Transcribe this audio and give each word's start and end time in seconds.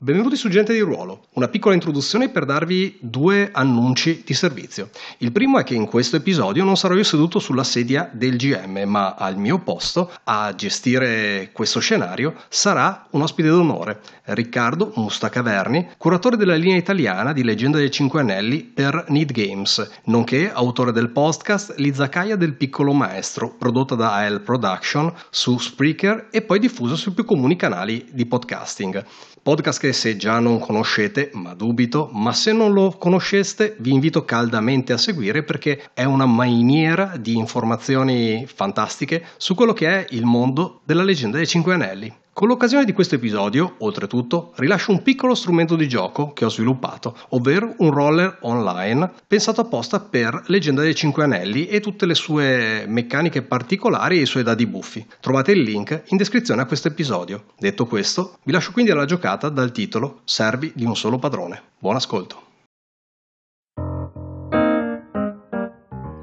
Benvenuti 0.00 0.36
su 0.36 0.48
Gente 0.48 0.72
di 0.72 0.78
Ruolo, 0.78 1.24
una 1.32 1.48
piccola 1.48 1.74
introduzione 1.74 2.28
per 2.28 2.44
darvi 2.44 2.98
due 3.00 3.48
annunci 3.50 4.22
di 4.24 4.32
servizio. 4.32 4.90
Il 5.18 5.32
primo 5.32 5.58
è 5.58 5.64
che 5.64 5.74
in 5.74 5.86
questo 5.86 6.14
episodio 6.14 6.62
non 6.62 6.76
sarò 6.76 6.94
io 6.94 7.02
seduto 7.02 7.40
sulla 7.40 7.64
sedia 7.64 8.08
del 8.12 8.36
GM, 8.36 8.84
ma 8.86 9.16
al 9.18 9.36
mio 9.36 9.58
posto 9.58 10.12
a 10.22 10.54
gestire 10.54 11.50
questo 11.52 11.80
scenario 11.80 12.34
sarà 12.48 13.08
un 13.10 13.22
ospite 13.22 13.48
d'onore, 13.48 14.00
Riccardo 14.26 14.92
Mustacaverni, 14.94 15.88
curatore 15.96 16.36
della 16.36 16.54
linea 16.54 16.76
italiana 16.76 17.32
di 17.32 17.42
Leggenda 17.42 17.78
dei 17.78 17.90
Cinque 17.90 18.20
Anelli 18.20 18.62
per 18.62 19.06
Need 19.08 19.32
Games, 19.32 19.90
nonché 20.04 20.52
autore 20.52 20.92
del 20.92 21.10
podcast 21.10 21.74
L'Izakaya 21.78 22.36
del 22.36 22.54
Piccolo 22.54 22.92
Maestro, 22.92 23.52
prodotta 23.52 23.96
da 23.96 24.14
AL 24.14 24.42
Production 24.42 25.12
su 25.28 25.58
Spreaker 25.58 26.28
e 26.30 26.42
poi 26.42 26.60
diffuso 26.60 26.94
sui 26.94 27.10
più 27.10 27.24
comuni 27.24 27.56
canali 27.56 28.06
di 28.12 28.26
podcasting. 28.26 29.04
Podcast 29.48 29.80
che 29.80 29.94
se 29.94 30.18
già 30.18 30.40
non 30.40 30.58
conoscete, 30.58 31.30
ma 31.32 31.54
dubito, 31.54 32.10
ma 32.12 32.34
se 32.34 32.52
non 32.52 32.74
lo 32.74 32.90
conosceste 32.90 33.76
vi 33.78 33.94
invito 33.94 34.22
caldamente 34.26 34.92
a 34.92 34.98
seguire 34.98 35.42
perché 35.42 35.88
è 35.94 36.04
una 36.04 36.26
mainiera 36.26 37.16
di 37.18 37.34
informazioni 37.34 38.46
fantastiche 38.46 39.24
su 39.38 39.54
quello 39.54 39.72
che 39.72 39.88
è 39.88 40.06
il 40.10 40.26
mondo 40.26 40.82
della 40.84 41.02
leggenda 41.02 41.38
dei 41.38 41.46
Cinque 41.46 41.72
Anelli. 41.72 42.14
Con 42.38 42.46
l'occasione 42.46 42.84
di 42.84 42.92
questo 42.92 43.16
episodio, 43.16 43.74
oltretutto, 43.78 44.52
rilascio 44.58 44.92
un 44.92 45.02
piccolo 45.02 45.34
strumento 45.34 45.74
di 45.74 45.88
gioco 45.88 46.32
che 46.32 46.44
ho 46.44 46.48
sviluppato, 46.48 47.16
ovvero 47.30 47.74
un 47.78 47.90
roller 47.90 48.38
online 48.42 49.10
pensato 49.26 49.60
apposta 49.60 49.98
per 49.98 50.44
Leggenda 50.46 50.82
dei 50.82 50.94
Cinque 50.94 51.24
Anelli 51.24 51.66
e 51.66 51.80
tutte 51.80 52.06
le 52.06 52.14
sue 52.14 52.84
meccaniche 52.86 53.42
particolari 53.42 54.18
e 54.18 54.20
i 54.20 54.26
suoi 54.26 54.44
dadi 54.44 54.68
buffi. 54.68 55.04
Trovate 55.18 55.50
il 55.50 55.62
link 55.62 56.04
in 56.10 56.16
descrizione 56.16 56.62
a 56.62 56.66
questo 56.66 56.86
episodio. 56.86 57.46
Detto 57.58 57.86
questo, 57.86 58.38
vi 58.44 58.52
lascio 58.52 58.70
quindi 58.70 58.92
alla 58.92 59.04
giocata 59.04 59.48
dal 59.48 59.72
titolo 59.72 60.20
Servi 60.22 60.70
di 60.76 60.84
un 60.84 60.94
solo 60.94 61.18
padrone. 61.18 61.60
Buon 61.76 61.96
ascolto. 61.96 62.42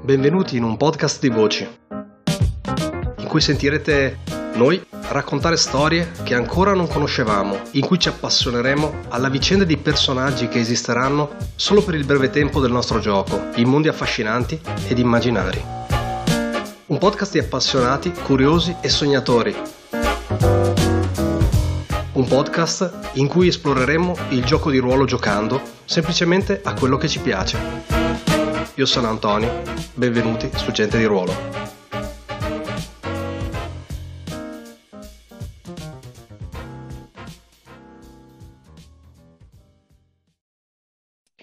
Benvenuti 0.02 0.56
in 0.56 0.62
un 0.62 0.78
podcast 0.78 1.20
di 1.20 1.28
voci, 1.28 1.68
in 3.18 3.26
cui 3.26 3.42
sentirete 3.42 4.35
noi 4.56 4.82
raccontare 5.08 5.56
storie 5.56 6.10
che 6.22 6.34
ancora 6.34 6.74
non 6.74 6.88
conoscevamo, 6.88 7.60
in 7.72 7.84
cui 7.84 7.98
ci 7.98 8.08
appassioneremo 8.08 9.02
alla 9.08 9.28
vicenda 9.28 9.64
di 9.64 9.76
personaggi 9.76 10.48
che 10.48 10.58
esisteranno 10.58 11.36
solo 11.54 11.82
per 11.82 11.94
il 11.94 12.04
breve 12.04 12.30
tempo 12.30 12.60
del 12.60 12.72
nostro 12.72 12.98
gioco, 12.98 13.48
in 13.56 13.68
mondi 13.68 13.88
affascinanti 13.88 14.58
ed 14.88 14.98
immaginari. 14.98 15.62
Un 16.86 16.98
podcast 16.98 17.32
di 17.32 17.38
appassionati, 17.38 18.12
curiosi 18.12 18.74
e 18.80 18.88
sognatori. 18.88 19.54
Un 22.12 22.26
podcast 22.26 23.10
in 23.14 23.26
cui 23.26 23.48
esploreremo 23.48 24.16
il 24.30 24.44
gioco 24.44 24.70
di 24.70 24.78
ruolo 24.78 25.04
giocando 25.04 25.60
semplicemente 25.84 26.60
a 26.64 26.72
quello 26.72 26.96
che 26.96 27.08
ci 27.08 27.18
piace. 27.18 27.58
Io 28.74 28.86
sono 28.86 29.08
Antonio, 29.08 29.62
benvenuti 29.94 30.50
su 30.54 30.70
Gente 30.70 30.96
di 30.96 31.04
Ruolo. 31.04 31.75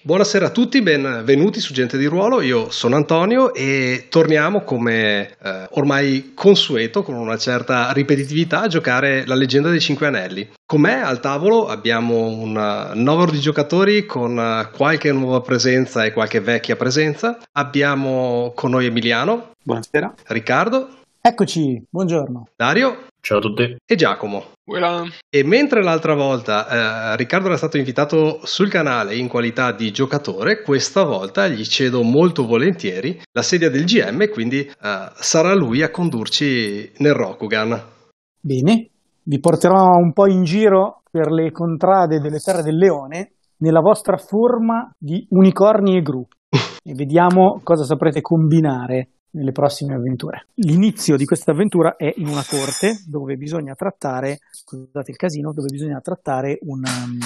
Buonasera 0.06 0.48
a 0.48 0.50
tutti, 0.50 0.82
benvenuti 0.82 1.60
su 1.60 1.72
Gente 1.72 1.96
di 1.96 2.04
Ruolo, 2.04 2.42
io 2.42 2.68
sono 2.68 2.94
Antonio 2.94 3.54
e 3.54 4.08
torniamo 4.10 4.60
come 4.60 5.30
eh, 5.42 5.66
ormai 5.70 6.32
consueto, 6.34 7.02
con 7.02 7.14
una 7.14 7.38
certa 7.38 7.90
ripetitività, 7.90 8.60
a 8.60 8.68
giocare 8.68 9.24
la 9.24 9.34
leggenda 9.34 9.70
dei 9.70 9.80
Cinque 9.80 10.08
Anelli. 10.08 10.46
Con 10.66 10.82
me 10.82 11.02
al 11.02 11.20
tavolo 11.20 11.68
abbiamo 11.68 12.26
un 12.26 12.52
numero 12.92 13.30
di 13.30 13.40
giocatori 13.40 14.04
con 14.04 14.68
qualche 14.76 15.10
nuova 15.10 15.40
presenza 15.40 16.04
e 16.04 16.12
qualche 16.12 16.40
vecchia 16.40 16.76
presenza. 16.76 17.38
Abbiamo 17.52 18.52
con 18.54 18.72
noi 18.72 18.84
Emiliano. 18.84 19.52
Buonasera. 19.62 20.12
Riccardo. 20.26 21.03
Eccoci, 21.26 21.82
buongiorno. 21.88 22.48
Dario. 22.54 23.06
Ciao 23.18 23.38
a 23.38 23.40
tutti. 23.40 23.76
E 23.86 23.94
Giacomo. 23.94 24.42
Voilà. 24.66 25.04
E 25.30 25.42
mentre 25.42 25.82
l'altra 25.82 26.14
volta 26.14 27.12
eh, 27.12 27.16
Riccardo 27.16 27.46
era 27.46 27.56
stato 27.56 27.78
invitato 27.78 28.40
sul 28.44 28.68
canale 28.68 29.16
in 29.16 29.26
qualità 29.26 29.72
di 29.72 29.90
giocatore, 29.90 30.60
questa 30.60 31.02
volta 31.02 31.48
gli 31.48 31.64
cedo 31.64 32.02
molto 32.02 32.44
volentieri 32.44 33.18
la 33.32 33.40
sedia 33.40 33.70
del 33.70 33.86
GM 33.86 34.28
quindi 34.28 34.58
eh, 34.66 35.10
sarà 35.14 35.54
lui 35.54 35.80
a 35.80 35.90
condurci 35.90 36.92
nel 36.98 37.14
Rokugan. 37.14 37.82
Bene, 38.38 38.90
vi 39.22 39.40
porterò 39.40 39.96
un 39.96 40.12
po' 40.12 40.26
in 40.26 40.44
giro 40.44 41.04
per 41.10 41.30
le 41.30 41.50
contrade 41.52 42.20
delle 42.20 42.38
terre 42.38 42.60
del 42.60 42.76
leone 42.76 43.32
nella 43.60 43.80
vostra 43.80 44.18
forma 44.18 44.90
di 44.98 45.26
unicorni 45.30 45.96
e 45.96 46.02
gru 46.02 46.22
e 46.84 46.92
vediamo 46.92 47.62
cosa 47.64 47.84
saprete 47.84 48.20
combinare 48.20 49.08
nelle 49.34 49.52
prossime 49.52 49.94
avventure. 49.94 50.46
L'inizio 50.54 51.16
di 51.16 51.24
questa 51.24 51.52
avventura 51.52 51.96
è 51.96 52.12
in 52.16 52.26
una 52.26 52.44
corte 52.46 53.02
dove 53.06 53.36
bisogna 53.36 53.74
trattare, 53.74 54.38
scusate 54.50 55.10
il 55.10 55.16
casino, 55.16 55.52
dove 55.52 55.68
bisogna 55.68 56.00
trattare 56.00 56.58
un, 56.62 56.82
um, 56.84 57.18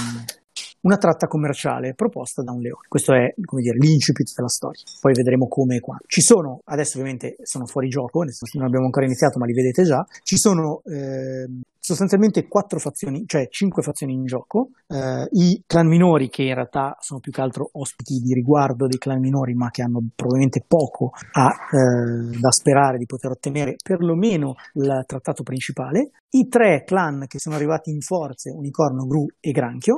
una 0.83 0.97
tratta 0.97 1.27
commerciale 1.27 1.95
proposta 1.95 2.43
da 2.43 2.53
un 2.53 2.61
leone. 2.61 2.87
Questo 2.89 3.13
è 3.13 3.35
come 3.45 3.63
dire, 3.63 3.77
l'incipit 3.79 4.33
della 4.35 4.49
storia. 4.49 4.83
Poi 5.01 5.13
vedremo 5.13 5.49
come 5.49 5.81
quando. 5.81 6.05
Ci 6.07 6.21
sono, 6.21 6.61
adesso 6.65 6.99
ovviamente 6.99 7.37
sono 7.43 7.67
fuori 7.67 7.89
gioco, 7.89 8.23
non 8.23 8.65
abbiamo 8.65 8.87
ancora 8.87 9.07
iniziato, 9.07 9.39
ma 9.39 9.47
li 9.47 9.53
vedete 9.53 9.85
già. 9.85 10.05
Ci 10.23 10.37
sono 10.37 10.83
eh, 10.85 11.49
sostanzialmente 11.88 12.47
quattro 12.47 12.78
fazioni, 12.78 13.25
cioè 13.26 13.49
cinque 13.49 13.82
fazioni 13.82 14.12
in 14.12 14.25
gioco. 14.25 14.71
Eh, 14.87 15.26
I 15.31 15.62
clan 15.66 15.87
minori, 15.87 16.28
che 16.28 16.43
in 16.43 16.54
realtà 16.54 16.97
sono 17.00 17.21
più 17.21 17.32
che 17.32 17.41
altro 17.41 17.71
ospiti 17.72 18.19
di 18.19 18.34
riguardo 18.34 18.87
dei 18.87 18.99
clan 18.99 19.21
minori, 19.21 19.54
ma 19.54 19.71
che 19.71 19.82
hanno 19.82 20.00
probabilmente 20.15 20.62
poco 20.66 21.12
a, 21.32 21.49
eh, 21.49 22.38
da 22.38 22.50
sperare 22.50 22.99
di 22.99 23.06
poter 23.06 23.31
ottenere 23.31 23.76
perlomeno 23.82 24.54
il 24.75 25.04
trattato 25.06 25.43
principale. 25.43 26.10
I 26.31 26.47
tre 26.49 26.84
clan 26.84 27.25
che 27.26 27.38
sono 27.38 27.54
arrivati 27.54 27.91
in 27.91 28.00
forze, 28.00 28.50
Unicorno, 28.50 29.06
Gru 29.06 29.26
e 29.41 29.50
Granchio 29.50 29.94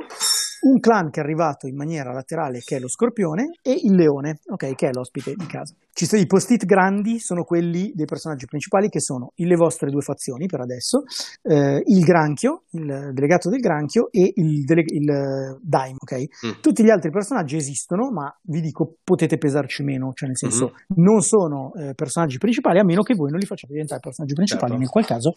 un 0.61 0.79
clan 0.79 1.09
che 1.09 1.19
è 1.19 1.23
arrivato 1.23 1.67
in 1.67 1.75
maniera 1.75 2.11
laterale 2.11 2.59
che 2.59 2.77
è 2.77 2.79
lo 2.79 2.87
scorpione 2.87 3.51
e 3.61 3.71
il 3.83 3.95
leone, 3.95 4.39
ok, 4.45 4.75
che 4.75 4.87
è 4.87 4.91
l'ospite 4.91 5.33
di 5.35 5.45
casa. 5.45 5.73
Ci 5.93 6.05
sono 6.05 6.21
i 6.21 6.25
post-it 6.25 6.65
grandi, 6.65 7.19
sono 7.19 7.43
quelli 7.43 7.91
dei 7.93 8.05
personaggi 8.05 8.45
principali 8.45 8.87
che 8.87 9.01
sono 9.01 9.33
le 9.35 9.55
vostre 9.55 9.89
due 9.89 10.01
fazioni 10.01 10.45
per 10.45 10.61
adesso, 10.61 11.03
eh, 11.43 11.81
il 11.83 12.03
granchio, 12.03 12.63
il 12.71 13.11
delegato 13.13 13.49
del 13.49 13.59
granchio 13.59 14.07
e 14.09 14.31
il, 14.35 14.63
dele- 14.63 14.85
il 14.85 15.59
Daim, 15.61 15.97
ok? 15.99 16.15
Mm. 16.47 16.61
Tutti 16.61 16.83
gli 16.83 16.89
altri 16.89 17.11
personaggi 17.11 17.57
esistono, 17.57 18.09
ma 18.09 18.33
vi 18.43 18.61
dico 18.61 18.95
potete 19.03 19.37
pesarci 19.37 19.83
meno, 19.83 20.11
cioè 20.13 20.29
nel 20.29 20.37
senso 20.37 20.71
mm-hmm. 20.71 21.03
non 21.03 21.21
sono 21.21 21.73
eh, 21.73 21.93
personaggi 21.93 22.37
principali 22.37 22.79
a 22.79 22.85
meno 22.85 23.01
che 23.01 23.13
voi 23.13 23.29
non 23.29 23.39
li 23.39 23.45
facciate 23.45 23.73
diventare 23.73 23.99
personaggi 23.99 24.33
principali, 24.33 24.71
certo. 24.71 24.83
nel 24.83 24.89
qual 24.89 25.05
caso 25.05 25.33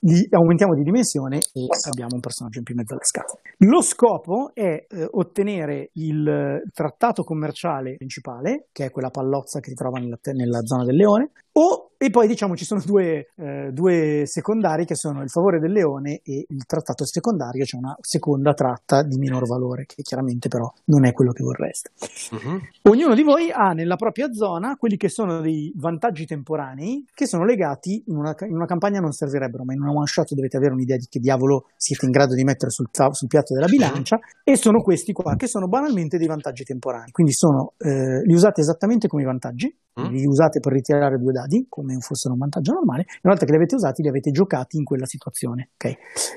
li 0.00 0.26
aumentiamo 0.30 0.74
di 0.74 0.82
dimensione 0.82 1.36
e 1.36 1.66
abbiamo 1.88 2.14
un 2.14 2.20
personaggio 2.20 2.58
in 2.58 2.64
più 2.64 2.74
in 2.74 2.80
mezzo 2.80 2.92
alle 2.92 3.04
scatole. 3.04 3.40
Lo 3.58 3.80
scopo 3.80 4.50
è 4.52 4.63
eh, 4.64 5.08
ottenere 5.12 5.90
il 5.94 6.62
trattato 6.72 7.24
commerciale 7.24 7.96
principale, 7.96 8.68
che 8.72 8.86
è 8.86 8.90
quella 8.90 9.10
pallozza 9.10 9.60
che 9.60 9.70
si 9.70 9.74
trova 9.74 9.98
nella, 9.98 10.18
nella 10.32 10.64
zona 10.64 10.84
del 10.84 10.96
leone, 10.96 11.30
o, 11.56 11.90
e 11.96 12.10
poi 12.10 12.26
diciamo 12.26 12.56
ci 12.56 12.64
sono 12.64 12.82
due, 12.84 13.28
eh, 13.36 13.70
due, 13.72 14.22
secondari 14.26 14.84
che 14.84 14.96
sono 14.96 15.22
il 15.22 15.30
favore 15.30 15.60
del 15.60 15.70
leone 15.70 16.20
e 16.24 16.44
il 16.48 16.66
trattato 16.66 17.06
secondario, 17.06 17.64
cioè 17.64 17.80
una 17.80 17.96
seconda 18.00 18.54
tratta 18.54 19.02
di 19.04 19.16
minor 19.18 19.46
valore, 19.46 19.86
che 19.86 20.02
chiaramente 20.02 20.48
però 20.48 20.70
non 20.86 21.06
è 21.06 21.12
quello 21.12 21.30
che 21.30 21.44
vorreste. 21.44 21.90
Uh-huh. 22.32 22.90
Ognuno 22.90 23.14
di 23.14 23.22
voi 23.22 23.50
ha 23.52 23.70
nella 23.70 23.94
propria 23.94 24.32
zona 24.32 24.76
quelli 24.76 24.96
che 24.96 25.08
sono 25.08 25.40
dei 25.40 25.72
vantaggi 25.76 26.26
temporanei 26.26 27.06
che 27.14 27.26
sono 27.26 27.44
legati, 27.44 28.02
in 28.08 28.16
una, 28.16 28.34
in 28.40 28.54
una 28.54 28.66
campagna 28.66 28.98
non 28.98 29.12
servirebbero, 29.12 29.64
ma 29.64 29.74
in 29.74 29.80
una 29.80 29.92
one 29.92 30.06
shot 30.06 30.34
dovete 30.34 30.56
avere 30.56 30.72
un'idea 30.72 30.96
di 30.96 31.06
che 31.08 31.20
diavolo 31.20 31.68
siete 31.76 32.04
in 32.04 32.10
grado 32.10 32.34
di 32.34 32.42
mettere 32.42 32.70
sul, 32.70 32.88
sul 32.90 33.28
piatto 33.28 33.54
della 33.54 33.66
bilancia, 33.66 34.18
e 34.42 34.56
sono 34.56 34.82
questi 34.82 35.12
qua, 35.12 35.36
che 35.36 35.46
sono 35.46 35.68
banalmente 35.68 36.18
dei 36.18 36.26
vantaggi 36.26 36.64
temporanei. 36.64 37.12
Quindi 37.12 37.32
sono, 37.32 37.74
eh, 37.78 38.22
li 38.24 38.34
usate 38.34 38.60
esattamente 38.60 39.06
come 39.06 39.22
i 39.22 39.26
vantaggi, 39.26 39.74
mm. 40.00 40.06
li 40.06 40.26
usate 40.26 40.58
per 40.60 40.72
ritirare 40.72 41.16
due 41.16 41.32
dadi, 41.44 41.66
come 41.68 41.96
fossero 42.00 42.34
un 42.34 42.40
vantaggio 42.40 42.72
normale, 42.72 43.04
una 43.22 43.34
volta 43.34 43.44
che 43.44 43.52
li 43.52 43.56
avete 43.56 43.74
usati 43.74 44.02
li 44.02 44.08
avete 44.08 44.30
giocati 44.30 44.76
in 44.76 44.84
quella 44.84 45.06
situazione. 45.06 45.70
Okay? 45.74 45.96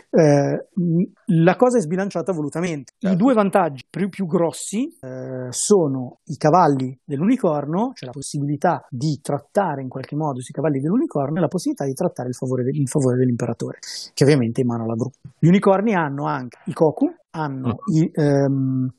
Eh, 0.10 0.68
la 1.26 1.56
cosa 1.56 1.78
è 1.78 1.82
sbilanciata 1.82 2.32
volutamente. 2.32 2.94
Certo. 2.98 3.16
I 3.16 3.20
due 3.20 3.34
vantaggi 3.34 3.86
più, 3.90 4.10
più 4.10 4.26
grossi 4.26 4.88
eh, 5.02 5.48
sono 5.50 6.20
i 6.26 6.36
cavalli 6.36 6.98
dell'unicorno, 7.04 7.92
cioè 7.94 8.08
la 8.08 8.12
possibilità 8.12 8.86
di 8.90 9.20
trattare 9.22 9.82
in 9.82 9.90
qualche 9.90 10.16
modo 10.16 10.42
sui 10.42 10.54
cavalli 10.54 10.80
dell'unicorno 10.80 11.38
e 11.38 11.42
la 11.42 11.48
possibilità 11.48 11.86
di 11.86 11.94
trattare 11.94 12.30
il 12.30 12.36
favore, 12.36 12.64
de- 12.64 12.78
il 12.78 12.88
favore 12.88 13.18
dell'imperatore, 13.18 13.80
che 14.14 14.24
ovviamente 14.24 14.62
emana 14.62 14.86
la 14.86 14.96
gru. 14.96 15.10
Gli 15.40 15.48
unicorni 15.48 15.94
hanno 15.94 16.26
anche 16.26 16.60
i 16.66 16.74
koku, 16.74 17.08
hanno 17.32 17.68
mm. 17.68 17.96
i... 17.96 18.12
Ehm, 18.14 18.92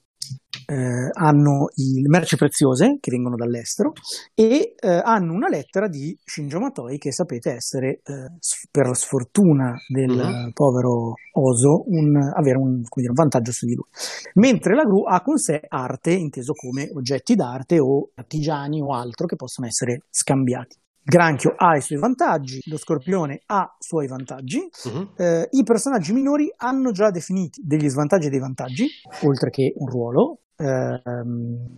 eh, 0.71 1.09
hanno 1.13 1.69
le 1.75 2.09
merci 2.09 2.37
preziose 2.37 2.99
che 3.01 3.11
vengono 3.11 3.37
dall'estero 3.37 3.93
e 4.35 4.75
eh, 4.79 5.01
hanno 5.03 5.33
una 5.33 5.49
lettera 5.49 5.89
di 5.89 6.17
Shinjo 6.23 6.61
Matoi 6.61 6.99
che 6.99 7.11
sapete 7.11 7.53
essere, 7.53 8.01
eh, 8.05 8.29
per 8.71 8.95
sfortuna 8.95 9.75
del 9.89 10.11
uh-huh. 10.11 10.53
povero 10.53 11.15
Oso, 11.39 11.85
un, 11.87 12.17
avere 12.17 12.59
un, 12.59 12.83
dire, 12.83 13.09
un, 13.09 13.15
vantaggio 13.15 13.53
su 13.53 13.65
di 13.65 13.75
lui. 13.75 13.87
Mentre 14.35 14.75
la 14.75 14.83
gru 14.83 15.05
ha 15.05 15.23
con 15.23 15.39
sé 15.39 15.61
arte, 15.67 16.11
inteso 16.11 16.53
come 16.53 16.91
oggetti 16.93 17.35
d'arte 17.35 17.79
o 17.79 18.11
artigiani 18.17 18.83
o 18.83 18.93
altro 18.93 19.27
che 19.27 19.37
possono 19.37 19.67
essere 19.67 20.03
scambiati. 20.11 20.77
Il 20.77 21.15
granchio 21.15 21.55
ha 21.57 21.77
i 21.77 21.81
suoi 21.81 21.99
vantaggi, 21.99 22.61
lo 22.67 22.77
scorpione 22.77 23.41
ha 23.47 23.63
i 23.63 23.83
suoi 23.83 24.07
vantaggi, 24.09 24.59
uh-huh. 24.59 25.13
eh, 25.17 25.49
i 25.53 25.63
personaggi 25.63 26.13
minori 26.13 26.53
hanno 26.57 26.91
già 26.91 27.11
definiti 27.11 27.63
degli 27.65 27.89
svantaggi 27.89 28.27
e 28.27 28.31
dei 28.31 28.41
vantaggi, 28.41 28.87
oltre 29.23 29.49
che 29.49 29.73
un 29.77 29.89
ruolo, 29.89 30.41
ehm, 30.59 31.77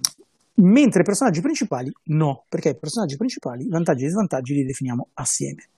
mentre 0.54 1.00
i 1.00 1.04
personaggi 1.04 1.40
principali 1.40 1.90
no, 2.04 2.44
perché 2.48 2.70
i 2.70 2.78
personaggi 2.78 3.16
principali, 3.16 3.68
vantaggi 3.68 4.04
e 4.04 4.10
svantaggi 4.10 4.54
li 4.54 4.64
definiamo 4.64 5.08
assieme. 5.14 5.68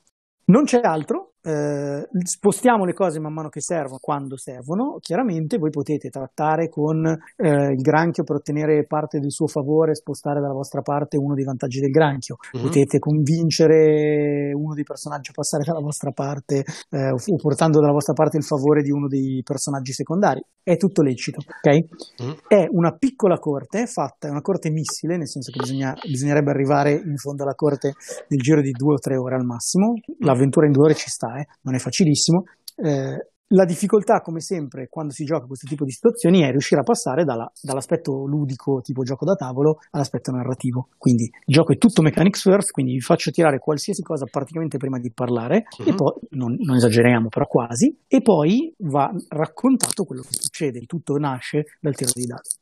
Non 0.47 0.65
c'è 0.65 0.81
altro, 0.83 1.32
eh, 1.43 2.09
spostiamo 2.23 2.85
le 2.85 2.93
cose 2.93 3.19
man 3.19 3.33
mano 3.33 3.49
che 3.49 3.61
servono, 3.61 3.99
quando 4.01 4.37
servono. 4.37 4.99
Chiaramente 5.01 5.59
voi 5.59 5.71
potete 5.71 6.09
trattare 6.09 6.69
con 6.69 7.05
eh, 7.05 7.73
il 7.73 7.81
granchio 7.81 8.23
per 8.23 8.37
ottenere 8.37 8.87
parte 8.87 9.19
del 9.19 9.33
suo 9.33 9.47
favore, 9.47 9.95
spostare 9.95 10.41
dalla 10.41 10.55
vostra 10.55 10.83
parte 10.83 11.17
uno 11.17 11.35
dei 11.35 11.45
vantaggi 11.45 11.81
del 11.81 11.91
granchio. 11.91 12.37
Mm-hmm. 12.57 12.67
Potete 12.67 12.99
convincere 12.99 14.53
uno 14.55 14.75
dei 14.75 14.85
personaggi 14.85 15.31
a 15.31 15.35
passare 15.35 15.65
dalla 15.65 15.81
vostra 15.81 16.13
parte 16.13 16.65
eh, 16.91 17.11
o 17.11 17.37
portando 17.37 17.81
dalla 17.81 17.93
vostra 17.93 18.13
parte 18.13 18.37
il 18.37 18.45
favore 18.45 18.83
di 18.83 18.91
uno 18.91 19.09
dei 19.09 19.43
personaggi 19.45 19.93
secondari. 19.93 20.41
È 20.63 20.77
tutto 20.77 21.03
lecito, 21.03 21.41
ok? 21.41 22.23
Mm-hmm. 22.23 22.35
È 22.47 22.67
una 22.71 22.95
piccola 22.97 23.39
corte 23.39 23.87
fatta, 23.87 24.29
è 24.29 24.31
una 24.31 24.43
corte 24.43 24.71
missile, 24.71 25.17
nel 25.17 25.29
senso 25.29 25.51
che 25.51 25.59
bisogna, 25.59 25.93
bisognerebbe 26.07 26.51
arrivare 26.51 26.93
in 26.93 27.17
fondo 27.17 27.43
alla 27.43 27.57
corte 27.57 27.95
nel 28.29 28.39
giro 28.39 28.61
di 28.61 28.71
due 28.71 28.95
o 28.95 28.99
tre 28.99 29.17
ore 29.17 29.35
al 29.35 29.45
massimo. 29.45 29.95
L'avventura 30.21 30.67
in 30.67 30.73
due 30.73 30.85
ore 30.85 30.95
ci 30.95 31.09
sta 31.09 31.32
eh, 31.39 31.47
non 31.63 31.75
è 31.75 31.79
facilissimo. 31.79 32.45
Eh, 32.77 33.33
la 33.55 33.65
difficoltà, 33.65 34.21
come 34.21 34.41
sempre, 34.41 34.89
quando 34.89 35.13
si 35.13 35.25
gioca 35.25 35.47
questo 35.47 35.67
tipo 35.67 35.85
di 35.85 35.91
situazioni 35.91 36.41
è 36.41 36.51
riuscire 36.51 36.81
a 36.81 36.85
passare 36.85 37.25
dalla, 37.25 37.51
dall'aspetto 37.61 38.25
ludico, 38.27 38.81
tipo 38.81 39.03
gioco 39.03 39.25
da 39.25 39.35
tavolo, 39.35 39.79
all'aspetto 39.91 40.31
narrativo. 40.31 40.89
Quindi 40.97 41.25
il 41.25 41.55
gioco 41.55 41.73
è 41.73 41.77
tutto 41.77 42.03
mechanics 42.03 42.43
first, 42.43 42.71
quindi 42.71 42.93
vi 42.95 43.01
faccio 43.01 43.31
tirare 43.31 43.59
qualsiasi 43.59 44.03
cosa 44.03 44.25
praticamente 44.25 44.79
prima 44.79 44.99
di 44.99 45.13
parlare, 45.13 45.65
uh-huh. 45.79 45.87
e 45.87 45.91
mhm. 45.91 45.97
poi, 45.97 46.13
non, 46.31 46.57
non, 46.61 46.77
esageriamo, 46.77 47.29
però 47.29 47.47
quasi, 47.47 47.95
e 48.09 48.23
poi 48.23 48.75
va 48.79 49.11
raccontato 49.29 50.05
quello 50.05 50.23
che 50.23 50.33
succede. 50.33 50.79
Il 50.79 50.87
tutto 50.87 51.17
nasce 51.17 51.65
dal 51.81 51.95
tiro 51.95 52.11
di 52.15 52.25
dati. 52.25 52.57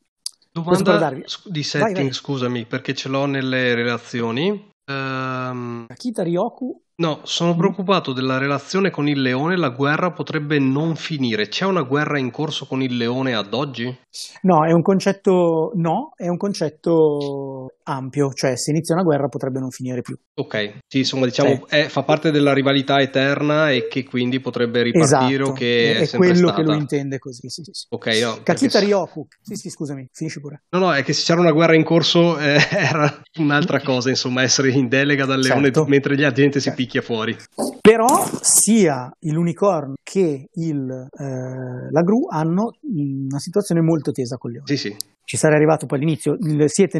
Domanda 0.51 1.09
di 1.45 1.63
setting, 1.63 1.93
vai, 1.93 2.03
vai. 2.03 2.11
scusami, 2.11 2.65
perché 2.65 2.93
ce 2.93 3.07
l'ho 3.07 3.25
nelle 3.25 3.73
relazioni. 3.73 4.69
Um... 4.85 5.85
Akita 5.87 6.23
Ryoku 6.23 6.81
No, 6.95 7.21
sono 7.23 7.55
preoccupato 7.55 8.13
della 8.13 8.37
relazione 8.37 8.91
con 8.91 9.07
il 9.07 9.21
leone, 9.21 9.57
la 9.57 9.69
guerra 9.69 10.11
potrebbe 10.11 10.59
non 10.59 10.95
finire. 10.95 11.47
C'è 11.47 11.65
una 11.65 11.81
guerra 11.81 12.19
in 12.19 12.31
corso 12.31 12.67
con 12.67 12.81
il 12.81 12.95
leone 12.95 13.33
ad 13.33 13.53
oggi? 13.53 13.97
No, 14.41 14.65
è 14.65 14.71
un 14.71 14.81
concetto 14.81 15.71
no, 15.75 16.11
è 16.15 16.27
un 16.27 16.37
concetto 16.37 17.75
ampio, 17.83 18.33
cioè 18.33 18.55
se 18.55 18.71
inizia 18.71 18.93
una 18.93 19.03
guerra 19.03 19.27
potrebbe 19.29 19.59
non 19.59 19.71
finire 19.71 20.01
più. 20.01 20.15
Ok, 20.35 20.79
sì, 20.87 20.99
insomma 20.99 21.25
diciamo 21.25 21.67
eh. 21.67 21.85
è, 21.85 21.87
fa 21.87 22.03
parte 22.03 22.31
della 22.31 22.53
rivalità 22.53 22.99
eterna 22.99 23.71
e 23.71 23.87
che 23.87 24.03
quindi 24.03 24.39
potrebbe 24.39 24.83
ripartire 24.83 25.43
esatto, 25.43 25.53
che 25.53 25.97
è, 25.97 26.09
è 26.09 26.17
quello 26.17 26.47
stata. 26.47 26.55
che 26.55 26.63
lo 26.63 26.73
intende 26.73 27.19
così, 27.19 27.49
sì, 27.49 27.63
sì, 27.63 27.71
sì. 27.73 27.85
Ok, 27.89 28.07
no, 28.21 28.39
Kakita 28.43 28.79
perché... 28.79 28.85
Ryoku, 28.85 29.27
sì 29.41 29.55
sì 29.55 29.69
scusami, 29.69 30.07
finisci 30.11 30.39
pure. 30.39 30.63
No, 30.69 30.79
no, 30.79 30.93
è 30.93 31.03
che 31.03 31.13
se 31.13 31.23
c'era 31.23 31.39
una 31.39 31.51
guerra 31.51 31.75
in 31.75 31.83
corso 31.83 32.37
eh, 32.37 32.57
era 32.69 33.21
un'altra 33.39 33.81
cosa, 33.81 34.09
insomma, 34.09 34.41
essere 34.41 34.71
in 34.71 34.87
delega 34.87 35.25
dal 35.25 35.39
leone 35.39 35.65
certo. 35.65 35.85
mentre 35.85 36.17
la 36.17 36.31
gente 36.31 36.59
si 36.59 36.65
certo. 36.65 36.81
Picchia 36.91 37.01
fuori. 37.01 37.35
Però 37.79 38.27
sia 38.41 39.09
l'unicorno 39.21 39.93
che 40.03 40.49
il, 40.51 41.07
eh, 41.09 41.89
la 41.89 42.01
gru 42.01 42.27
hanno 42.29 42.71
una 42.81 43.39
situazione 43.39 43.81
molto 43.81 44.11
tesa 44.11 44.35
con 44.35 44.51
leone. 44.51 44.67
Sì, 44.67 44.77
sì 44.77 44.95
ci 45.23 45.37
sarei 45.37 45.55
arrivato 45.55 45.85
poi 45.85 45.99
all'inizio, 45.99 46.35
siete 46.67 46.99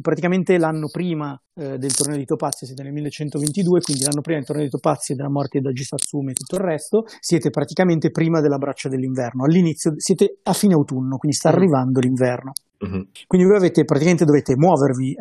praticamente 0.00 0.58
l'anno 0.58 0.86
prima 0.92 1.36
eh, 1.56 1.76
del 1.76 1.92
torneo 1.92 2.16
di 2.16 2.24
Topazio, 2.24 2.68
siete 2.68 2.84
nel 2.84 2.92
1122, 2.92 3.80
quindi 3.80 4.04
l'anno 4.04 4.20
prima 4.20 4.38
del 4.38 4.46
torneo 4.46 4.64
di 4.64 4.70
Topazio 4.70 5.16
della 5.16 5.28
morte 5.28 5.58
di 5.58 5.82
Satsumi 5.82 6.30
e 6.30 6.34
tutto 6.34 6.54
il 6.54 6.60
resto, 6.60 7.06
siete 7.18 7.50
praticamente 7.50 8.10
prima 8.10 8.40
della 8.40 8.58
braccia 8.58 8.88
dell'inverno, 8.88 9.42
all'inizio 9.42 9.94
siete 9.96 10.38
a 10.44 10.52
fine 10.52 10.74
autunno, 10.74 11.16
quindi 11.16 11.36
sta 11.36 11.50
mm. 11.50 11.54
arrivando 11.54 11.98
l'inverno. 11.98 12.52
Uh-huh. 12.80 13.08
Quindi 13.26 13.46
voi 13.46 13.56
avete, 13.56 13.84
praticamente 13.84 14.24
dovete 14.24 14.56
muovervi, 14.56 15.12
eh, 15.12 15.16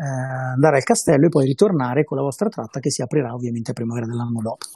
andare 0.54 0.77
al 0.77 0.83
castello 0.83 1.25
e 1.25 1.30
poi 1.30 1.45
ritornare 1.45 2.04
con 2.04 2.18
la 2.18 2.24
vostra 2.24 2.50
tratta 2.50 2.80
che 2.80 2.92
si 2.92 3.01
aprirà 3.01 3.33
ovviamente 3.33 3.71
a 3.71 3.74
primavera 3.74 4.06
dell'anno 4.06 4.42
dopo. 4.42 4.68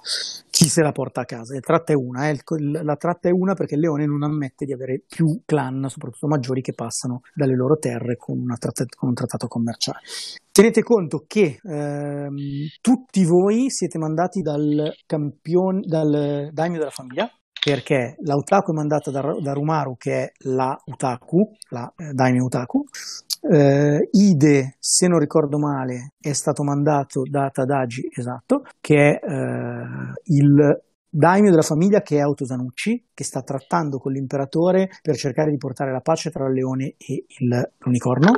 Chi 0.49 0.67
se 0.67 0.81
la 0.81 0.91
porta 0.91 1.21
a 1.21 1.25
casa? 1.25 1.53
La 1.53 1.59
tratta 1.59 1.93
è 1.93 1.95
una, 1.95 2.29
eh, 2.29 2.39
la 2.83 2.95
tratta 2.95 3.29
è 3.29 3.31
una 3.31 3.53
perché 3.53 3.75
il 3.75 3.81
leone 3.81 4.05
non 4.05 4.23
ammette 4.23 4.65
di 4.65 4.73
avere 4.73 5.01
più 5.07 5.41
clan, 5.45 5.85
soprattutto 5.89 6.27
maggiori, 6.27 6.61
che 6.61 6.73
passano 6.73 7.21
dalle 7.35 7.55
loro 7.55 7.77
terre 7.77 8.15
con, 8.17 8.43
tratta, 8.57 8.85
con 8.95 9.09
un 9.09 9.15
trattato 9.15 9.47
commerciale. 9.47 9.99
Tenete 10.51 10.81
conto 10.83 11.23
che 11.27 11.59
ehm, 11.63 12.35
tutti 12.81 13.23
voi 13.25 13.69
siete 13.69 13.97
mandati 13.97 14.41
dal 14.41 14.91
campione, 15.05 15.81
dal 15.85 16.49
daimyo 16.51 16.79
della 16.79 16.89
famiglia, 16.89 17.31
perché 17.63 18.15
la 18.23 18.35
Utaku 18.35 18.71
è 18.71 18.75
mandata 18.75 19.11
da, 19.11 19.21
da 19.39 19.53
Rumaru, 19.53 19.95
che 19.95 20.23
è 20.23 20.31
la 20.45 20.75
Utaku, 20.83 21.51
la 21.69 21.93
eh, 21.95 22.11
Daime 22.11 22.41
Utaku. 22.41 22.83
Eh, 23.51 24.09
Ide, 24.11 24.75
se 24.79 25.07
non 25.07 25.19
ricordo 25.19 25.59
male, 25.59 26.13
è 26.19 26.33
stato 26.33 26.63
mandato 26.63 27.21
da 27.29 27.49
Tadaji, 27.51 28.09
esatto, 28.15 28.63
che 28.79 29.19
è 29.19 29.25
eh, 29.25 30.13
il 30.25 30.81
daimyo 31.13 31.49
della 31.49 31.61
famiglia 31.61 32.01
che 32.01 32.17
è 32.17 32.21
Autosanucci, 32.21 33.09
che 33.13 33.23
sta 33.25 33.41
trattando 33.41 33.97
con 33.97 34.13
l'imperatore 34.13 34.89
per 35.01 35.17
cercare 35.17 35.51
di 35.51 35.57
portare 35.57 35.91
la 35.91 35.99
pace 35.99 36.31
tra 36.31 36.47
il 36.47 36.53
leone 36.53 36.95
e 36.97 37.25
il, 37.39 37.71
l'unicorno, 37.79 38.31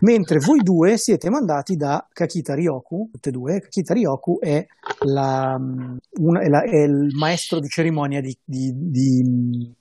mentre 0.00 0.38
voi 0.38 0.60
due 0.60 0.96
siete 0.96 1.28
mandati 1.28 1.76
da 1.76 2.06
Kakita 2.10 2.54
Ryoku, 2.54 3.10
tutte 3.12 3.28
e 3.28 3.32
due, 3.32 3.60
Kakita 3.60 3.92
Ryoku 3.92 4.38
è, 4.40 4.64
la, 5.04 5.56
una, 6.18 6.40
è, 6.40 6.48
la, 6.48 6.62
è 6.62 6.84
il 6.84 7.14
maestro 7.18 7.60
di 7.60 7.68
cerimonia 7.68 8.22
di, 8.22 8.36
di, 8.42 8.72
di 8.74 9.74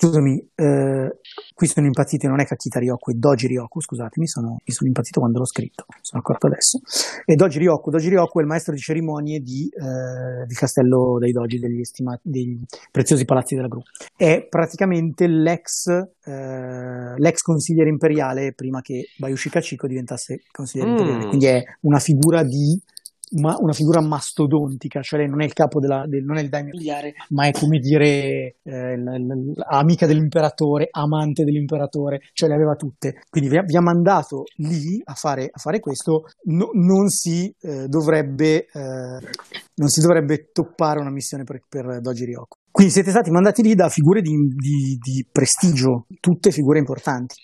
Scusami, 0.00 0.38
eh, 0.54 1.18
qui 1.52 1.66
sono 1.66 1.86
impazzito, 1.86 2.28
non 2.28 2.38
è 2.38 2.44
Kakita 2.44 2.78
Ryoku, 2.78 3.10
è 3.10 3.14
Doji 3.14 3.48
Ryoku, 3.48 3.80
scusatemi, 3.80 4.28
sono, 4.28 4.58
mi 4.64 4.72
sono 4.72 4.86
impazzito 4.86 5.18
quando 5.18 5.40
l'ho 5.40 5.44
scritto, 5.44 5.86
sono 6.02 6.22
accorto 6.22 6.46
adesso. 6.46 6.78
E 7.24 7.34
Doji 7.34 7.58
Ryoku, 7.58 7.90
Doji 7.90 8.10
Ryoku 8.10 8.38
è 8.38 8.42
il 8.42 8.46
maestro 8.46 8.72
di 8.74 8.78
cerimonie 8.78 9.40
di, 9.40 9.68
eh, 9.68 10.46
del 10.46 10.56
castello 10.56 11.16
dei 11.18 11.32
Doji, 11.32 11.58
degli, 11.58 11.82
stima- 11.82 12.16
dei 12.22 12.64
preziosi 12.92 13.24
palazzi 13.24 13.56
della 13.56 13.66
Gru. 13.66 13.82
È 14.16 14.46
praticamente 14.48 15.26
l'ex, 15.26 15.88
eh, 15.88 17.14
l'ex 17.16 17.40
consigliere 17.40 17.88
imperiale 17.88 18.52
prima 18.54 18.80
che 18.80 19.08
Bayushi 19.16 19.50
Kachiko 19.50 19.88
diventasse 19.88 20.42
consigliere 20.52 20.90
mm. 20.90 20.94
imperiale, 20.94 21.26
quindi 21.26 21.46
è 21.46 21.64
una 21.80 21.98
figura 21.98 22.44
di 22.44 22.80
ma 23.40 23.56
una 23.58 23.72
figura 23.72 24.00
mastodontica, 24.00 25.00
cioè 25.02 25.20
lei 25.20 25.28
non 25.28 25.42
è 25.42 25.44
il 25.44 25.52
capo 25.52 25.80
della, 25.80 26.04
del, 26.06 26.24
non 26.24 26.36
è 26.36 26.42
il 26.42 26.48
daimyo 26.48 26.72
ma 27.30 27.46
è 27.46 27.50
come 27.52 27.78
dire 27.78 28.56
eh, 28.62 29.02
amica 29.68 30.06
dell'imperatore, 30.06 30.88
amante 30.90 31.44
dell'imperatore, 31.44 32.20
cioè 32.32 32.48
le 32.48 32.54
aveva 32.54 32.74
tutte. 32.74 33.22
Quindi 33.28 33.50
vi 33.50 33.58
ha, 33.58 33.62
vi 33.62 33.76
ha 33.76 33.80
mandato 33.80 34.44
lì 34.56 35.00
a 35.04 35.14
fare, 35.14 35.48
a 35.50 35.58
fare 35.58 35.80
questo, 35.80 36.24
no, 36.44 36.70
non, 36.72 37.08
si, 37.08 37.52
eh, 37.60 37.86
dovrebbe, 37.86 38.66
eh, 38.66 39.18
non 39.74 39.88
si 39.88 40.00
dovrebbe 40.00 40.50
toppare 40.52 41.00
una 41.00 41.10
missione 41.10 41.44
per, 41.44 41.60
per 41.68 42.00
Doji 42.00 42.24
Ryoko. 42.24 42.56
Quindi 42.70 42.92
siete 42.92 43.10
stati 43.10 43.30
mandati 43.30 43.62
lì 43.62 43.74
da 43.74 43.88
figure 43.88 44.20
di, 44.20 44.30
di, 44.30 44.98
di 45.00 45.26
prestigio, 45.30 46.06
tutte 46.20 46.50
figure 46.50 46.78
importanti. 46.78 47.34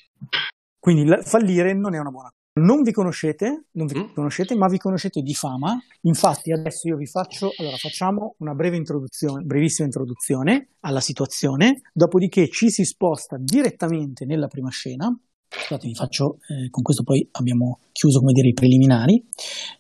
Quindi 0.79 1.11
fallire 1.23 1.75
non 1.75 1.95
è 1.95 1.99
una 1.99 2.11
buona 2.11 2.29
cosa. 2.29 2.44
Non 2.57 2.83
vi 2.83 2.93
conoscete, 2.93 3.65
non 3.73 3.87
vi 3.87 3.99
mm. 3.99 4.15
conoscete, 4.15 4.55
ma 4.55 4.69
vi 4.69 4.79
conoscete 4.79 5.23
di 5.23 5.35
fama. 5.35 5.77
Infatti, 6.03 6.53
adesso 6.53 6.87
io 6.87 6.97
vi 6.97 7.07
faccio, 7.07 7.51
allora 7.59 7.77
facciamo 7.77 8.37
una 8.39 8.55
breve 8.55 8.77
introduzione, 8.77 9.43
brevissima 9.43 9.87
introduzione 9.87 10.69
alla 10.81 11.01
situazione, 11.01 11.81
dopodiché 11.93 12.49
ci 12.49 12.71
si 12.71 12.85
sposta 12.85 13.37
direttamente 13.41 14.25
nella 14.25 14.47
prima 14.47 14.71
scena. 14.71 15.13
Scusate, 15.49 15.89
vi 15.89 15.97
faccio, 15.97 16.39
eh, 16.49 16.71
con 16.71 16.85
questo 16.85 17.03
poi 17.03 17.27
abbiamo 17.33 17.81
chiuso, 17.91 18.21
come 18.21 18.33
dire, 18.33 18.47
i 18.47 18.53
preliminari. 18.53 19.25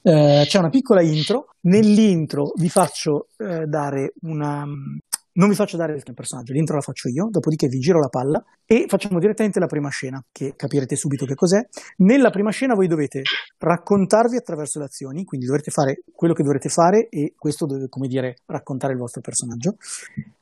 Eh, 0.03 0.43
c'è 0.45 0.59
una 0.59 0.71
piccola 0.71 1.01
intro. 1.01 1.55
Nell'intro 1.61 2.55
vi 2.57 2.69
faccio 2.69 3.29
eh, 3.37 3.67
dare 3.67 4.15
una, 4.23 4.67
non 5.35 5.49
vi 5.49 5.55
faccio 5.55 5.77
dare 5.77 5.95
il 5.95 6.15
personaggio, 6.15 6.53
l'intro 6.53 6.77
la 6.77 6.83
faccio 6.83 7.09
io, 7.09 7.29
dopodiché 7.31 7.67
vi 7.69 7.79
giro 7.79 7.99
la 7.99 8.09
palla 8.09 8.43
e 8.65 8.87
facciamo 8.89 9.19
direttamente 9.19 9.59
la 9.59 9.67
prima 9.67 9.89
scena, 9.89 10.25
che 10.31 10.55
capirete 10.57 10.97
subito 10.97 11.25
che 11.25 11.35
cos'è. 11.35 11.61
Nella 11.99 12.31
prima 12.31 12.51
scena 12.51 12.75
voi 12.75 12.87
dovete 12.87 13.23
raccontarvi 13.59 14.37
attraverso 14.37 14.79
le 14.79 14.87
azioni, 14.87 15.25
quindi 15.25 15.47
dovrete 15.47 15.71
fare 15.71 16.03
quello 16.13 16.35
che 16.35 16.43
dovrete 16.43 16.69
fare 16.69 17.09
e 17.09 17.35
questo 17.37 17.67
deve, 17.67 17.89
come 17.89 18.07
dire, 18.07 18.37
raccontare 18.47 18.93
il 18.93 18.99
vostro 18.99 19.21
personaggio. 19.21 19.77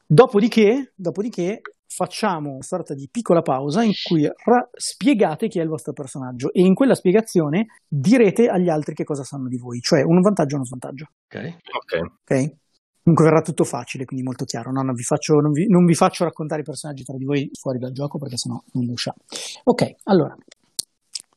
Dopodiché, 0.07 0.93
dopodiché 0.95 1.61
facciamo 1.87 2.53
una 2.53 2.63
sorta 2.63 2.95
di 2.95 3.09
piccola 3.11 3.43
pausa 3.43 3.83
in 3.83 3.93
cui 4.09 4.25
ra- 4.25 4.69
spiegate 4.73 5.49
chi 5.49 5.59
è 5.59 5.63
il 5.63 5.69
vostro 5.69 5.93
personaggio 5.93 6.53
e 6.53 6.63
in 6.63 6.75
quella 6.75 6.95
spiegazione 6.95 7.67
direte 7.87 8.49
agli 8.49 8.69
altri 8.69 8.95
che 8.95 9.05
cosa 9.05 9.25
sanno 9.25 9.49
di 9.49 9.59
voi, 9.59 9.81
cioè 9.81 10.03
un 10.03 10.21
vantaggio 10.21 10.53
e 10.53 10.57
uno 10.57 10.65
svantaggio. 10.65 11.07
Ok. 11.27 11.57
Ok. 11.73 12.13
Ok? 12.25 12.61
Comunque 13.03 13.29
verrà 13.29 13.43
tutto 13.43 13.65
facile, 13.65 14.05
quindi 14.05 14.25
molto 14.25 14.45
chiaro. 14.45 14.71
No, 14.71 14.83
non, 14.83 14.95
vi 14.95 15.03
faccio, 15.03 15.35
non, 15.35 15.51
vi, 15.51 15.67
non 15.67 15.85
vi 15.85 15.95
faccio 15.95 16.25
raccontare 16.25 16.61
i 16.61 16.65
personaggi 16.65 17.03
tra 17.03 17.17
di 17.17 17.25
voi 17.25 17.51
fuori 17.53 17.79
dal 17.79 17.91
gioco 17.91 18.19
perché 18.19 18.37
sennò 18.37 18.63
non 18.73 18.89
usciamo. 18.89 19.17
Ok, 19.65 19.97
allora. 20.05 20.37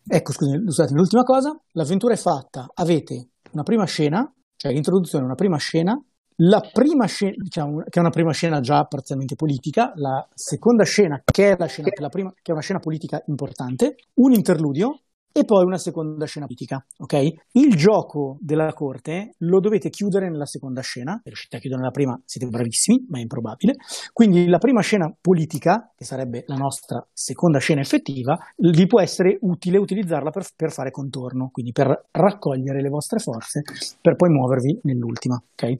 Ecco, 0.07 0.31
scusate, 0.31 0.93
l'ultima 0.93 1.23
cosa. 1.23 1.59
L'avventura 1.71 2.13
è 2.13 2.17
fatta. 2.17 2.67
Avete 2.75 3.29
una 3.53 3.63
prima 3.63 3.85
scena, 3.85 4.31
cioè 4.55 4.71
l'introduzione, 4.71 5.25
una 5.25 5.33
prima 5.33 5.57
scena. 5.57 5.99
La 6.39 6.61
prima 6.71 7.05
scena, 7.05 7.33
diciamo, 7.37 7.77
che 7.77 7.97
è 7.97 7.99
una 7.99 8.09
prima 8.09 8.31
scena 8.31 8.59
già 8.59 8.83
parzialmente 8.83 9.35
politica, 9.35 9.93
la 9.95 10.27
seconda 10.33 10.83
scena, 10.83 11.21
che 11.23 11.51
è, 11.51 11.55
la 11.57 11.65
scena, 11.65 11.87
la 11.97 12.09
prima, 12.09 12.29
che 12.33 12.51
è 12.51 12.51
una 12.51 12.61
scena 12.61 12.79
politica 12.79 13.23
importante, 13.25 13.95
un 14.15 14.33
interludio 14.33 15.04
e 15.37 15.43
poi 15.43 15.65
una 15.65 15.77
seconda 15.77 16.25
scena 16.25 16.45
politica, 16.45 16.81
ok? 16.99 17.33
Il 17.51 17.75
gioco 17.75 18.37
della 18.39 18.71
corte 18.71 19.33
lo 19.39 19.59
dovete 19.59 19.89
chiudere 19.89 20.29
nella 20.29 20.45
seconda 20.45 20.79
scena, 20.79 21.15
se 21.15 21.23
riuscite 21.25 21.57
a 21.57 21.59
chiudere 21.59 21.81
nella 21.81 21.91
prima 21.91 22.17
siete 22.23 22.47
bravissimi, 22.47 23.07
ma 23.09 23.17
è 23.17 23.21
improbabile. 23.21 23.73
Quindi 24.13 24.47
la 24.47 24.59
prima 24.59 24.79
scena 24.79 25.13
politica, 25.19 25.91
che 25.93 26.05
sarebbe 26.05 26.45
la 26.47 26.55
nostra 26.55 27.05
seconda 27.11 27.59
scena 27.59 27.81
effettiva, 27.81 28.37
vi 28.55 28.87
può 28.87 29.01
essere 29.01 29.37
utile 29.41 29.77
utilizzarla 29.77 30.29
per, 30.29 30.47
per 30.55 30.71
fare 30.71 30.89
contorno, 30.89 31.49
quindi 31.51 31.73
per 31.73 32.05
raccogliere 32.11 32.81
le 32.81 32.87
vostre 32.87 33.19
forze, 33.19 33.61
per 33.99 34.15
poi 34.15 34.29
muovervi 34.29 34.79
nell'ultima, 34.83 35.35
ok? 35.35 35.77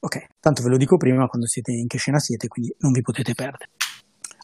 Ok, 0.00 0.26
tanto 0.40 0.62
ve 0.64 0.70
lo 0.70 0.76
dico 0.76 0.96
prima 0.96 1.26
quando 1.26 1.46
siete 1.46 1.70
in 1.70 1.86
che 1.86 1.98
scena 1.98 2.18
siete, 2.18 2.48
quindi 2.48 2.74
non 2.78 2.90
vi 2.90 3.00
potete 3.00 3.32
perdere. 3.32 3.70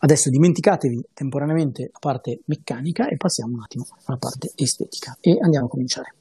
Adesso 0.04 0.30
dimenticatevi 0.30 1.10
temporaneamente 1.14 1.88
la 1.92 1.98
parte 2.00 2.40
meccanica 2.46 3.06
e 3.06 3.16
passiamo 3.16 3.54
un 3.54 3.62
attimo 3.62 3.86
alla 4.06 4.18
parte 4.18 4.50
estetica 4.56 5.16
e 5.20 5.38
andiamo 5.40 5.66
a 5.66 5.68
cominciare. 5.68 6.14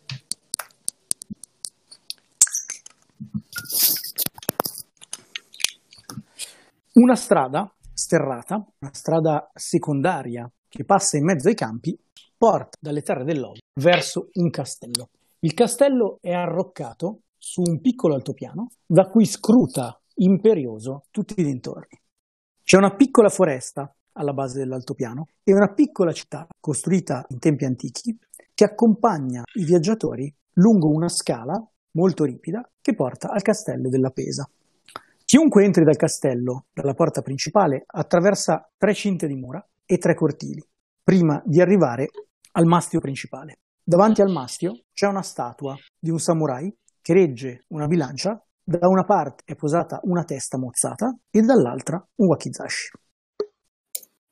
Una 6.94 7.16
strada 7.16 7.74
sterrata, 7.92 8.64
una 8.82 8.94
strada 8.94 9.50
secondaria 9.56 10.48
che 10.68 10.86
passa 10.86 11.18
in 11.18 11.24
mezzo 11.24 11.48
ai 11.48 11.56
campi, 11.56 12.00
porta 12.38 12.78
dalle 12.80 13.02
terre 13.02 13.24
dell'Odio 13.24 13.62
verso 13.82 14.30
un 14.34 14.52
castello. 14.52 15.10
Il 15.40 15.56
castello 15.56 16.20
è 16.22 16.34
arroccato 16.34 17.22
su 17.36 17.64
un 17.66 17.82
piccolo 17.82 18.14
altopiano 18.14 18.70
da 18.86 19.08
cui 19.08 19.26
scruta 19.26 20.00
imperioso 20.18 21.06
tutti 21.10 21.34
i 21.40 21.44
dintorni. 21.44 22.01
C'è 22.72 22.78
una 22.78 22.96
piccola 22.96 23.28
foresta 23.28 23.94
alla 24.14 24.32
base 24.32 24.60
dell'altopiano 24.60 25.28
e 25.44 25.52
una 25.52 25.74
piccola 25.74 26.14
città 26.14 26.48
costruita 26.58 27.26
in 27.28 27.38
tempi 27.38 27.66
antichi 27.66 28.18
che 28.54 28.64
accompagna 28.64 29.44
i 29.56 29.66
viaggiatori 29.66 30.34
lungo 30.54 30.88
una 30.88 31.10
scala 31.10 31.62
molto 31.98 32.24
ripida 32.24 32.66
che 32.80 32.96
porta 32.96 33.30
al 33.30 33.42
castello 33.42 33.90
della 33.90 34.12
Pesa. 34.12 34.50
Chiunque 35.26 35.66
entri 35.66 35.84
dal 35.84 35.98
castello, 35.98 36.68
dalla 36.72 36.94
porta 36.94 37.22
principale, 37.22 37.84
attraversa 37.86 38.72
tre 38.78 38.94
cinte 38.94 39.28
di 39.28 39.36
mura 39.36 39.62
e 39.86 39.98
tre 39.98 40.16
cortili, 40.16 40.66
prima 41.04 41.44
di 41.46 41.60
arrivare 41.60 42.08
al 42.54 42.68
mastio 42.68 43.02
principale. 43.02 43.60
Davanti 43.84 44.22
al 44.22 44.32
mastio 44.32 44.84
c'è 44.94 45.08
una 45.08 45.24
statua 45.24 45.76
di 46.00 46.10
un 46.10 46.20
samurai 46.20 46.74
che 47.02 47.12
regge 47.12 47.66
una 47.72 47.88
bilancia 47.88 48.42
da 48.78 48.88
una 48.88 49.04
parte 49.04 49.44
è 49.46 49.56
posata 49.56 50.00
una 50.04 50.24
testa 50.24 50.58
mozzata 50.58 51.16
e 51.30 51.42
dall'altra 51.42 52.04
un 52.16 52.28
wakizashi. 52.28 52.90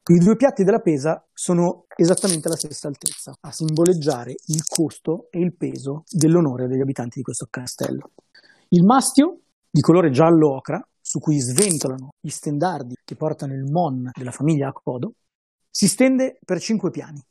I 0.10 0.18
due 0.18 0.36
piatti 0.36 0.64
della 0.64 0.80
pesa 0.80 1.24
sono 1.32 1.86
esattamente 1.96 2.48
alla 2.48 2.58
stessa 2.58 2.88
altezza, 2.88 3.36
a 3.40 3.52
simboleggiare 3.52 4.34
il 4.48 4.64
costo 4.66 5.28
e 5.30 5.40
il 5.40 5.56
peso 5.56 6.04
dell'onore 6.10 6.68
degli 6.68 6.82
abitanti 6.82 7.20
di 7.20 7.24
questo 7.24 7.48
castello. 7.50 8.12
Il 8.70 8.84
mastio, 8.84 9.42
di 9.70 9.82
colore 9.82 10.10
giallo 10.10 10.56
ocra, 10.56 10.84
su 11.00 11.20
cui 11.20 11.38
sventolano 11.40 12.14
gli 12.20 12.30
stendardi 12.30 12.96
che 13.04 13.16
portano 13.16 13.54
il 13.54 13.70
mon 13.70 14.10
della 14.16 14.32
famiglia 14.32 14.70
Akodo, 14.70 15.14
si 15.70 15.88
stende 15.88 16.40
per 16.44 16.60
cinque 16.60 16.90
piani. 16.90 17.22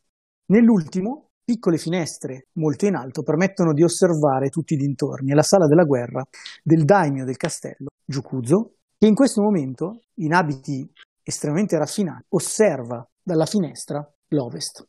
Nell'ultimo 0.47 1.28
piccole 1.49 1.79
finestre 1.79 2.49
molto 2.59 2.85
in 2.85 2.95
alto 2.95 3.23
permettono 3.23 3.73
di 3.73 3.83
osservare 3.83 4.51
tutti 4.51 4.75
i 4.75 4.77
dintorni 4.77 5.31
e 5.31 5.35
la 5.35 5.43
sala 5.43 5.65
della 5.65 5.85
guerra 5.85 6.23
del 6.63 6.85
daimyo 6.85 7.25
del 7.25 7.39
castello, 7.39 7.87
Jukuzo, 8.05 8.75
che 8.99 9.07
in 9.07 9.15
questo 9.15 9.41
momento, 9.41 10.03
in 10.17 10.35
abiti 10.35 10.87
estremamente 11.23 11.79
raffinati, 11.79 12.27
osserva 12.29 13.03
dalla 13.23 13.47
finestra 13.47 14.07
l'ovest. 14.29 14.87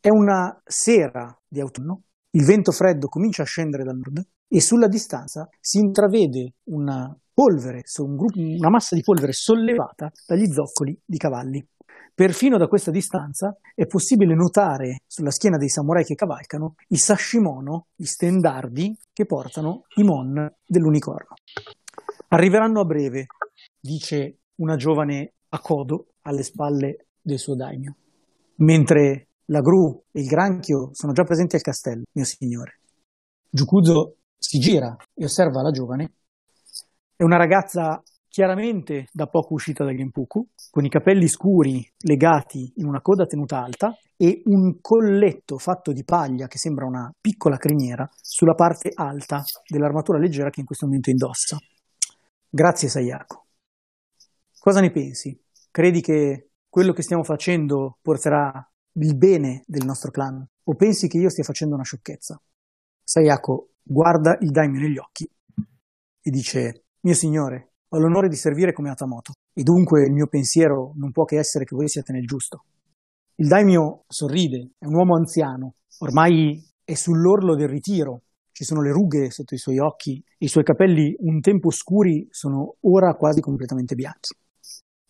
È 0.00 0.08
una 0.08 0.58
sera 0.64 1.38
di 1.46 1.60
autunno, 1.60 2.04
il 2.30 2.46
vento 2.46 2.72
freddo 2.72 3.08
comincia 3.08 3.42
a 3.42 3.46
scendere 3.46 3.84
dal 3.84 3.96
nord 3.96 4.26
e 4.48 4.62
sulla 4.62 4.88
distanza 4.88 5.46
si 5.60 5.78
intravede 5.78 6.54
una 6.70 7.14
polvere, 7.34 7.82
una 7.98 8.70
massa 8.70 8.94
di 8.94 9.02
polvere 9.02 9.32
sollevata 9.32 10.10
dagli 10.26 10.50
zoccoli 10.50 10.98
di 11.04 11.18
cavalli. 11.18 11.68
Perfino 12.18 12.58
da 12.58 12.66
questa 12.66 12.90
distanza 12.90 13.56
è 13.76 13.86
possibile 13.86 14.34
notare 14.34 15.02
sulla 15.06 15.30
schiena 15.30 15.56
dei 15.56 15.68
samurai 15.68 16.02
che 16.02 16.16
cavalcano 16.16 16.74
i 16.88 16.96
sashimono, 16.96 17.86
gli 17.94 18.06
stendardi 18.06 18.98
che 19.12 19.24
portano 19.24 19.84
i 19.98 20.02
mon 20.02 20.52
dell'unicorno. 20.66 21.36
Arriveranno 22.30 22.80
a 22.80 22.84
breve, 22.84 23.26
dice 23.78 24.38
una 24.56 24.74
giovane 24.74 25.34
Akodo 25.50 26.14
alle 26.22 26.42
spalle 26.42 27.06
del 27.20 27.38
suo 27.38 27.54
daimyo, 27.54 27.94
mentre 28.56 29.28
la 29.44 29.60
gru 29.60 30.02
e 30.10 30.20
il 30.20 30.26
granchio 30.26 30.90
sono 30.94 31.12
già 31.12 31.22
presenti 31.22 31.54
al 31.54 31.62
castello, 31.62 32.02
mio 32.10 32.24
signore. 32.24 32.80
Jukuzo 33.48 34.16
si 34.36 34.58
gira 34.58 34.96
e 35.14 35.22
osserva 35.22 35.62
la 35.62 35.70
giovane. 35.70 36.14
È 37.14 37.22
una 37.22 37.36
ragazza 37.36 38.02
chiaramente 38.38 39.08
da 39.10 39.26
poco 39.26 39.54
uscita 39.54 39.82
dal 39.82 39.96
Genpuku, 39.96 40.46
con 40.70 40.84
i 40.84 40.88
capelli 40.88 41.26
scuri 41.26 41.84
legati 42.02 42.72
in 42.76 42.86
una 42.86 43.00
coda 43.00 43.26
tenuta 43.26 43.60
alta 43.60 43.92
e 44.16 44.42
un 44.44 44.80
colletto 44.80 45.58
fatto 45.58 45.90
di 45.90 46.04
paglia 46.04 46.46
che 46.46 46.56
sembra 46.56 46.86
una 46.86 47.12
piccola 47.20 47.56
criniera 47.56 48.08
sulla 48.14 48.54
parte 48.54 48.92
alta 48.94 49.42
dell'armatura 49.66 50.20
leggera 50.20 50.50
che 50.50 50.60
in 50.60 50.66
questo 50.66 50.86
momento 50.86 51.10
indossa. 51.10 51.58
Grazie 52.48 52.88
Sayako. 52.88 53.46
Cosa 54.56 54.78
ne 54.78 54.92
pensi? 54.92 55.36
Credi 55.72 56.00
che 56.00 56.50
quello 56.68 56.92
che 56.92 57.02
stiamo 57.02 57.24
facendo 57.24 57.98
porterà 58.00 58.52
il 59.00 59.16
bene 59.16 59.64
del 59.66 59.84
nostro 59.84 60.12
clan? 60.12 60.46
O 60.62 60.76
pensi 60.76 61.08
che 61.08 61.18
io 61.18 61.28
stia 61.28 61.42
facendo 61.42 61.74
una 61.74 61.82
sciocchezza? 61.82 62.40
Sayako 63.02 63.70
guarda 63.82 64.38
il 64.42 64.52
daimyo 64.52 64.78
negli 64.78 64.98
occhi 64.98 65.28
e 66.22 66.30
dice: 66.30 66.84
Mio 67.00 67.14
signore, 67.14 67.67
ho 67.90 67.98
l'onore 67.98 68.28
di 68.28 68.36
servire 68.36 68.72
come 68.72 68.90
Atamoto, 68.90 69.32
e 69.54 69.62
dunque 69.62 70.04
il 70.04 70.12
mio 70.12 70.26
pensiero 70.26 70.92
non 70.96 71.10
può 71.10 71.24
che 71.24 71.38
essere 71.38 71.64
che 71.64 71.74
voi 71.74 71.88
siate 71.88 72.12
nel 72.12 72.26
giusto. 72.26 72.64
Il 73.36 73.48
daimyo 73.48 74.04
sorride, 74.08 74.72
è 74.78 74.84
un 74.84 74.94
uomo 74.94 75.16
anziano, 75.16 75.74
ormai 75.98 76.62
è 76.84 76.94
sull'orlo 76.94 77.54
del 77.54 77.68
ritiro, 77.68 78.22
ci 78.52 78.64
sono 78.64 78.82
le 78.82 78.90
rughe 78.90 79.30
sotto 79.30 79.54
i 79.54 79.58
suoi 79.58 79.78
occhi, 79.78 80.22
i 80.38 80.48
suoi 80.48 80.64
capelli 80.64 81.14
un 81.20 81.40
tempo 81.40 81.70
scuri 81.70 82.26
sono 82.30 82.76
ora 82.80 83.14
quasi 83.14 83.40
completamente 83.40 83.94
bianchi. 83.94 84.34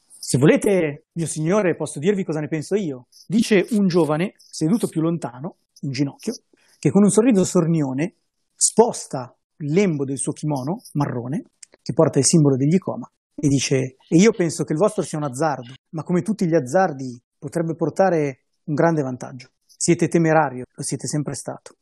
Se 0.06 0.36
volete, 0.36 1.06
mio 1.12 1.26
signore, 1.26 1.74
posso 1.74 1.98
dirvi 1.98 2.22
cosa 2.22 2.40
ne 2.40 2.48
penso 2.48 2.74
io, 2.74 3.06
dice 3.26 3.66
un 3.70 3.86
giovane 3.86 4.34
seduto 4.36 4.86
più 4.86 5.00
lontano, 5.00 5.56
in 5.80 5.92
ginocchio, 5.92 6.34
che 6.78 6.90
con 6.90 7.02
un 7.02 7.10
sorriso 7.10 7.44
sornione 7.44 8.16
sposta 8.54 9.34
il 9.60 9.72
lembo 9.72 10.04
del 10.04 10.18
suo 10.18 10.32
kimono 10.32 10.82
marrone 10.92 11.44
che 11.88 11.94
porta 11.94 12.18
il 12.18 12.26
simbolo 12.26 12.56
degli 12.56 12.74
Icoma, 12.74 13.10
e 13.34 13.48
dice, 13.48 13.96
e 14.06 14.16
io 14.18 14.32
penso 14.32 14.62
che 14.64 14.74
il 14.74 14.78
vostro 14.78 15.02
sia 15.02 15.16
un 15.16 15.24
azzardo, 15.24 15.72
ma 15.92 16.02
come 16.02 16.20
tutti 16.20 16.46
gli 16.46 16.54
azzardi 16.54 17.18
potrebbe 17.38 17.74
portare 17.74 18.44
un 18.64 18.74
grande 18.74 19.00
vantaggio. 19.00 19.52
Siete 19.64 20.06
temerario, 20.08 20.64
lo 20.70 20.82
siete 20.82 21.06
sempre 21.06 21.32
stato. 21.32 21.76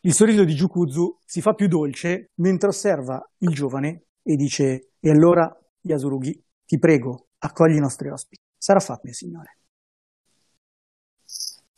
Il 0.00 0.12
sorriso 0.12 0.44
di 0.44 0.52
Jukuzu 0.52 1.20
si 1.24 1.40
fa 1.40 1.54
più 1.54 1.68
dolce 1.68 2.32
mentre 2.34 2.68
osserva 2.68 3.18
il 3.38 3.54
giovane 3.54 4.08
e 4.22 4.36
dice, 4.36 4.90
e 5.00 5.10
allora, 5.10 5.50
Yasurugi, 5.80 6.44
ti 6.66 6.78
prego, 6.78 7.28
accogli 7.38 7.76
i 7.76 7.80
nostri 7.80 8.10
ospiti. 8.10 8.42
Sarà 8.58 8.80
fatto, 8.80 9.00
mio 9.04 9.14
signore. 9.14 9.56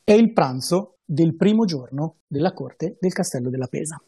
È 0.03 0.13
il 0.13 0.33
pranzo 0.33 0.99
del 1.05 1.37
primo 1.37 1.65
giorno 1.65 2.17
della 2.27 2.53
corte 2.53 2.97
del 2.99 3.13
castello 3.13 3.51
della 3.51 3.69
Pesa. 3.69 4.03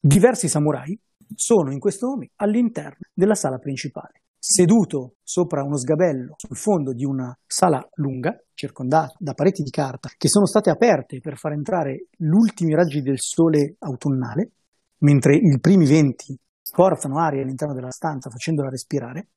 Diversi 0.00 0.48
samurai 0.48 0.98
sono 1.34 1.72
in 1.72 1.78
questo 1.78 2.08
momento 2.08 2.34
all'interno 2.36 3.08
della 3.12 3.34
sala 3.34 3.58
principale, 3.58 4.22
seduto 4.38 5.16
sopra 5.22 5.62
uno 5.62 5.76
sgabello 5.76 6.34
sul 6.36 6.56
fondo 6.56 6.92
di 6.92 7.04
una 7.04 7.36
sala 7.46 7.86
lunga, 7.94 8.36
circondata 8.54 9.14
da 9.18 9.34
pareti 9.34 9.62
di 9.62 9.70
carta 9.70 10.10
che 10.16 10.28
sono 10.28 10.46
state 10.46 10.70
aperte 10.70 11.20
per 11.20 11.36
far 11.36 11.52
entrare 11.52 12.06
gli 12.16 12.28
ultimi 12.28 12.74
raggi 12.74 13.02
del 13.02 13.18
sole 13.18 13.76
autunnale, 13.80 14.52
mentre 14.98 15.36
i 15.36 15.58
primi 15.60 15.86
venti 15.86 16.38
portano 16.72 17.18
aria 17.18 17.42
all'interno 17.42 17.74
della 17.74 17.90
stanza 17.90 18.30
facendola 18.30 18.68
respirare. 18.68 19.28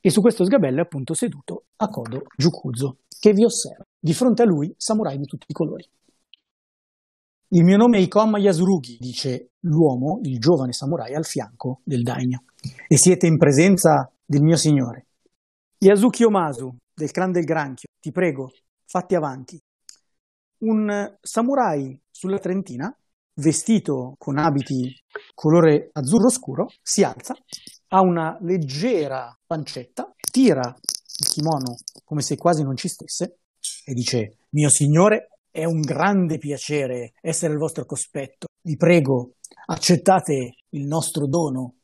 E 0.00 0.10
su 0.10 0.20
questo 0.20 0.44
sgabello 0.44 0.78
è 0.78 0.82
appunto 0.82 1.14
seduto 1.14 1.66
Akodo 1.76 2.22
Jukuzo, 2.36 2.98
che 3.20 3.32
vi 3.32 3.44
osserva. 3.44 3.84
Di 3.98 4.12
fronte 4.14 4.42
a 4.42 4.46
lui, 4.46 4.74
samurai 4.76 5.16
di 5.16 5.26
tutti 5.26 5.46
i 5.46 5.54
colori. 5.54 5.88
Il 7.54 7.64
mio 7.64 7.76
nome 7.76 7.98
è 7.98 8.00
Ikoma 8.00 8.38
Yasurugi, 8.38 8.96
dice 8.98 9.50
l'uomo, 9.60 10.20
il 10.22 10.38
giovane 10.38 10.72
samurai 10.72 11.14
al 11.14 11.26
fianco 11.26 11.82
del 11.84 12.02
daimyo, 12.02 12.44
e 12.88 12.96
siete 12.96 13.26
in 13.26 13.36
presenza 13.36 14.10
del 14.24 14.40
mio 14.40 14.56
signore. 14.56 15.08
Yasuki 15.76 16.24
Omasu, 16.24 16.74
del 16.94 17.10
clan 17.10 17.30
del 17.30 17.44
granchio, 17.44 17.90
ti 18.00 18.10
prego, 18.10 18.52
fatti 18.86 19.14
avanti. 19.14 19.60
Un 20.60 21.14
samurai 21.20 22.00
sulla 22.10 22.38
Trentina, 22.38 22.90
vestito 23.34 24.14
con 24.16 24.38
abiti 24.38 24.90
colore 25.34 25.90
azzurro 25.92 26.30
scuro, 26.30 26.68
si 26.80 27.02
alza, 27.02 27.36
ha 27.88 28.00
una 28.00 28.38
leggera 28.40 29.38
pancetta, 29.46 30.10
tira 30.16 30.74
il 30.74 31.28
kimono 31.28 31.76
come 32.02 32.22
se 32.22 32.38
quasi 32.38 32.62
non 32.62 32.76
ci 32.76 32.88
stesse 32.88 33.40
e 33.84 33.92
dice: 33.92 34.38
Mio 34.52 34.70
signore, 34.70 35.32
è 35.52 35.64
un 35.64 35.80
grande 35.80 36.38
piacere 36.38 37.12
essere 37.20 37.52
il 37.52 37.58
vostro 37.58 37.84
cospetto. 37.84 38.46
Vi 38.62 38.76
prego, 38.76 39.34
accettate 39.66 40.54
il 40.70 40.86
nostro 40.86 41.26
dono. 41.26 41.74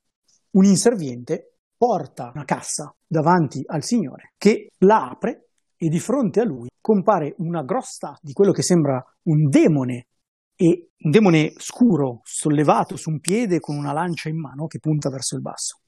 Un 0.53 0.65
inserviente 0.65 1.59
porta 1.77 2.33
una 2.35 2.45
cassa 2.45 2.93
davanti 3.07 3.63
al 3.67 3.85
signore 3.85 4.33
che 4.39 4.71
la 4.79 5.11
apre 5.11 5.51
e 5.77 5.89
di 5.89 6.01
fronte 6.01 6.41
a 6.41 6.45
lui 6.45 6.69
compare 6.81 7.35
una 7.39 7.63
grossa 7.63 8.19
di 8.23 8.33
quello 8.33 8.53
che 8.53 8.63
sembra 8.63 9.05
un 9.25 9.49
demone 9.49 10.07
e 10.57 10.91
un 11.01 11.11
demone 11.11 11.53
scuro 11.59 12.21
sollevato 12.25 12.97
su 12.97 13.11
un 13.11 13.21
piede 13.21 13.61
con 13.61 13.77
una 13.77 13.93
lancia 13.93 14.29
in 14.29 14.41
mano 14.41 14.67
che 14.67 14.81
punta 14.81 15.11
verso 15.11 15.37
il 15.37 15.43
basso. 15.43 15.81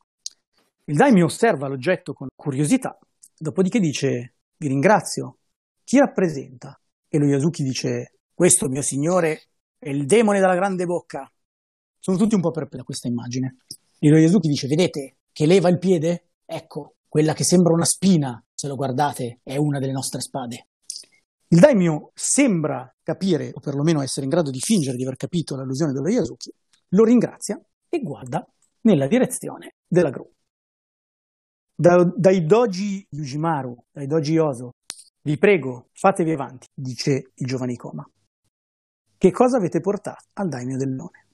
Il 0.85 0.97
daimyo 0.97 1.25
osserva 1.25 1.67
l'oggetto 1.67 2.13
con 2.13 2.29
curiosità, 2.37 2.97
dopodiché 3.37 3.81
dice 3.81 4.35
vi 4.59 4.69
ringrazio, 4.69 5.39
chi 5.83 5.99
rappresenta? 5.99 6.80
E 7.12 7.19
lo 7.19 7.26
Yasuki 7.26 7.64
dice 7.64 8.21
questo 8.33 8.69
mio 8.69 8.83
signore 8.83 9.49
è 9.79 9.88
il 9.88 10.07
demone 10.07 10.38
dalla 10.38 10.55
grande 10.55 10.87
bocca. 10.87 11.29
Sono 11.99 12.17
tutti 12.17 12.37
un 12.37 12.40
po' 12.40 12.52
perplessi 12.52 12.76
da 12.76 12.85
questa 12.85 13.09
immagine. 13.09 13.57
E 13.99 14.09
lo 14.09 14.17
Yasuki 14.17 14.47
dice 14.47 14.69
vedete 14.69 15.17
che 15.33 15.45
leva 15.45 15.69
il 15.69 15.79
piede? 15.79 16.29
Ecco, 16.47 16.95
quella 17.09 17.35
che 17.35 17.43
sembra 17.43 17.73
una 17.73 17.85
spina, 17.85 18.40
se 18.55 18.69
lo 18.69 18.76
guardate, 18.76 19.40
è 19.43 19.57
una 19.57 19.81
delle 19.81 19.90
nostre 19.90 20.21
spade. 20.21 20.69
Il 21.49 21.59
daimyo 21.59 22.12
sembra 22.14 22.88
capire, 23.02 23.50
o 23.52 23.59
perlomeno 23.59 24.02
essere 24.02 24.25
in 24.25 24.31
grado 24.31 24.50
di 24.50 24.61
fingere 24.61 24.97
di 24.97 25.02
aver 25.02 25.17
capito 25.17 25.57
l'allusione 25.57 25.93
dello 25.93 26.09
Yasuki, 26.09 26.52
lo 26.90 27.02
ringrazia 27.02 27.61
e 27.88 28.00
guarda 28.00 28.47
nella 28.83 29.09
direzione 29.09 29.75
della 29.85 30.11
gru. 30.11 30.31
Da, 31.75 32.05
dai 32.05 32.45
doji 32.45 33.05
Yujimaru, 33.11 33.76
dai 33.90 34.07
doji 34.07 34.38
Oso, 34.38 34.75
vi 35.23 35.37
prego, 35.39 35.89
fatevi 35.93 36.33
avanti, 36.33 36.67
dice 36.75 37.33
il 37.35 37.47
giovane 37.47 37.73
Ikoma. 37.73 38.09
Che 39.19 39.31
cosa 39.31 39.59
avete 39.59 39.81
portato 39.81 40.25
al 40.35 40.49
daimyo 40.49 40.77
del 40.79 40.89
nome? 40.89 41.27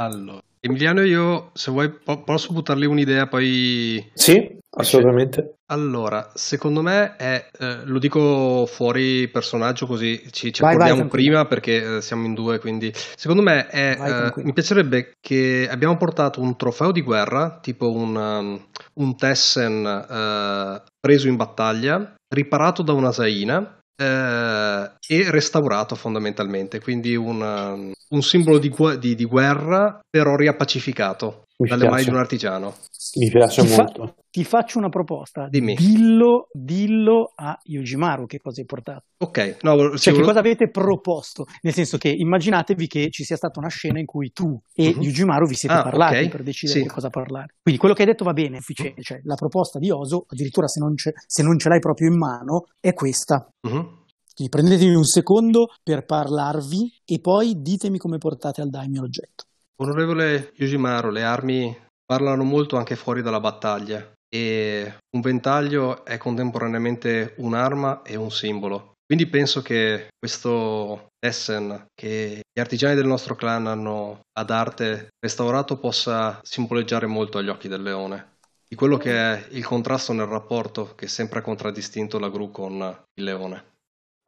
Allora, 0.00 0.40
Emiliano, 0.60 1.02
io 1.02 1.50
se 1.54 1.72
vuoi 1.72 1.90
po- 1.90 2.22
posso 2.22 2.52
buttargli 2.52 2.84
un'idea 2.84 3.26
poi... 3.26 4.10
Sì, 4.14 4.58
assolutamente. 4.76 5.54
Allora, 5.70 6.30
secondo 6.34 6.80
me 6.82 7.16
è, 7.16 7.50
eh, 7.58 7.84
lo 7.84 7.98
dico 7.98 8.64
fuori 8.66 9.28
personaggio 9.28 9.86
così 9.86 10.22
ci, 10.30 10.52
ci 10.52 10.62
vai, 10.62 10.74
accordiamo 10.74 11.00
vai, 11.00 11.10
prima 11.10 11.46
perché 11.46 11.96
eh, 11.96 12.00
siamo 12.00 12.26
in 12.26 12.34
due, 12.34 12.60
quindi 12.60 12.92
secondo 12.94 13.42
me 13.42 13.66
è, 13.66 13.96
vai, 13.98 14.28
eh, 14.28 14.42
mi 14.44 14.52
piacerebbe 14.52 15.14
che 15.20 15.68
abbiamo 15.68 15.96
portato 15.96 16.40
un 16.40 16.56
trofeo 16.56 16.92
di 16.92 17.02
guerra, 17.02 17.58
tipo 17.60 17.90
un, 17.90 18.14
um, 18.14 18.66
un 18.94 19.16
Tessen 19.16 19.84
eh, 19.84 20.82
preso 21.00 21.26
in 21.26 21.36
battaglia, 21.36 22.14
riparato 22.28 22.82
da 22.82 22.92
una 22.92 23.12
Zaina 23.12 23.78
eh, 23.96 24.90
e 25.06 25.30
restaurato 25.30 25.94
fondamentalmente, 25.94 26.80
quindi 26.80 27.16
un, 27.16 27.40
um, 27.40 27.92
un 28.10 28.22
simbolo 28.22 28.58
di, 28.58 28.72
di, 28.98 29.14
di, 29.14 29.24
guerra 29.24 29.98
però 30.08 30.36
riappacificato 30.36 31.44
Mi 31.58 31.68
dalle 31.68 31.82
piace. 31.82 31.94
mani 31.94 32.04
di 32.04 32.10
un 32.10 32.18
artigiano. 32.18 32.76
Mi 33.16 33.30
piace 33.30 33.62
ti 33.62 33.74
molto. 33.74 34.06
Fa, 34.06 34.14
ti 34.30 34.44
faccio 34.44 34.78
una 34.78 34.88
proposta. 34.88 35.48
Dimmi. 35.48 35.74
Dillo, 35.74 36.48
dillo 36.52 37.32
a 37.34 37.58
Yujimaru 37.62 38.26
che 38.26 38.38
cosa 38.38 38.60
hai 38.60 38.66
portato. 38.66 39.04
Ok. 39.18 39.58
No, 39.62 39.96
cioè, 39.96 40.14
che 40.14 40.20
cosa 40.20 40.40
avete 40.40 40.70
proposto? 40.70 41.46
Nel 41.62 41.72
senso 41.72 41.98
che 41.98 42.08
immaginatevi 42.08 42.86
che 42.86 43.08
ci 43.10 43.24
sia 43.24 43.36
stata 43.36 43.58
una 43.58 43.68
scena 43.68 43.98
in 43.98 44.06
cui 44.06 44.32
tu 44.32 44.60
e 44.74 44.88
uh-huh. 44.88 45.02
Yujimaru 45.02 45.46
vi 45.46 45.54
siete 45.54 45.74
ah, 45.74 45.82
parlati 45.82 46.16
okay. 46.16 46.28
per 46.28 46.42
decidere 46.42 46.78
sì. 46.78 46.84
di 46.84 46.90
cosa 46.90 47.08
parlare. 47.08 47.54
Quindi 47.62 47.80
quello 47.80 47.94
che 47.94 48.02
hai 48.02 48.08
detto 48.08 48.24
va 48.24 48.32
bene, 48.32 48.58
uh-huh. 48.58 49.02
cioè 49.02 49.20
la 49.24 49.34
proposta 49.34 49.78
di 49.78 49.90
Oso, 49.90 50.26
addirittura 50.28 50.66
se 50.66 50.80
non, 50.80 50.94
se 50.96 51.42
non, 51.42 51.58
ce 51.58 51.68
l'hai 51.68 51.80
proprio 51.80 52.08
in 52.08 52.18
mano, 52.18 52.66
è 52.80 52.92
questa. 52.94 53.48
Uh-huh. 53.62 53.96
Quindi 54.34 54.56
prendetevi 54.56 54.94
un 54.94 55.04
secondo 55.04 55.68
per 55.82 56.04
parlarvi 56.04 57.00
e 57.04 57.18
poi 57.20 57.60
ditemi 57.60 57.98
come 57.98 58.18
portate 58.18 58.60
al 58.60 58.70
daimyo 58.70 59.00
l'oggetto. 59.00 59.44
Onorevole 59.80 60.52
Yoshimaru, 60.56 61.10
le 61.10 61.22
armi 61.22 61.76
parlano 62.08 62.42
molto 62.42 62.78
anche 62.78 62.96
fuori 62.96 63.20
dalla 63.20 63.38
battaglia 63.38 64.10
e 64.34 64.94
un 65.14 65.20
ventaglio 65.20 66.06
è 66.06 66.16
contemporaneamente 66.16 67.34
un'arma 67.36 68.00
e 68.00 68.16
un 68.16 68.30
simbolo. 68.30 68.94
Quindi 69.04 69.26
penso 69.26 69.60
che 69.60 70.08
questo 70.18 71.08
Essen 71.18 71.86
che 71.94 72.40
gli 72.50 72.60
artigiani 72.60 72.94
del 72.94 73.06
nostro 73.06 73.34
clan 73.34 73.66
hanno 73.66 74.20
ad 74.32 74.50
arte 74.50 75.08
restaurato 75.18 75.78
possa 75.78 76.40
simboleggiare 76.42 77.06
molto 77.06 77.36
agli 77.36 77.48
occhi 77.48 77.68
del 77.68 77.82
leone. 77.82 78.36
Di 78.66 78.74
quello 78.74 78.96
che 78.96 79.12
è 79.12 79.46
il 79.50 79.64
contrasto 79.64 80.14
nel 80.14 80.26
rapporto 80.26 80.94
che 80.94 81.08
sempre 81.08 81.40
ha 81.40 81.42
contraddistinto 81.42 82.18
la 82.18 82.30
gru 82.30 82.50
con 82.50 82.74
il 83.14 83.24
leone 83.24 83.64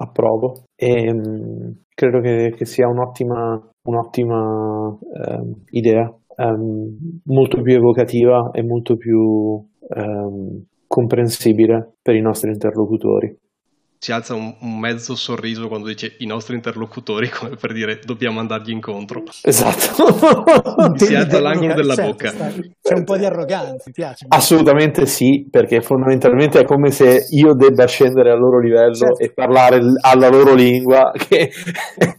approvo 0.01 0.64
e 0.75 1.12
mm, 1.12 1.71
credo 1.95 2.21
che, 2.21 2.55
che, 2.57 2.64
sia 2.64 2.88
un'ottima, 2.88 3.71
un'ottima 3.87 4.99
eh, 5.14 5.55
idea, 5.71 6.12
um, 6.40 7.20
molto 7.24 7.61
più 7.61 7.74
evocativa 7.74 8.50
e 8.53 8.62
molto 8.62 8.96
più 8.96 9.18
um, 9.18 10.64
comprensibile 10.87 11.96
per 12.03 12.14
i 12.14 12.20
nostri 12.20 12.50
interlocutori 12.50 13.37
si 14.02 14.12
alza 14.12 14.34
un, 14.34 14.54
un, 14.60 14.78
mezzo 14.78 15.14
sorriso 15.14 15.68
quando 15.68 15.86
dice 15.86 16.14
i 16.20 16.26
nostri 16.26 16.54
interlocutori, 16.54 17.28
come 17.38 17.56
per 17.56 17.74
dire 17.74 18.00
dobbiamo 18.02 18.40
andargli 18.40 18.70
incontro. 18.70 19.22
Esatto. 19.42 20.96
si 20.96 21.14
alza 21.14 21.38
l'angolo 21.38 21.74
della 21.74 21.94
certo, 21.94 22.10
bocca. 22.10 22.30
C'è 22.80 22.94
un 22.94 23.04
po' 23.04 23.18
di 23.18 23.26
arroganza, 23.26 23.84
mi 23.84 23.92
piace. 23.92 24.24
Assolutamente 24.28 25.04
sì, 25.04 25.46
perché 25.50 25.82
fondamentalmente 25.82 26.60
è 26.60 26.64
come 26.64 26.90
se 26.90 27.26
io 27.28 27.52
debba 27.52 27.86
scendere 27.86 28.30
al 28.30 28.38
loro 28.38 28.58
livello 28.58 28.94
certo. 28.94 29.18
e 29.18 29.32
parlare 29.34 29.80
alla 30.00 30.28
loro 30.30 30.54
lingua, 30.54 31.12
che 31.28 31.50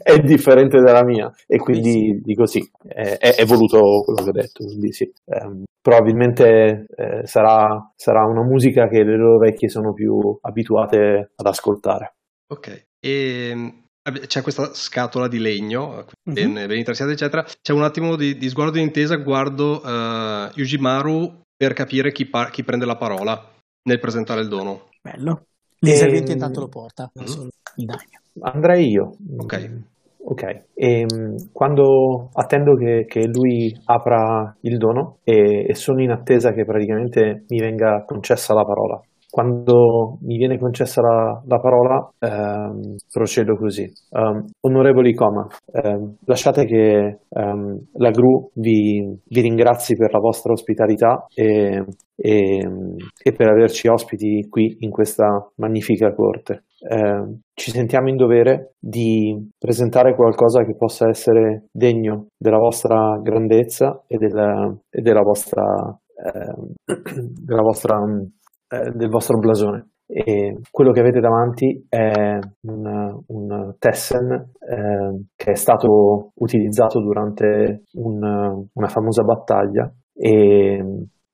è 0.03 0.19
differente 0.19 0.79
dalla 0.79 1.03
mia. 1.03 1.31
E 1.47 1.57
quindi 1.57 1.89
sì, 1.89 1.99
sì. 1.99 2.21
dico 2.23 2.45
sì, 2.45 2.71
è, 2.87 3.17
è, 3.17 3.45
voluto 3.45 3.79
quello 4.05 4.21
che 4.21 4.29
ho 4.29 4.33
detto. 4.33 4.65
Quindi 4.65 4.93
sì. 4.93 5.11
Um, 5.25 5.63
probabilmente 5.81 6.85
eh, 6.95 7.25
sarà, 7.25 7.91
sarà 7.95 8.23
una 8.27 8.43
musica 8.43 8.87
che 8.87 9.03
le 9.03 9.17
loro 9.17 9.39
vecchie 9.39 9.67
sono 9.67 9.93
più 9.93 10.37
abituate 10.41 11.31
ad 11.35 11.45
ascoltare 11.47 11.69
ascoltare. 11.71 12.15
Ok, 12.51 12.85
e 12.99 13.49
ehm, 13.49 13.81
c'è 14.27 14.41
questa 14.41 14.73
scatola 14.73 15.27
di 15.27 15.39
legno, 15.39 16.05
ben, 16.23 16.51
mm-hmm. 16.51 16.67
ben 16.67 16.77
intarsiata, 16.77 17.11
eccetera. 17.11 17.45
C'è 17.61 17.71
un 17.71 17.83
attimo 17.83 18.15
di, 18.15 18.37
di 18.37 18.49
sguardo 18.49 18.73
di 18.73 18.81
intesa, 18.81 19.15
guardo 19.15 19.81
uh, 19.81 20.51
Yujimaru 20.53 21.41
per 21.55 21.73
capire 21.73 22.11
chi, 22.11 22.25
par- 22.25 22.49
chi, 22.49 22.63
prende 22.63 22.85
la 22.85 22.97
parola 22.97 23.41
nel 23.83 23.99
presentare 23.99 24.41
il 24.41 24.47
dono. 24.47 24.89
Bello. 25.01 25.45
L'inserviente 25.79 26.31
e... 26.31 26.33
intanto 26.33 26.59
lo 26.59 26.67
porta 26.67 27.11
mm-hmm. 27.17 27.47
il 27.75 27.85
daimyo. 27.85 28.19
Andrei 28.41 28.89
io. 28.89 29.15
Ok. 29.37 29.89
Ok, 30.23 30.43
e, 30.43 30.65
ehm, 30.75 31.49
quando 31.51 32.29
attendo 32.33 32.75
che, 32.75 33.05
che, 33.07 33.25
lui 33.25 33.75
apra 33.85 34.55
il 34.61 34.77
dono 34.77 35.17
e, 35.23 35.65
e 35.67 35.73
sono 35.73 36.03
in 36.03 36.11
attesa 36.11 36.53
che 36.53 36.63
praticamente 36.63 37.45
mi 37.47 37.59
venga 37.59 38.05
concessa 38.05 38.53
la 38.53 38.63
parola 38.63 39.01
quando 39.31 40.17
mi 40.23 40.37
viene 40.37 40.59
concessa 40.59 41.01
la, 41.01 41.41
la 41.47 41.59
parola 41.59 42.11
ehm, 42.19 42.95
procedo 43.11 43.55
così. 43.55 43.89
Um, 44.09 44.45
onorevoli 44.59 45.13
Coma, 45.13 45.47
ehm, 45.71 46.17
lasciate 46.25 46.65
che 46.65 47.19
ehm, 47.29 47.79
la 47.93 48.09
GRU 48.09 48.51
vi, 48.55 49.17
vi, 49.25 49.41
ringrazi 49.41 49.95
per 49.95 50.11
la 50.11 50.19
vostra 50.19 50.51
ospitalità 50.51 51.25
e, 51.33 51.81
e, 52.13 52.57
e, 53.23 53.31
per 53.31 53.47
averci 53.47 53.87
ospiti 53.87 54.47
qui 54.49 54.75
in 54.79 54.91
questa 54.91 55.49
magnifica 55.55 56.13
corte. 56.13 56.65
Eh, 56.81 57.37
ci 57.53 57.71
sentiamo 57.71 58.09
in 58.09 58.17
dovere 58.17 58.73
di 58.79 59.49
presentare 59.57 60.13
qualcosa 60.13 60.65
che 60.65 60.75
possa 60.75 61.07
essere 61.07 61.67
degno 61.71 62.27
della 62.37 62.57
vostra 62.57 63.17
grandezza 63.21 64.03
e 64.07 64.17
della, 64.17 64.75
e 64.89 65.01
della 65.01 65.21
vostra, 65.21 65.63
eh, 66.15 66.83
della 67.45 67.61
vostra 67.61 67.95
eh, 68.71 68.91
del 68.95 69.09
vostro 69.09 69.37
blasone. 69.37 69.87
E 70.13 70.59
quello 70.69 70.91
che 70.91 70.99
avete 70.99 71.21
davanti 71.21 71.85
è 71.87 72.37
un, 72.67 73.21
un 73.27 73.75
Tessen 73.79 74.29
eh, 74.31 75.23
che 75.35 75.51
è 75.51 75.55
stato 75.55 76.31
utilizzato 76.35 76.99
durante 76.99 77.83
un, 77.93 78.21
una 78.73 78.87
famosa 78.87 79.23
battaglia 79.23 79.89
e 80.13 80.83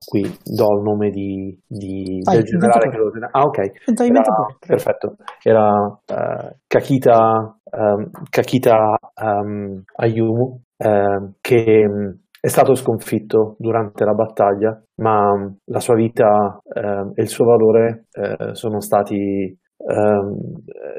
qui 0.05 0.21
do 0.21 0.75
il 0.77 0.83
nome 0.83 1.09
di, 1.09 1.59
di 1.65 2.21
Vai, 2.23 2.35
del 2.35 2.43
generale 2.45 2.89
che 2.91 2.97
lo 2.97 3.09
tenne- 3.09 3.29
Ah, 3.31 3.41
ok. 3.41 3.57
Inventa- 4.05 4.31
Era- 4.31 4.57
perfetto. 4.67 5.15
Era 5.41 5.99
eh, 6.05 6.55
Kakita, 6.67 7.57
ehm, 7.71 8.09
Kakita 8.29 8.95
ehm, 9.15 9.83
Ayumu, 9.95 10.61
ehm, 10.77 11.33
che 11.41 11.83
è 12.39 12.47
stato 12.47 12.75
sconfitto 12.75 13.55
durante 13.57 14.03
la 14.05 14.13
battaglia, 14.13 14.81
ma 15.01 15.35
mh, 15.35 15.57
la 15.65 15.79
sua 15.79 15.95
vita 15.95 16.59
ehm, 16.63 17.11
e 17.15 17.21
il 17.21 17.27
suo 17.27 17.45
valore 17.45 18.05
eh, 18.11 18.53
sono 18.53 18.79
stati 18.79 19.15
ehm, 19.77 20.37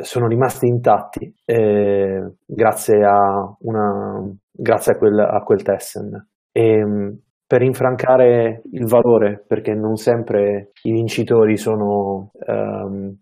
sono 0.00 0.26
rimasti 0.26 0.66
intatti 0.66 1.32
eh, 1.44 2.34
grazie 2.46 3.04
a 3.04 3.54
una 3.60 4.30
grazie 4.50 4.92
a 4.92 4.96
quel, 4.96 5.18
a 5.18 5.40
quel 5.42 5.62
Tessen. 5.62 6.26
E, 6.50 6.84
mh, 6.84 7.20
per 7.46 7.62
infrancare 7.62 8.60
il 8.72 8.86
valore, 8.86 9.42
perché 9.46 9.72
non 9.72 9.94
sempre 9.94 10.72
i 10.82 10.92
vincitori 10.92 11.56
sono, 11.56 12.30
ehm, 12.46 13.16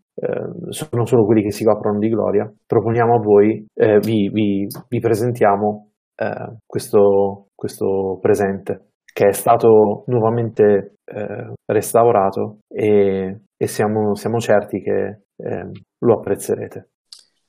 sono 0.70 1.04
solo 1.04 1.24
quelli 1.24 1.42
che 1.42 1.52
si 1.52 1.62
coprono 1.64 1.98
di 1.98 2.08
gloria, 2.08 2.52
proponiamo 2.66 3.14
a 3.14 3.20
voi, 3.20 3.64
eh, 3.72 3.98
vi, 4.00 4.28
vi- 4.30 4.66
vi 4.88 4.98
presentiamo 4.98 5.90
eh, 6.16 6.56
questo, 6.64 7.48
questo 7.54 8.18
presente 8.20 8.90
che 9.16 9.28
è 9.28 9.32
stato 9.32 10.04
nuovamente 10.08 10.96
eh, 11.04 11.52
restaurato 11.64 12.58
e, 12.68 13.40
e 13.56 13.66
siamo, 13.66 14.14
siamo 14.14 14.38
certi 14.38 14.80
che 14.82 15.22
ehm, 15.36 15.70
lo 16.00 16.14
apprezzerete. 16.18 16.90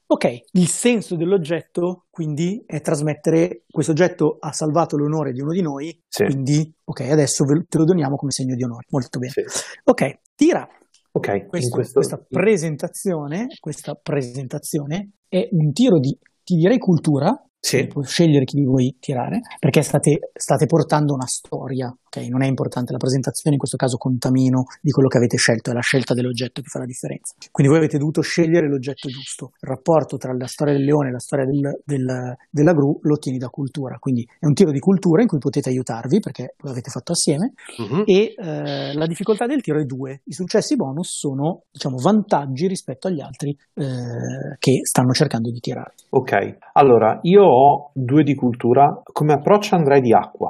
Ok, 0.09 0.25
il 0.53 0.67
senso 0.67 1.17
dell'oggetto 1.17 2.05
quindi 2.09 2.63
è 2.65 2.79
trasmettere 2.79 3.63
questo 3.69 3.91
oggetto 3.91 4.37
ha 4.39 4.53
salvato 4.53 4.95
l'onore 4.95 5.33
di 5.33 5.41
uno 5.41 5.51
di 5.51 5.61
noi, 5.61 6.01
Sì. 6.07 6.23
quindi 6.23 6.73
ok, 6.85 7.01
adesso 7.01 7.43
ve- 7.43 7.65
te 7.67 7.77
lo 7.77 7.83
doniamo 7.83 8.15
come 8.15 8.31
segno 8.31 8.55
di 8.55 8.63
onore. 8.63 8.85
Molto 8.89 9.19
bene. 9.19 9.33
Sì. 9.33 9.43
Ok, 9.83 10.19
tira 10.35 10.65
Ok, 11.11 11.47
questo- 11.47 11.75
questo- 11.75 11.93
questa 11.99 12.25
presentazione, 12.29 13.47
questa 13.59 13.99
presentazione 14.01 15.11
è 15.27 15.47
un 15.51 15.73
tiro 15.73 15.99
di 15.99 16.17
ti 16.43 16.55
direi 16.55 16.77
cultura, 16.77 17.37
Sì. 17.63 17.87
puoi 17.87 18.05
scegliere 18.05 18.45
chi 18.45 18.63
vuoi 18.63 18.95
tirare, 18.99 19.41
perché 19.59 19.81
state, 19.81 20.31
state 20.33 20.65
portando 20.67 21.13
una 21.13 21.25
storia, 21.25 21.93
ok? 22.07 22.27
Non 22.27 22.43
è 22.43 22.47
importante 22.47 22.91
la 22.91 22.97
presentazione, 22.97 23.55
in 23.55 23.59
questo 23.59 23.77
caso 23.77 23.97
conta 23.97 24.31
meno 24.31 24.63
di 24.81 24.91
quello 24.91 25.07
che 25.07 25.17
avete 25.17 25.37
scelto, 25.37 25.71
è 25.71 25.73
la 25.73 25.81
scelta 25.81 26.13
dell'oggetto 26.13 26.61
che 26.61 26.67
fa 26.67 26.79
la 26.79 26.85
differenza. 26.85 27.35
Quindi 27.51 27.71
voi 27.71 27.81
avete 27.81 27.97
dovuto 27.97 28.21
scegliere 28.21 28.67
l'oggetto 28.67 29.07
giusto. 29.09 29.51
Il 29.61 29.69
rapporto 29.69 30.17
tra 30.17 30.33
la 30.35 30.47
storia 30.47 30.73
del 30.73 30.83
leone 30.83 31.09
e 31.09 31.11
la 31.11 31.19
storia 31.19 31.45
del- 31.45 31.79
del- 31.85 32.35
della 32.49 32.73
gru 32.73 32.99
lo 33.01 33.13
ottieni 33.13 33.37
da 33.37 33.49
cultura, 33.49 33.97
quindi 33.99 34.27
è 34.39 34.45
un 34.45 34.53
tiro 34.53 34.71
di 34.71 34.79
cultura 34.79 35.21
in 35.21 35.27
cui 35.27 35.37
potete 35.39 35.69
aiutarvi 35.69 36.19
perché 36.19 36.55
lo 36.59 36.71
avete 36.71 36.89
fatto 36.89 37.11
assieme 37.11 37.53
Mhm. 37.79 38.03
e 38.05 38.33
eh, 38.37 38.93
la 38.93 39.05
difficoltà 39.05 39.45
del 39.45 39.61
tiro 39.61 39.79
è 39.79 39.83
due. 39.85 40.21
I 40.25 40.33
successi 40.33 40.75
bonus 40.75 41.17
sono, 41.17 41.63
diciamo, 41.71 41.97
vantaggi 41.97 42.67
rispetto 42.67 43.07
agli 43.07 43.21
altri 43.21 43.55
eh, 43.75 44.55
che 44.59 44.79
stanno 44.83 45.11
cercando 45.11 45.51
di 45.51 45.59
tirare. 45.59 45.93
Ok, 46.09 46.57
allora 46.73 47.19
io 47.23 47.43
ho 47.43 47.91
due 47.93 48.23
di 48.23 48.35
cultura, 48.35 49.01
come 49.03 49.33
approccio 49.33 49.75
andrei 49.75 50.01
di 50.01 50.13
acqua, 50.13 50.49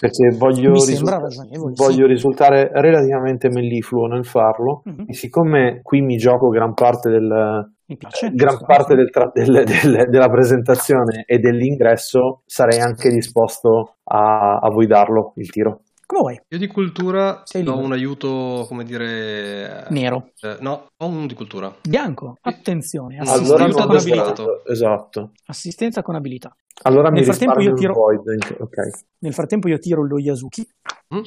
perché 0.00 0.28
voglio, 0.36 0.72
ragionevole, 0.72 1.72
voglio 1.76 2.06
risultare 2.06 2.70
relativamente 2.72 3.48
mellifluo 3.50 4.06
nel 4.06 4.24
farlo, 4.24 4.82
Mhm. 4.84 5.04
e 5.06 5.12
siccome 5.14 5.80
qui 5.82 6.00
mi 6.00 6.16
gioco 6.16 6.48
gran 6.48 6.72
parte, 6.74 7.10
del, 7.10 7.70
piace. 7.98 8.30
gran 8.32 8.58
parte 8.64 8.94
del 8.94 9.10
tra- 9.10 9.30
del- 9.32 9.64
del- 9.64 10.08
della 10.08 10.28
presentazione 10.28 11.24
e 11.26 11.38
dell'ingresso, 11.38 12.42
sarei 12.46 12.80
anche 12.80 13.10
disposto 13.10 13.96
a, 14.04 14.58
a 14.62 14.70
voi 14.70 14.86
darlo 14.86 15.32
il 15.36 15.50
tiro. 15.50 15.80
Come 16.10 16.22
vuoi? 16.22 16.40
Io 16.48 16.58
di 16.58 16.66
cultura 16.66 17.42
Sei 17.44 17.62
do 17.62 17.70
libero. 17.70 17.86
un 17.86 17.92
aiuto, 17.92 18.64
come 18.66 18.82
dire... 18.82 19.86
Nero. 19.90 20.32
eh, 20.40 20.56
no, 20.58 20.88
ho 20.96 21.06
un 21.06 21.28
di 21.28 21.34
cultura. 21.34 21.72
Bianco. 21.88 22.36
Attenzione. 22.40 23.18
Allora 23.18 23.36
Assistenza 23.36 23.64
non 23.64 23.70
con 23.86 23.94
ho 23.94 23.98
abilità. 24.00 24.34
Esatto. 24.66 25.30
Assistenza 25.46 26.02
con 26.02 26.16
abilità. 26.16 26.52
Allora 26.82 27.10
mi 27.10 27.18
Nel 27.18 27.26
frattempo 27.26 27.60
risparmio 27.60 27.70
io 27.70 27.76
tiro- 27.92 28.10
il 28.10 28.18
void. 28.24 28.56
Ok. 28.58 29.04
Nel 29.18 29.32
frattempo 29.34 29.68
io 29.68 29.78
tiro 29.78 30.04
lo 30.04 30.18
Yasuki. 30.18 30.68
Mm? 31.14 31.22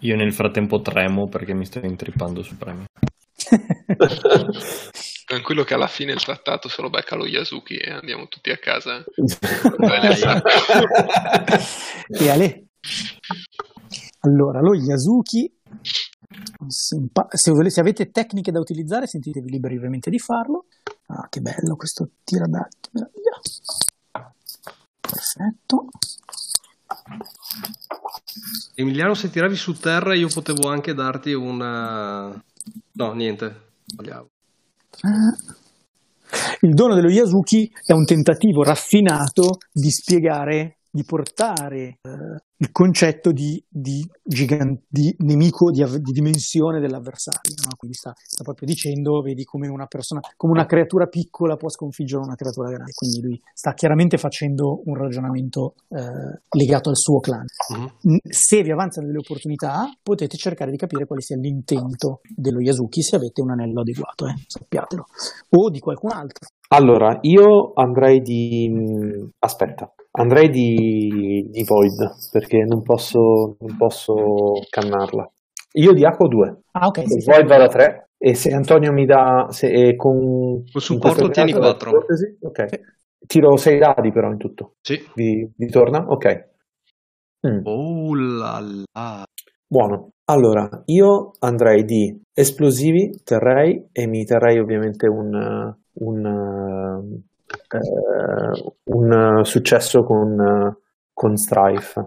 Io 0.00 0.16
nel 0.16 0.32
frattempo 0.32 0.80
tremo 0.82 1.28
perché 1.28 1.54
mi 1.54 1.66
sto 1.66 1.78
intrippando 1.78 2.42
sul 2.42 2.56
premio. 2.56 2.86
Tranquillo 5.24 5.62
che 5.62 5.74
alla 5.74 5.86
fine 5.86 6.10
il 6.10 6.24
trattato 6.24 6.68
se 6.68 6.82
lo 6.82 6.90
becca 6.90 7.14
lo 7.14 7.26
Yasuki 7.26 7.76
e 7.76 7.92
andiamo 7.92 8.26
tutti 8.26 8.50
a 8.50 8.58
casa. 8.58 9.04
e 12.08 12.28
Ale. 12.28 12.65
Allora, 14.20 14.60
lo 14.60 14.74
Yasuki. 14.74 15.52
Se, 16.66 16.96
se 17.28 17.80
avete 17.80 18.10
tecniche 18.10 18.50
da 18.50 18.58
utilizzare, 18.58 19.06
sentitevi 19.06 19.50
liberi 19.50 19.76
ovviamente 19.76 20.10
di 20.10 20.18
farlo. 20.18 20.66
Ah, 21.06 21.28
che 21.28 21.40
bello 21.40 21.76
questo 21.76 22.10
tiradati. 22.24 22.88
meraviglia. 22.92 23.40
Perfetto. 25.00 25.88
Emiliano, 28.74 29.14
se 29.14 29.30
tiravi 29.30 29.56
su 29.56 29.72
terra 29.74 30.14
io 30.14 30.28
potevo 30.28 30.68
anche 30.68 30.92
darti 30.94 31.32
una... 31.32 32.28
No, 32.92 33.12
niente. 33.12 33.70
Sbagliavo. 33.86 34.28
Il 36.60 36.74
dono 36.74 36.94
dello 36.94 37.10
Yasuki 37.10 37.70
è 37.84 37.92
un 37.92 38.04
tentativo 38.04 38.62
raffinato 38.62 39.58
di 39.72 39.90
spiegare, 39.90 40.75
di 40.96 41.04
portare 41.04 41.98
eh, 42.00 42.42
il 42.56 42.72
concetto 42.72 43.30
di, 43.32 43.62
di, 43.68 44.02
gigan- 44.24 44.80
di 44.88 45.14
nemico 45.18 45.70
di, 45.70 45.82
av- 45.82 45.98
di 45.98 46.12
dimensione 46.12 46.80
dell'avversario. 46.80 47.54
no? 47.62 47.76
Quindi 47.76 47.96
sta, 47.96 48.12
sta 48.16 48.42
proprio 48.42 48.66
dicendo, 48.66 49.20
vedi 49.20 49.44
come 49.44 49.68
una 49.68 49.86
persona, 49.86 50.20
come 50.36 50.54
una 50.54 50.64
creatura 50.64 51.06
piccola 51.06 51.56
può 51.56 51.68
sconfiggere 51.68 52.22
una 52.22 52.34
creatura 52.34 52.70
grande. 52.70 52.92
Quindi 52.92 53.20
lui 53.20 53.40
sta 53.52 53.74
chiaramente 53.74 54.16
facendo 54.16 54.80
un 54.86 54.94
ragionamento 54.94 55.74
eh, 55.90 56.40
legato 56.56 56.88
al 56.88 56.96
suo 56.96 57.20
clan. 57.20 57.44
Mhm. 57.76 58.18
Se 58.24 58.62
vi 58.62 58.70
avanzano 58.72 59.06
delle 59.06 59.18
opportunità, 59.18 59.84
potete 60.02 60.36
cercare 60.38 60.70
di 60.70 60.78
capire 60.78 61.04
quale 61.04 61.20
sia 61.20 61.36
l'intento 61.36 62.20
dello 62.34 62.60
Yasuki 62.60 63.02
se 63.02 63.16
avete 63.16 63.42
un 63.42 63.50
anello 63.50 63.82
adeguato, 63.82 64.26
eh, 64.26 64.34
sappiatelo, 64.46 65.04
o 65.50 65.70
di 65.70 65.78
qualcun 65.78 66.10
altro. 66.10 66.48
Allora, 66.68 67.18
io 67.20 67.74
andrei 67.74 68.20
di... 68.20 68.68
Aspetta, 69.38 69.92
andrei 70.16 70.48
di, 70.50 71.48
di 71.50 71.64
Void, 71.64 72.30
perché 72.30 72.58
non 72.64 72.82
posso, 72.82 73.56
non 73.60 73.76
posso 73.76 74.14
cannarla. 74.68 75.30
Io 75.74 75.92
di 75.92 76.04
acqua 76.04 76.28
2, 76.28 76.58
Ah, 76.72 76.86
ok. 76.86 77.00
sì, 77.06 77.20
sì. 77.20 77.30
Void 77.30 77.46
va 77.46 77.58
da 77.58 77.68
3, 77.68 78.08
e 78.18 78.34
se 78.34 78.50
Antonio 78.52 78.92
mi 78.92 79.04
dà... 79.04 79.46
Se, 79.50 79.68
e 79.70 79.96
con 79.96 80.16
in 80.16 80.80
supporto 80.80 81.28
tieni 81.28 81.50
caso, 81.52 81.62
quattro. 81.62 81.90
ipotesi, 81.90 82.36
Ok. 82.40 82.80
Tiro 83.26 83.56
6 83.56 83.78
dadi 83.78 84.12
però 84.12 84.30
in 84.30 84.36
tutto. 84.38 84.74
Sì. 84.80 85.02
Vi, 85.14 85.50
vi 85.56 85.66
torna? 85.68 86.04
Ok. 86.08 86.48
Mm. 87.46 87.60
Oh 87.64 88.14
là 88.14 88.60
là. 88.92 89.24
Buono. 89.66 90.10
Allora, 90.26 90.82
io 90.86 91.32
andrei 91.40 91.84
di 91.84 92.20
esplosivi, 92.32 93.20
terrei 93.24 93.88
e 93.92 94.06
mi 94.06 94.24
terrei 94.24 94.58
ovviamente 94.58 95.06
un, 95.08 95.74
un, 95.92 97.20
eh, 97.70 98.72
un 98.92 99.40
successo 99.44 100.02
con, 100.04 100.40
eh, 100.40 100.76
con 101.12 101.36
Strife. 101.36 102.04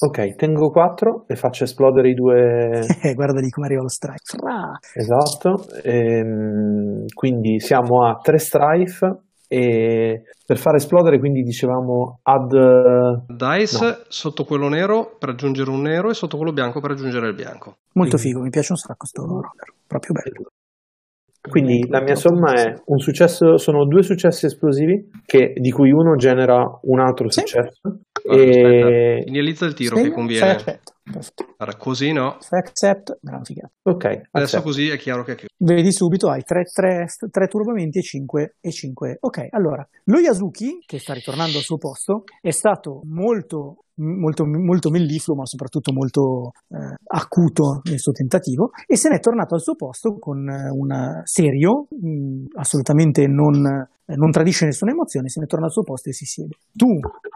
Ok, 0.00 0.36
tengo 0.36 0.70
4 0.70 1.24
e 1.26 1.34
faccio 1.34 1.64
esplodere 1.64 2.10
i 2.10 2.14
due. 2.14 2.86
Eh, 3.02 3.14
guarda 3.14 3.40
lì 3.40 3.50
come 3.50 3.66
arriva 3.66 3.82
lo 3.82 3.88
strike. 3.88 4.36
Fra! 4.38 4.78
Esatto. 4.94 5.66
Ehm, 5.82 7.06
quindi 7.12 7.58
siamo 7.58 8.06
a 8.06 8.16
3 8.22 8.38
Strife 8.38 9.22
e 9.48 10.22
per 10.46 10.56
far 10.58 10.76
esplodere, 10.76 11.18
quindi 11.18 11.42
dicevamo 11.42 12.20
add. 12.22 12.50
Dice 13.26 13.86
No. 13.86 13.96
sotto 14.06 14.44
quello 14.44 14.68
nero 14.68 15.16
per 15.18 15.30
aggiungere 15.30 15.70
un 15.70 15.80
nero 15.82 16.10
e 16.10 16.14
sotto 16.14 16.36
quello 16.36 16.52
bianco 16.52 16.80
per 16.80 16.92
aggiungere 16.92 17.26
il 17.28 17.34
bianco. 17.34 17.78
Molto 17.94 18.16
Quindi- 18.16 18.28
figo, 18.28 18.40
mi 18.42 18.50
piace 18.50 18.72
un 18.72 18.78
sacco 18.78 19.04
sto 19.04 19.22
roller, 19.26 19.74
proprio 19.86 20.12
bello. 20.12 20.50
Quindi 21.48 21.86
la 21.88 22.00
mia 22.00 22.14
somma 22.14 22.52
è 22.54 22.74
un 22.86 22.98
successo, 22.98 23.56
sono 23.58 23.84
due 23.86 24.02
successi 24.02 24.46
esplosivi 24.46 25.08
che- 25.26 25.52
di 25.56 25.70
cui 25.70 25.90
uno 25.90 26.14
genera 26.16 26.78
un 26.82 27.00
altro 27.00 27.30
Sì. 27.30 27.40
successo. 27.40 27.80
Allora, 28.28 28.42
E... 28.42 28.48
aspetta, 28.50 29.22
Finalizza 29.24 29.64
il 29.66 29.74
tiro 29.74 29.96
Segno, 29.96 30.08
che 30.08 30.14
conviene. 30.14 30.50
accept. 30.50 30.96
Allora, 31.56 31.76
così 31.76 32.12
no. 32.12 32.38
Accept, 32.50 33.18
gran 33.20 33.44
figata. 33.44 33.70
Ok, 33.82 34.04
Adesso 34.04 34.28
accetto. 34.56 34.62
così 34.62 34.88
è 34.88 34.96
chiaro 34.98 35.24
che 35.24 35.32
è 35.32 35.34
chiuso. 35.36 35.54
Vedi 35.56 35.92
subito, 35.92 36.28
hai 36.30 36.42
3 36.42 36.66
turbamenti 37.48 37.98
e 37.98 38.02
5 38.02 38.56
e 38.60 38.70
5. 38.70 39.16
Ok, 39.20 39.46
allora, 39.50 39.86
lo 40.04 40.18
Yasuki, 40.18 40.78
che 40.86 40.98
sta 40.98 41.14
ritornando 41.14 41.58
al 41.58 41.64
suo 41.64 41.78
posto, 41.78 42.24
è 42.40 42.50
stato 42.50 43.00
molto, 43.04 43.84
molto, 43.96 44.44
molto 44.44 44.90
mellifluo, 44.90 45.36
ma 45.36 45.46
soprattutto 45.46 45.92
molto 45.92 46.52
eh, 46.68 46.94
acuto 47.06 47.80
nel 47.84 47.98
suo 47.98 48.12
tentativo, 48.12 48.70
e 48.86 48.96
se 48.96 49.08
n'è 49.08 49.18
tornato 49.18 49.54
al 49.54 49.60
suo 49.60 49.74
posto 49.74 50.18
con 50.18 50.48
eh, 50.48 50.70
un 50.70 51.20
serio, 51.24 51.86
mh, 51.90 52.58
assolutamente 52.58 53.26
non, 53.26 53.66
eh, 54.06 54.14
non 54.16 54.30
tradisce 54.30 54.64
nessuna 54.64 54.92
emozione, 54.92 55.28
se 55.28 55.40
ne 55.40 55.46
torna 55.46 55.66
al 55.66 55.72
suo 55.72 55.82
posto 55.82 56.10
e 56.10 56.12
si 56.12 56.24
siede. 56.24 56.56
Tu 56.72 56.86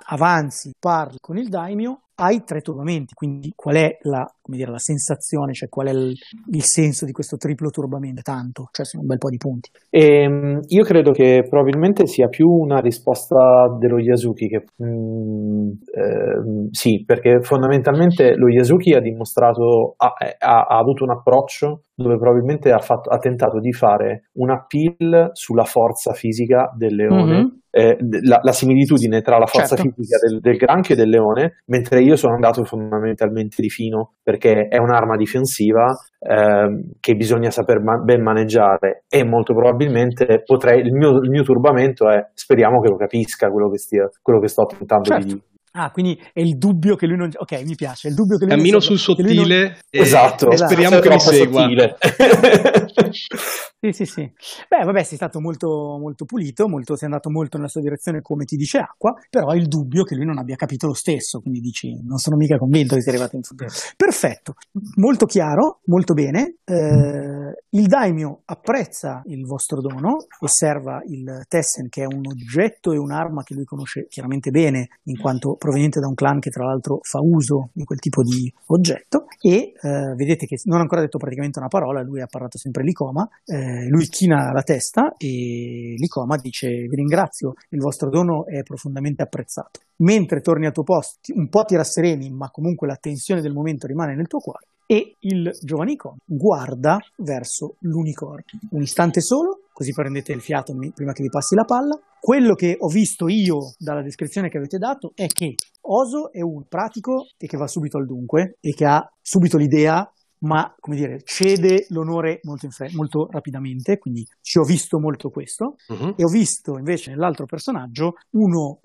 avanzi, 0.06 0.72
parli 0.78 1.16
con 1.20 1.37
il 1.38 1.48
daimio, 1.48 2.02
hai 2.22 2.44
tre 2.44 2.61
turbamenti, 2.61 3.14
quindi 3.14 3.52
qual 3.54 3.74
è 3.74 3.98
la, 4.02 4.24
dire, 4.44 4.70
la 4.70 4.78
sensazione, 4.78 5.52
cioè 5.52 5.68
qual 5.68 5.88
è 5.88 5.90
il, 5.90 6.14
il, 6.52 6.62
senso 6.62 7.04
di 7.04 7.11
questo 7.11 7.37
triplo 7.37 7.70
turbamento? 7.70 8.22
Tanto, 8.22 8.68
cioè 8.70 8.87
sono 8.87 9.02
un 9.02 9.08
bel 9.08 9.18
po' 9.18 9.28
di 9.28 9.38
punti. 9.38 9.70
E, 9.90 10.22
ehm, 10.22 10.61
io 10.68 10.85
credo 10.85 11.11
che 11.11 11.44
probabilmente 11.48 12.06
sia 12.06 12.28
più 12.28 12.48
una 12.48 12.78
risposta 12.78 13.76
dello 13.76 13.98
Yasuki 13.98 14.48
che 14.48 14.64
mm, 14.82 15.70
eh, 15.94 16.68
sì, 16.70 17.02
perché 17.04 17.40
fondamentalmente 17.42 18.37
lo 18.37 18.48
Yasuki 18.48 18.94
ha 18.94 19.00
dimostrato, 19.00 19.94
ha, 19.96 20.12
ha, 20.38 20.61
ha 20.68 20.78
avuto 20.78 21.02
un 21.02 21.11
approccio 21.11 21.82
dove 21.94 22.18
probabilmente 22.18 22.70
ha, 22.70 22.78
fatto, 22.78 23.11
ha, 23.11 23.18
tentato 23.18 23.58
di 23.58 23.72
fare 23.72 24.28
un 24.35 24.50
appeal 24.50 25.30
sulla 25.32 25.64
forza 25.64 26.12
fisica 26.12 26.72
del 26.76 26.94
leone. 26.94 27.35
Mm-hmm. 27.35 27.46
Eh, 27.74 27.96
la, 28.20 28.38
la, 28.42 28.52
similitudine 28.52 29.22
tra 29.22 29.38
la 29.38 29.46
forza 29.46 29.76
certo. 29.76 29.94
fisica 29.94 30.18
del, 30.18 30.40
del, 30.40 30.56
granchio 30.58 30.94
e 30.94 30.98
del 30.98 31.08
leone, 31.08 31.62
mentre 31.68 32.02
io 32.02 32.16
sono 32.16 32.35
andato 32.35 32.64
fondamentalmente 32.64 33.62
di 33.62 33.70
fino 33.70 34.16
perché 34.22 34.68
è 34.68 34.76
un'arma 34.76 35.16
difensiva 35.16 35.87
eh, 36.18 36.92
che 37.00 37.14
bisogna 37.14 37.50
saper 37.50 37.80
ma- 37.80 37.96
ben 37.96 38.22
maneggiare 38.22 39.04
e 39.08 39.24
molto 39.24 39.54
probabilmente 39.54 40.42
potrei, 40.44 40.82
il 40.82 40.92
mio, 40.92 41.12
il 41.22 41.30
mio, 41.30 41.44
turbamento 41.44 42.11
è 42.11 42.28
speriamo 42.35 42.78
che 42.82 42.90
lo 42.90 42.96
capisca 42.96 43.48
quello 43.48 43.70
che, 43.70 43.78
stia, 43.78 44.06
quello 44.20 44.38
che 44.38 44.48
sto 44.48 44.66
tentando 44.66 45.08
certo. 45.08 45.26
di, 45.26 45.42
Ah, 45.74 45.90
quindi 45.90 46.20
è 46.35 46.40
il 46.40 46.58
dubbio 46.58 46.96
che 46.96 47.06
lui 47.06 47.16
non. 47.16 47.30
Ok, 47.35 47.62
mi 47.64 47.74
piace. 47.74 48.08
Il 48.08 48.14
dubbio 48.14 48.37
che 48.37 48.44
lui 48.44 48.56
Cammino 48.56 48.78
sul 48.78 48.98
sottile 48.98 49.32
non... 49.35 49.50
e, 49.50 49.74
esatto. 49.88 50.50
e 50.50 50.58
speriamo 50.58 50.98
esatto. 50.98 51.08
che 51.08 51.14
mi 51.14 51.20
segua. 51.20 51.66
Sì, 52.94 53.92
sì, 53.92 54.05
sì. 54.05 54.33
Beh, 54.68 54.85
vabbè, 54.85 55.02
sei 55.02 55.16
stato 55.16 55.40
molto, 55.40 55.68
molto 55.98 56.24
pulito, 56.24 56.68
molto, 56.68 56.94
sei 56.94 57.09
andato 57.09 57.31
molto 57.31 57.57
nella 57.57 57.68
sua 57.68 57.81
direzione 57.81 58.20
come 58.20 58.44
ti 58.44 58.57
dice 58.57 58.78
Acqua, 58.78 59.12
però 59.28 59.48
hai 59.48 59.59
il 59.59 59.66
dubbio 59.66 60.05
che 60.05 60.14
lui 60.14 60.24
non 60.24 60.38
abbia 60.38 60.55
capito 60.55 60.87
lo 60.87 60.94
stesso, 60.94 61.40
quindi 61.40 61.61
dici, 61.61 62.00
non 62.05 62.18
sono 62.18 62.37
mica 62.37 62.59
convinto 62.59 62.94
che 62.94 63.02
sia 63.02 63.11
arrivato 63.11 63.37
in 63.37 63.42
fondo. 63.42 63.66
Perfetto, 63.96 64.55
molto 64.96 65.26
chiaro, 65.26 65.81
molto 65.87 66.14
bene. 66.14 66.59
Eh, 66.64 67.64
il 67.70 67.87
Daimyo 67.87 68.42
apprezza 68.44 69.22
il 69.26 69.44
vostro 69.44 69.81
dono, 69.81 70.26
osserva 70.40 71.02
il 71.07 71.44
Tessen, 71.48 71.88
che 71.88 72.02
è 72.02 72.07
un 72.07 72.22
oggetto 72.26 72.92
e 72.92 72.98
un'arma 72.98 73.42
che 73.42 73.55
lui 73.55 73.64
conosce 73.64 74.07
chiaramente 74.09 74.50
bene, 74.50 74.88
in 75.05 75.18
quanto 75.18 75.57
proveniente 75.57 75.98
da 75.98 76.07
un 76.07 76.14
clan 76.14 76.38
che 76.38 76.50
tra 76.50 76.64
l'altro 76.64 77.00
fa 77.02 77.18
uso 77.20 77.70
di 77.72 77.85
quel 77.85 77.98
tipo 77.98 78.22
di 78.22 78.52
oggetto, 78.66 79.26
e 79.40 79.72
eh, 79.74 80.14
vedete 80.14 80.46
che 80.46 80.57
non 80.64 80.78
ha 80.78 80.83
ancora 80.83 81.00
detto 81.00 81.18
praticamente 81.18 81.59
una 81.59 81.68
parola, 81.68 82.02
lui 82.02 82.20
ha 82.20 82.26
parlato 82.26 82.59
sempre 82.59 82.82
l'icoma. 82.83 83.29
Eh, 83.45 83.62
eh, 83.73 83.88
lui 83.88 84.07
china 84.07 84.53
la 84.53 84.62
testa 84.62 85.14
e 85.16 85.95
l'Icoma 85.97 86.37
dice 86.37 86.68
vi 86.68 86.97
ringrazio, 86.97 87.55
il 87.71 87.81
vostro 87.81 88.11
dono 88.11 88.47
è 88.47 88.62
profondamente 88.62 89.23
apprezzato. 89.23 89.81
Mentre 89.99 90.40
torni 90.40 90.66
al 90.66 90.73
tuo 90.73 90.83
posto, 90.83 91.33
un 91.35 91.49
po' 91.49 91.62
ti 91.64 91.77
rassereni, 91.77 92.31
ma 92.31 92.51
comunque 92.51 92.87
la 92.87 92.97
tensione 92.97 93.40
del 93.40 93.53
momento 93.53 93.87
rimane 93.87 94.14
nel 94.16 94.27
tuo 94.27 94.40
cuore, 94.40 94.66
e 94.87 95.16
il 95.21 95.51
giovane 95.62 95.92
Icoma 95.92 96.16
guarda 96.25 96.99
verso 97.18 97.77
l'unicorno. 97.81 98.42
Un 98.71 98.83
istante 98.83 99.21
solo, 99.21 99.61
così 99.73 99.92
prendete 99.92 100.33
il 100.33 100.40
fiato 100.40 100.75
prima 100.95 101.12
che 101.12 101.23
vi 101.23 101.29
passi 101.29 101.55
la 101.55 101.64
palla. 101.64 101.99
Quello 102.21 102.55
che 102.55 102.77
ho 102.79 102.88
visto 102.88 103.29
io 103.29 103.75
dalla 103.79 104.03
descrizione 104.03 104.49
che 104.49 104.59
avete 104.59 104.79
dato 104.79 105.12
è 105.14 105.27
che 105.27 105.55
Oso 105.85 106.31
è 106.31 106.40
un 106.40 106.66
pratico 106.68 107.27
e 107.37 107.47
che 107.47 107.57
va 107.57 107.66
subito 107.66 107.97
al 107.99 108.07
dunque 108.07 108.59
e 108.61 108.73
che 108.75 108.85
ha 108.85 109.03
subito 109.21 109.57
l'idea 109.57 110.09
ma 110.42 110.74
come 110.78 110.96
dire, 110.96 111.20
cede 111.24 111.87
l'onore 111.88 112.40
molto, 112.42 112.68
fre- 112.70 112.90
molto 112.92 113.28
rapidamente, 113.31 113.98
quindi 113.98 114.26
ci 114.40 114.59
ho 114.59 114.62
visto 114.62 114.98
molto 114.98 115.31
questo, 115.31 115.76
uh-huh. 115.88 116.14
e 116.16 116.24
ho 116.24 116.28
visto 116.28 116.78
invece 116.78 117.11
nell'altro 117.11 117.46
personaggio 117.46 118.14
uno 118.31 118.81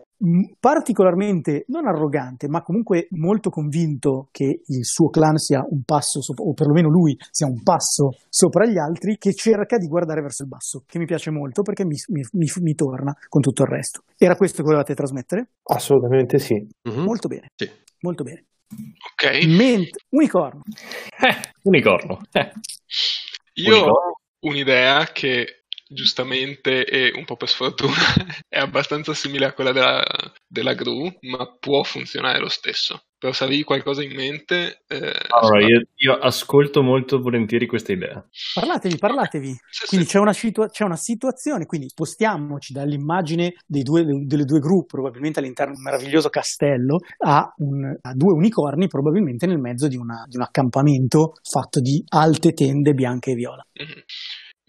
particolarmente 0.59 1.65
non 1.67 1.85
arrogante, 1.85 2.47
ma 2.47 2.63
comunque 2.63 3.07
molto 3.11 3.51
convinto 3.51 4.29
che 4.31 4.61
il 4.65 4.83
suo 4.83 5.09
clan 5.09 5.37
sia 5.37 5.63
un 5.69 5.83
passo, 5.83 6.21
sopra, 6.21 6.43
o 6.43 6.53
perlomeno 6.53 6.89
lui 6.89 7.15
sia 7.29 7.45
un 7.45 7.61
passo 7.61 8.09
sopra 8.27 8.65
gli 8.65 8.79
altri, 8.79 9.17
che 9.17 9.33
cerca 9.33 9.77
di 9.77 9.87
guardare 9.87 10.21
verso 10.21 10.41
il 10.43 10.49
basso, 10.49 10.83
che 10.87 10.97
mi 10.97 11.05
piace 11.05 11.29
molto 11.29 11.61
perché 11.61 11.85
mi, 11.85 11.95
mi, 12.07 12.21
mi, 12.31 12.47
mi 12.61 12.73
torna 12.73 13.15
con 13.27 13.41
tutto 13.41 13.61
il 13.61 13.69
resto. 13.69 14.01
Era 14.17 14.35
questo 14.35 14.57
che 14.57 14.63
volevate 14.63 14.95
trasmettere? 14.95 15.49
Assolutamente 15.63 16.39
sì. 16.39 16.67
Uh-huh. 16.83 17.03
Molto 17.03 17.27
bene. 17.27 17.51
Sì. 17.55 17.69
Molto 17.99 18.23
bene. 18.23 18.45
Ok. 18.69 19.43
Ment- 19.45 19.97
unicorno. 20.09 20.61
Eh, 21.19 21.35
unicorno. 21.63 22.21
Eh. 22.31 22.51
Io 23.53 23.73
unicorno. 23.75 23.91
ho 23.93 24.19
un'idea 24.41 25.05
che 25.11 25.65
giustamente 25.89 26.85
e 26.85 27.11
un 27.15 27.25
po' 27.25 27.35
per 27.35 27.49
sfortuna 27.49 27.93
è 28.47 28.57
abbastanza 28.57 29.13
simile 29.13 29.45
a 29.45 29.53
quella 29.53 29.71
della, 29.71 30.03
della 30.47 30.73
gru, 30.73 31.11
ma 31.21 31.47
può 31.59 31.83
funzionare 31.83 32.39
lo 32.39 32.49
stesso. 32.49 33.01
Però 33.19 33.33
se 33.33 33.45
avevi 33.45 33.63
qualcosa 33.63 34.03
in 34.03 34.13
mente... 34.13 34.83
Eh, 34.87 35.11
allora, 35.29 35.65
io, 35.65 35.87
io, 35.95 36.13
ascolto 36.19 36.83
molto 36.83 37.19
volentieri 37.19 37.65
questa 37.65 37.91
idea. 37.91 38.23
Parlatevi, 38.53 38.97
parlatevi. 38.97 39.55
Sì, 39.71 39.87
quindi 39.87 40.05
sì. 40.05 40.11
C'è, 40.11 40.19
una 40.19 40.33
situa- 40.33 40.69
c'è, 40.69 40.83
una 40.83 40.95
situazione, 40.95 41.65
quindi 41.65 41.89
spostiamoci 41.89 42.73
dall'immagine 42.73 43.55
due, 43.65 44.05
delle 44.05 44.43
due 44.43 44.59
gru, 44.59 44.85
probabilmente 44.85 45.39
all'interno 45.39 45.73
di 45.73 45.79
un 45.79 45.85
meraviglioso 45.85 46.29
castello, 46.29 46.99
a, 47.25 47.51
un, 47.57 47.97
a 47.99 48.13
due 48.13 48.33
unicorni, 48.33 48.85
probabilmente 48.85 49.47
nel 49.47 49.57
mezzo 49.57 49.87
di, 49.87 49.97
una, 49.97 50.23
di, 50.27 50.35
un 50.35 50.43
accampamento 50.43 51.33
fatto 51.41 51.79
di 51.79 52.03
alte 52.09 52.53
tende 52.53 52.93
bianche 52.93 53.31
e 53.31 53.35
viola. 53.35 53.65
Mm-hmm. 53.81 53.99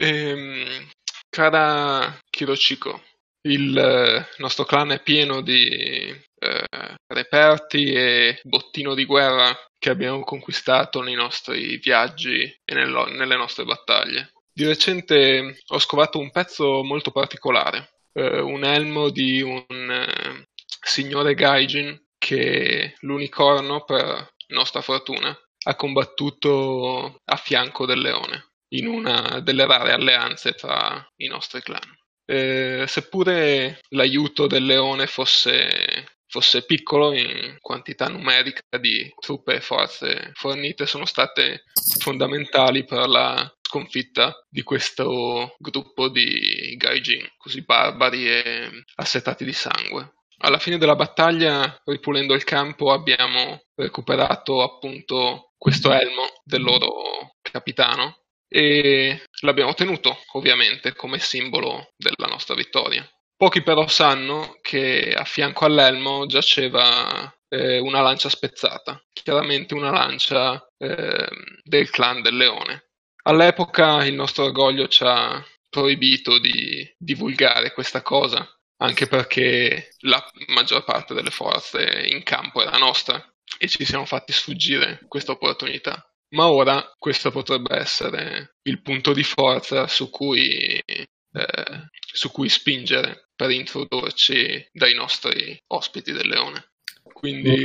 Ehm, 0.00 0.88
cara 1.28 2.18
Kirochiko, 2.30 3.02
il 3.42 3.76
eh, 3.76 4.26
nostro 4.38 4.64
clan 4.64 4.90
è 4.92 5.02
pieno 5.02 5.40
di 5.40 5.56
eh, 5.58 6.94
reperti 7.06 7.92
e 7.92 8.40
bottino 8.42 8.94
di 8.94 9.04
guerra 9.04 9.56
che 9.78 9.90
abbiamo 9.90 10.20
conquistato 10.20 11.02
nei 11.02 11.14
nostri 11.14 11.76
viaggi 11.78 12.42
e 12.64 12.74
nello, 12.74 13.06
nelle 13.06 13.36
nostre 13.36 13.64
battaglie. 13.64 14.32
Di 14.52 14.64
recente 14.66 15.62
ho 15.68 15.78
scovato 15.78 16.18
un 16.18 16.30
pezzo 16.30 16.82
molto 16.82 17.12
particolare, 17.12 17.92
eh, 18.12 18.40
un 18.40 18.64
elmo 18.64 19.08
di 19.10 19.40
un 19.40 19.64
eh, 19.68 20.46
signore 20.82 21.34
Gaijin 21.34 22.06
che 22.18 22.94
l'unicorno, 23.00 23.84
per 23.84 24.34
nostra 24.48 24.80
fortuna, 24.80 25.36
ha 25.64 25.74
combattuto 25.76 27.20
a 27.24 27.36
fianco 27.36 27.86
del 27.86 28.00
leone 28.00 28.48
in 28.70 28.86
una 28.86 29.40
delle 29.40 29.66
rare 29.66 29.92
alleanze 29.92 30.52
tra 30.52 31.06
i 31.16 31.26
nostri 31.26 31.60
clan. 31.62 31.96
Eh, 32.30 32.84
seppure 32.86 33.80
l'aiuto 33.90 34.46
del 34.46 34.66
leone 34.66 35.06
fosse, 35.06 36.18
fosse, 36.26 36.64
piccolo 36.66 37.12
in 37.12 37.56
quantità 37.58 38.08
numerica 38.08 38.60
di 38.78 39.10
truppe 39.18 39.54
e 39.54 39.60
forze 39.60 40.32
fornite, 40.34 40.84
sono 40.86 41.06
state 41.06 41.62
fondamentali 42.00 42.84
per 42.84 43.08
la 43.08 43.50
sconfitta 43.62 44.34
di 44.48 44.62
questo 44.62 45.54
gruppo 45.58 46.08
di 46.08 46.74
gaijin 46.76 47.26
così 47.36 47.62
barbari 47.62 48.28
e 48.28 48.70
assetati 48.96 49.44
di 49.44 49.52
sangue. 49.52 50.14
Alla 50.40 50.58
fine 50.58 50.78
della 50.78 50.96
battaglia, 50.96 51.80
ripulendo 51.84 52.34
il 52.34 52.44
campo, 52.44 52.92
abbiamo 52.92 53.62
recuperato 53.74 54.62
appunto 54.62 55.52
questo 55.56 55.92
elmo 55.92 56.26
del 56.44 56.62
loro 56.62 57.36
capitano 57.40 58.27
e 58.48 59.22
l'abbiamo 59.42 59.74
tenuto 59.74 60.18
ovviamente 60.32 60.94
come 60.94 61.18
simbolo 61.18 61.92
della 61.96 62.26
nostra 62.26 62.54
vittoria. 62.54 63.08
Pochi 63.36 63.62
però 63.62 63.86
sanno 63.86 64.58
che 64.62 65.12
a 65.14 65.24
fianco 65.24 65.64
all'elmo 65.64 66.26
giaceva 66.26 67.32
eh, 67.48 67.78
una 67.78 68.00
lancia 68.00 68.28
spezzata, 68.28 69.00
chiaramente 69.12 69.74
una 69.74 69.90
lancia 69.90 70.66
eh, 70.76 71.28
del 71.62 71.90
clan 71.90 72.20
del 72.22 72.36
leone. 72.36 72.88
All'epoca 73.24 74.04
il 74.04 74.14
nostro 74.14 74.44
orgoglio 74.44 74.88
ci 74.88 75.04
ha 75.04 75.44
proibito 75.70 76.38
di 76.38 76.84
divulgare 76.98 77.72
questa 77.72 78.02
cosa, 78.02 78.44
anche 78.78 79.06
perché 79.06 79.90
la 80.00 80.24
maggior 80.48 80.82
parte 80.82 81.14
delle 81.14 81.30
forze 81.30 82.06
in 82.08 82.22
campo 82.22 82.62
era 82.62 82.76
nostra 82.78 83.22
e 83.58 83.68
ci 83.68 83.84
siamo 83.84 84.04
fatti 84.04 84.32
sfuggire 84.32 85.00
questa 85.06 85.32
opportunità 85.32 86.02
ma 86.30 86.50
ora 86.50 86.94
questo 86.98 87.30
potrebbe 87.30 87.76
essere 87.76 88.56
il 88.62 88.82
punto 88.82 89.12
di 89.12 89.22
forza 89.22 89.86
su 89.86 90.10
cui, 90.10 90.80
eh, 90.86 91.88
su 92.12 92.30
cui 92.30 92.48
spingere 92.48 93.28
per 93.34 93.50
introdurci 93.50 94.68
dai 94.72 94.94
nostri 94.94 95.58
ospiti 95.68 96.12
del 96.12 96.28
leone. 96.28 96.70
Quindi 97.18 97.62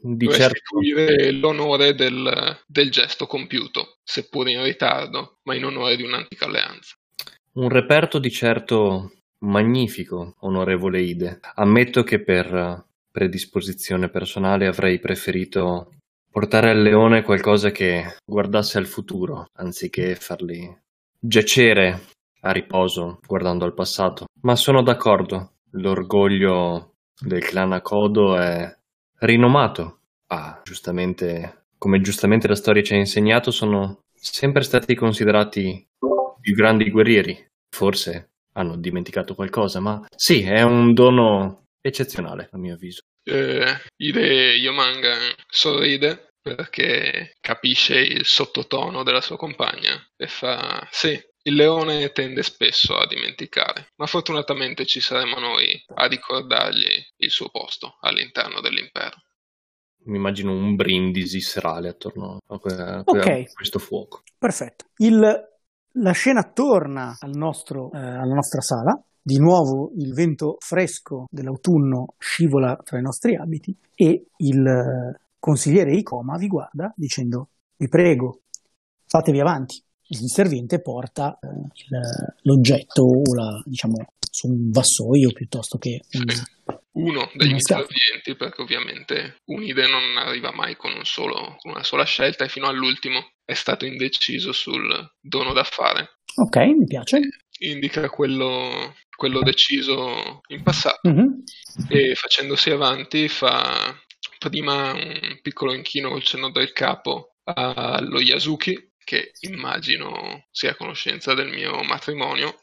di 0.00 0.26
restituire 0.26 1.16
certo. 1.16 1.38
l'onore 1.38 1.94
del, 1.94 2.58
del 2.66 2.90
gesto 2.90 3.26
compiuto, 3.26 3.98
seppur 4.02 4.48
in 4.48 4.64
ritardo, 4.64 5.38
ma 5.44 5.54
in 5.54 5.64
onore 5.64 5.94
di 5.94 6.02
un'antica 6.02 6.46
alleanza. 6.46 6.96
Un 7.52 7.68
reperto 7.68 8.18
di 8.18 8.30
certo 8.32 9.12
magnifico, 9.40 10.34
onorevole 10.40 11.00
Ide. 11.00 11.38
Ammetto 11.54 12.02
che 12.02 12.20
per 12.20 12.84
predisposizione 13.12 14.08
personale 14.08 14.66
avrei 14.66 14.98
preferito 14.98 15.92
portare 16.30 16.70
al 16.70 16.80
leone 16.80 17.22
qualcosa 17.22 17.70
che 17.70 18.16
guardasse 18.24 18.78
al 18.78 18.86
futuro, 18.86 19.46
anziché 19.54 20.14
farli 20.14 20.76
giacere 21.18 22.00
a 22.40 22.52
riposo 22.52 23.18
guardando 23.26 23.64
al 23.64 23.74
passato. 23.74 24.26
Ma 24.42 24.54
sono 24.56 24.82
d'accordo, 24.82 25.52
l'orgoglio 25.72 26.94
del 27.20 27.42
clan 27.42 27.72
Akodo 27.72 28.36
è 28.36 28.76
rinomato 29.20 29.98
ah, 30.28 30.60
giustamente, 30.64 31.66
come 31.76 32.00
giustamente 32.00 32.48
la 32.48 32.54
storia 32.54 32.82
ci 32.82 32.94
ha 32.94 32.96
insegnato, 32.96 33.50
sono 33.50 34.00
sempre 34.14 34.62
stati 34.62 34.94
considerati 34.94 35.86
più 36.40 36.54
grandi 36.54 36.90
guerrieri. 36.90 37.46
Forse 37.70 38.30
hanno 38.52 38.76
dimenticato 38.76 39.34
qualcosa, 39.34 39.80
ma 39.80 40.04
sì, 40.14 40.42
è 40.42 40.62
un 40.62 40.92
dono 40.92 41.64
eccezionale, 41.80 42.48
a 42.52 42.58
mio 42.58 42.74
avviso. 42.74 43.02
Eh, 43.28 43.76
Ide 43.96 44.54
Yomanga 44.54 45.14
sorride 45.48 46.30
perché 46.40 47.36
capisce 47.40 47.98
il 48.00 48.24
sottotono 48.24 49.02
della 49.02 49.20
sua 49.20 49.36
compagna 49.36 50.00
e 50.16 50.26
fa 50.28 50.86
sì, 50.90 51.20
il 51.42 51.54
leone 51.54 52.10
tende 52.12 52.42
spesso 52.42 52.96
a 52.96 53.06
dimenticare, 53.06 53.88
ma 53.96 54.06
fortunatamente 54.06 54.86
ci 54.86 55.00
saremo 55.00 55.38
noi 55.38 55.78
a 55.94 56.06
ricordargli 56.06 57.04
il 57.16 57.30
suo 57.30 57.50
posto 57.50 57.98
all'interno 58.00 58.60
dell'impero. 58.60 59.16
Mi 60.04 60.16
immagino 60.16 60.52
un 60.52 60.74
brindisi 60.74 61.40
serale 61.40 61.88
attorno 61.88 62.38
a, 62.46 62.58
que- 62.58 62.72
a 62.72 63.04
questo 63.52 63.78
fuoco. 63.78 64.22
Perfetto. 64.38 64.86
Il- 64.98 65.46
la 66.00 66.12
scena 66.12 66.50
torna 66.52 67.16
al 67.20 67.36
nostro, 67.36 67.90
eh, 67.92 67.98
alla 67.98 68.34
nostra 68.34 68.60
sala. 68.62 68.98
Di 69.28 69.38
nuovo 69.38 69.92
il 69.98 70.14
vento 70.14 70.56
fresco 70.58 71.26
dell'autunno 71.30 72.14
scivola 72.16 72.78
tra 72.82 72.98
i 72.98 73.02
nostri 73.02 73.36
abiti 73.36 73.76
e 73.94 74.24
il 74.38 74.66
eh, 74.66 75.20
consigliere 75.38 75.94
Icoma 75.94 76.38
vi 76.38 76.46
guarda 76.46 76.94
dicendo: 76.96 77.50
Vi 77.76 77.88
prego, 77.88 78.40
fatevi 79.06 79.38
avanti. 79.38 79.82
Il 80.06 80.30
servente 80.30 80.80
porta 80.80 81.38
eh, 81.42 81.46
il- 81.46 82.36
l'oggetto 82.44 83.02
o 83.02 83.34
la, 83.34 83.60
diciamo, 83.66 83.96
su 84.30 84.46
un 84.46 84.70
vassoio 84.70 85.30
piuttosto 85.32 85.76
che 85.76 86.00
un, 86.14 86.78
Uno 86.92 87.28
degli 87.34 87.50
interventi, 87.50 88.34
perché 88.34 88.62
ovviamente 88.62 89.36
Unide 89.44 89.88
non 89.88 90.16
arriva 90.16 90.52
mai 90.52 90.74
con, 90.74 90.92
un 90.92 91.04
solo- 91.04 91.54
con 91.58 91.72
una 91.72 91.84
sola 91.84 92.04
scelta 92.04 92.46
e 92.46 92.48
fino 92.48 92.66
all'ultimo 92.66 93.32
è 93.44 93.52
stato 93.52 93.84
indeciso 93.84 94.52
sul 94.52 94.88
dono 95.20 95.52
da 95.52 95.64
fare. 95.64 96.16
Ok, 96.40 96.56
mi 96.56 96.86
piace. 96.86 97.18
Indica 97.60 98.08
quello, 98.08 98.94
quello 99.16 99.40
deciso 99.42 100.40
in 100.48 100.62
passato 100.62 101.08
Mhm. 101.08 101.42
e 101.88 102.14
facendosi 102.14 102.70
avanti 102.70 103.28
fa 103.28 103.96
prima 104.38 104.92
un 104.92 105.38
piccolo 105.42 105.74
inchino 105.74 106.10
col 106.10 106.22
cenno 106.22 106.50
del 106.50 106.72
capo 106.72 107.34
allo 107.44 108.20
Yasuki 108.20 108.92
che 109.02 109.32
immagino 109.40 110.46
sia 110.52 110.70
a 110.70 110.74
conoscenza 110.76 111.34
del 111.34 111.48
mio 111.48 111.82
matrimonio 111.82 112.62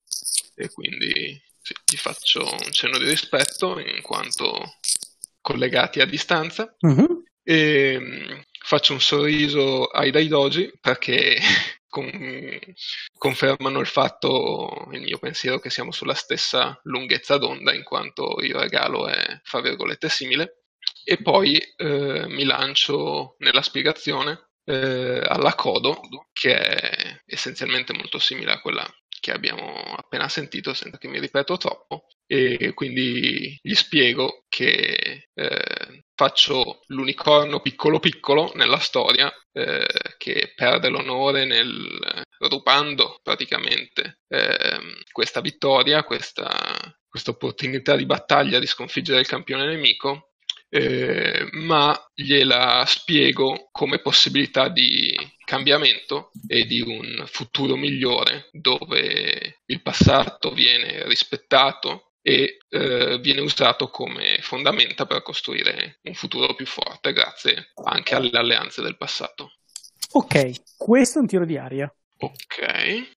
e 0.56 0.70
quindi 0.70 1.42
sì, 1.62 1.74
gli 1.92 1.98
faccio 1.98 2.44
un 2.44 2.72
cenno 2.72 2.98
di 2.98 3.06
rispetto 3.10 3.80
in 3.80 4.02
quanto 4.02 4.76
collegati 5.42 6.00
a 6.00 6.06
distanza 6.06 6.74
Mhm. 6.80 7.24
e 7.44 7.98
mm, 8.00 8.40
faccio 8.64 8.94
un 8.94 9.02
sorriso 9.02 9.86
ai 9.88 10.12
Daidoji 10.12 10.72
perché 10.80 11.38
con- 11.96 12.60
confermano 13.18 13.80
il 13.80 13.88
fatto, 13.88 14.90
il 14.92 15.02
mio 15.02 15.18
pensiero 15.18 15.60
che 15.60 15.70
siamo 15.70 15.92
sulla 15.94 16.14
stessa 16.14 16.78
lunghezza 16.84 17.38
d'onda 17.38 17.74
in 17.74 17.84
quanto 17.84 18.36
il 18.42 18.54
regalo 18.54 19.08
è, 19.08 19.40
fra 19.44 19.62
virgolette, 19.62 20.10
simile. 20.10 20.64
E 21.06 21.22
poi 21.22 21.58
eh, 21.78 22.28
mi 22.28 22.44
lancio 22.44 23.36
nella 23.40 23.62
spiegazione 23.62 24.50
eh, 24.66 25.22
alla 25.26 25.56
Kodo 25.56 26.02
che 26.34 26.58
è 26.58 27.22
essenzialmente 27.26 27.94
molto 27.94 28.20
simile 28.20 28.52
a 28.52 28.60
quella 28.60 28.86
che 29.08 29.32
abbiamo 29.32 29.96
appena 29.96 30.28
sentito 30.28 30.74
senza 30.74 30.98
che 30.98 31.08
mi 31.08 31.20
ripeto 31.20 31.58
troppo 31.58 32.08
e 32.28 32.74
quindi 32.74 33.58
gli 33.62 33.74
spiego 33.74 34.46
che 34.50 35.28
eh, 35.34 36.04
faccio 36.16 36.82
l'unicorno 36.88 37.60
piccolo 37.60 38.00
piccolo 38.00 38.52
nella 38.56 38.80
storia 38.80 39.32
eh, 39.52 39.86
che 40.18 40.54
perde 40.56 40.90
l'onore 40.90 41.46
nel 41.46 42.24
rubando 42.40 43.20
praticamente 43.22 44.20
ehm, 44.28 45.02
questa 45.12 45.42
vittoria, 45.42 46.04
questa, 46.04 46.50
questa 47.08 47.32
opportunità 47.32 47.96
di 47.96 48.06
battaglia 48.06 48.60
di 48.60 48.68
sconfiggere 48.68 49.20
il 49.20 49.28
campione 49.28 49.66
nemico 49.66 50.32
eh, 50.70 51.48
ma 51.54 51.98
gliela 52.14 52.84
spiego 52.88 53.70
come 53.72 54.00
possibilità 54.00 54.68
di 54.68 55.16
cambiamento 55.46 56.32
e 56.48 56.66
di 56.66 56.82
un 56.82 57.24
futuro 57.28 57.76
migliore 57.76 58.50
dove 58.52 59.62
il 59.66 59.82
passato 59.82 60.52
viene 60.52 61.08
rispettato 61.08 62.15
e 62.28 62.58
eh, 62.70 63.20
viene 63.20 63.42
usato 63.42 63.90
come 63.90 64.40
fondamenta 64.42 65.06
per 65.06 65.22
costruire 65.22 66.00
un 66.06 66.16
futuro 66.16 66.56
più 66.56 66.66
forte 66.66 67.14
grazie 67.14 67.72
anche 67.84 68.16
alle 68.16 68.32
alleanze 68.32 68.82
del 68.82 68.98
passato. 68.98 69.52
Ok, 70.14 70.76
questo 70.76 71.20
è 71.20 71.22
un 71.22 71.28
tiro 71.28 71.46
di 71.46 71.56
aria. 71.56 71.94
Ok. 72.18 73.14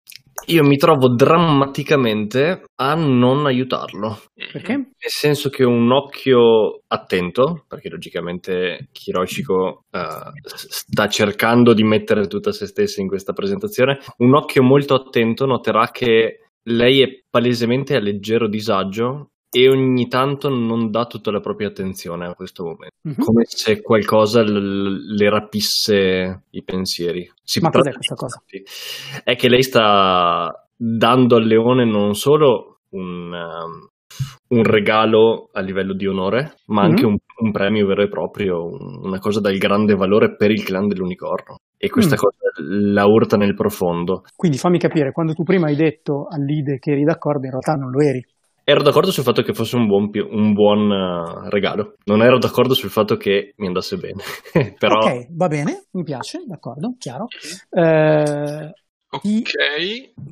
Io 0.48 0.64
mi 0.64 0.76
trovo 0.76 1.16
drammaticamente 1.16 2.64
a 2.76 2.96
non 2.96 3.46
aiutarlo. 3.46 4.24
Mhm. 4.36 4.52
Perché? 4.52 4.74
Nel 4.74 4.92
senso 4.98 5.50
che 5.50 5.64
un 5.64 5.90
occhio 5.90 6.82
attento, 6.88 7.64
perché 7.66 7.88
logicamente 7.88 8.90
Hiroshiko 9.06 9.86
eh, 9.90 10.32
sta 10.44 11.08
cercando 11.08 11.74
di 11.74 11.84
mettere 11.84 12.28
tutta 12.28 12.52
se 12.52 12.68
stessa 12.68 13.00
in 13.00 13.08
questa 13.08 13.32
presentazione, 13.32 14.00
un 14.18 14.36
occhio 14.36 14.64
molto 14.64 14.96
attento 14.96 15.46
noterà 15.46 15.92
che 15.92 16.47
lei 16.70 17.02
è 17.02 17.24
palesemente 17.30 17.96
a 17.96 18.00
leggero 18.00 18.48
disagio 18.48 19.32
e 19.50 19.70
ogni 19.70 20.08
tanto 20.08 20.50
non 20.50 20.92
dà 20.92 21.06
tutta 21.06 21.32
la 21.32 21.40
propria 21.40 21.70
attenzione 21.70 22.26
a 22.28 22.34
questo 22.34 22.64
momento, 22.64 22.96
Mhm. 23.04 23.16
come 23.24 23.44
se 23.48 23.82
qualcosa 23.82 24.42
l- 24.44 25.16
le 25.16 25.30
rapisse 25.30 26.44
i 26.50 26.64
pensieri. 26.64 27.30
Si 27.44 27.60
Ma 27.62 27.70
cos'è 27.70 27.94
questa 27.94 28.16
cosa? 28.16 28.44
è 29.24 29.36
che 29.36 29.48
lei 29.50 29.64
sta 29.64 30.68
dando 30.76 31.36
al 31.38 31.46
leone 31.46 31.86
non 31.86 32.14
solo 32.16 32.80
un, 32.90 33.32
um, 33.32 33.88
un 34.50 34.64
regalo 34.64 35.50
a 35.54 35.62
livello 35.62 35.94
di 35.94 36.08
onore, 36.08 36.56
ma 36.68 36.82
anche 36.84 37.04
Mhm. 37.06 37.10
un, 37.12 37.18
un 37.40 37.52
premio 37.52 37.86
vero 37.86 38.02
e 38.04 38.10
proprio, 38.10 38.66
un- 38.66 39.00
una 39.04 39.20
cosa 39.20 39.40
dal 39.40 39.58
grande 39.58 39.96
valore 39.96 40.36
per 40.36 40.52
il 40.52 40.64
clan 40.64 40.88
dell'unicorno. 40.88 41.58
E 41.78 41.90
questa 41.90 42.16
Mm. 42.16 42.18
cosa 42.18 42.38
la 42.60 43.06
urta 43.06 43.38
nel 43.38 43.54
profondo. 43.54 44.24
Quindi 44.36 44.58
fammi 44.58 44.80
capire, 44.80 45.12
quando 45.12 45.34
tu 45.34 45.44
prima 45.44 45.68
hai 45.68 45.76
detto 45.76 46.28
all'Ide 46.28 46.80
che 46.80 46.92
eri 46.92 47.04
d'accordo, 47.04 47.46
in 47.46 47.52
realtà 47.52 47.74
non 47.76 47.92
lo 47.92 48.02
eri. 48.02 48.26
Ero 48.64 48.82
d'accordo 48.84 49.12
sul 49.12 49.24
fatto 49.24 49.44
che 49.44 49.54
fosse 49.54 49.78
un 49.78 49.88
buon, 49.88 50.10
un 50.30 50.54
buon 50.54 50.90
uh, 50.90 51.50
regalo, 51.50 51.96
non 52.06 52.22
ero 52.22 52.38
d'accordo 52.38 52.74
sul 52.74 52.90
fatto 52.90 53.16
che 53.16 53.54
mi 53.58 53.68
andasse 53.68 53.96
bene. 53.96 54.22
Però 54.78 55.00
Ok, 55.00 55.28
va 55.32 55.48
bene, 55.48 55.86
mi 55.92 56.04
piace, 56.04 56.44
d'accordo, 56.46 56.96
chiaro. 56.98 57.28
Eh, 57.70 58.72
Ok. 59.10 59.24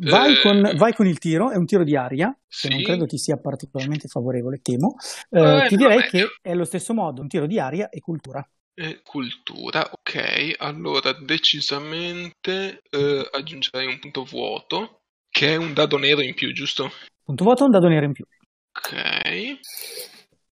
vai, 0.09 0.33
eh, 0.33 0.41
con, 0.41 0.71
vai 0.77 0.93
con 0.93 1.07
il 1.07 1.17
tiro, 1.17 1.49
è 1.49 1.55
un 1.55 1.65
tiro 1.65 1.83
di 1.85 1.95
aria, 1.95 2.27
che 2.49 2.67
sì. 2.67 2.69
non 2.69 2.81
credo 2.81 3.05
ti 3.05 3.17
sia 3.17 3.37
particolarmente 3.37 4.07
favorevole, 4.09 4.59
temo. 4.61 4.95
Eh, 5.29 5.39
Eh, 5.63 5.67
ti 5.69 5.77
direi 5.77 6.01
che 6.01 6.27
è 6.41 6.53
lo 6.53 6.65
stesso 6.65 6.93
modo, 6.93 7.21
un 7.21 7.27
tiro 7.29 7.45
di 7.47 7.57
aria 7.57 7.87
e 7.89 8.01
cultura. 8.01 8.45
Eh, 8.77 8.99
cultura, 9.03 9.89
ok. 9.89 10.55
Allora, 10.57 11.13
decisamente 11.13 12.81
eh, 12.89 13.29
aggiungerei 13.31 13.87
un 13.87 13.99
punto 13.99 14.23
vuoto, 14.23 14.99
che 15.29 15.53
è 15.53 15.55
un 15.55 15.73
dado 15.73 15.97
nero 15.97 16.21
in 16.21 16.33
più, 16.33 16.51
giusto? 16.51 16.91
Punto 17.23 17.43
voto, 17.45 17.63
un 17.63 17.71
dado 17.71 17.87
nero 17.87 18.05
in 18.05 18.11
più. 18.11 18.25
Ok. 18.71 19.59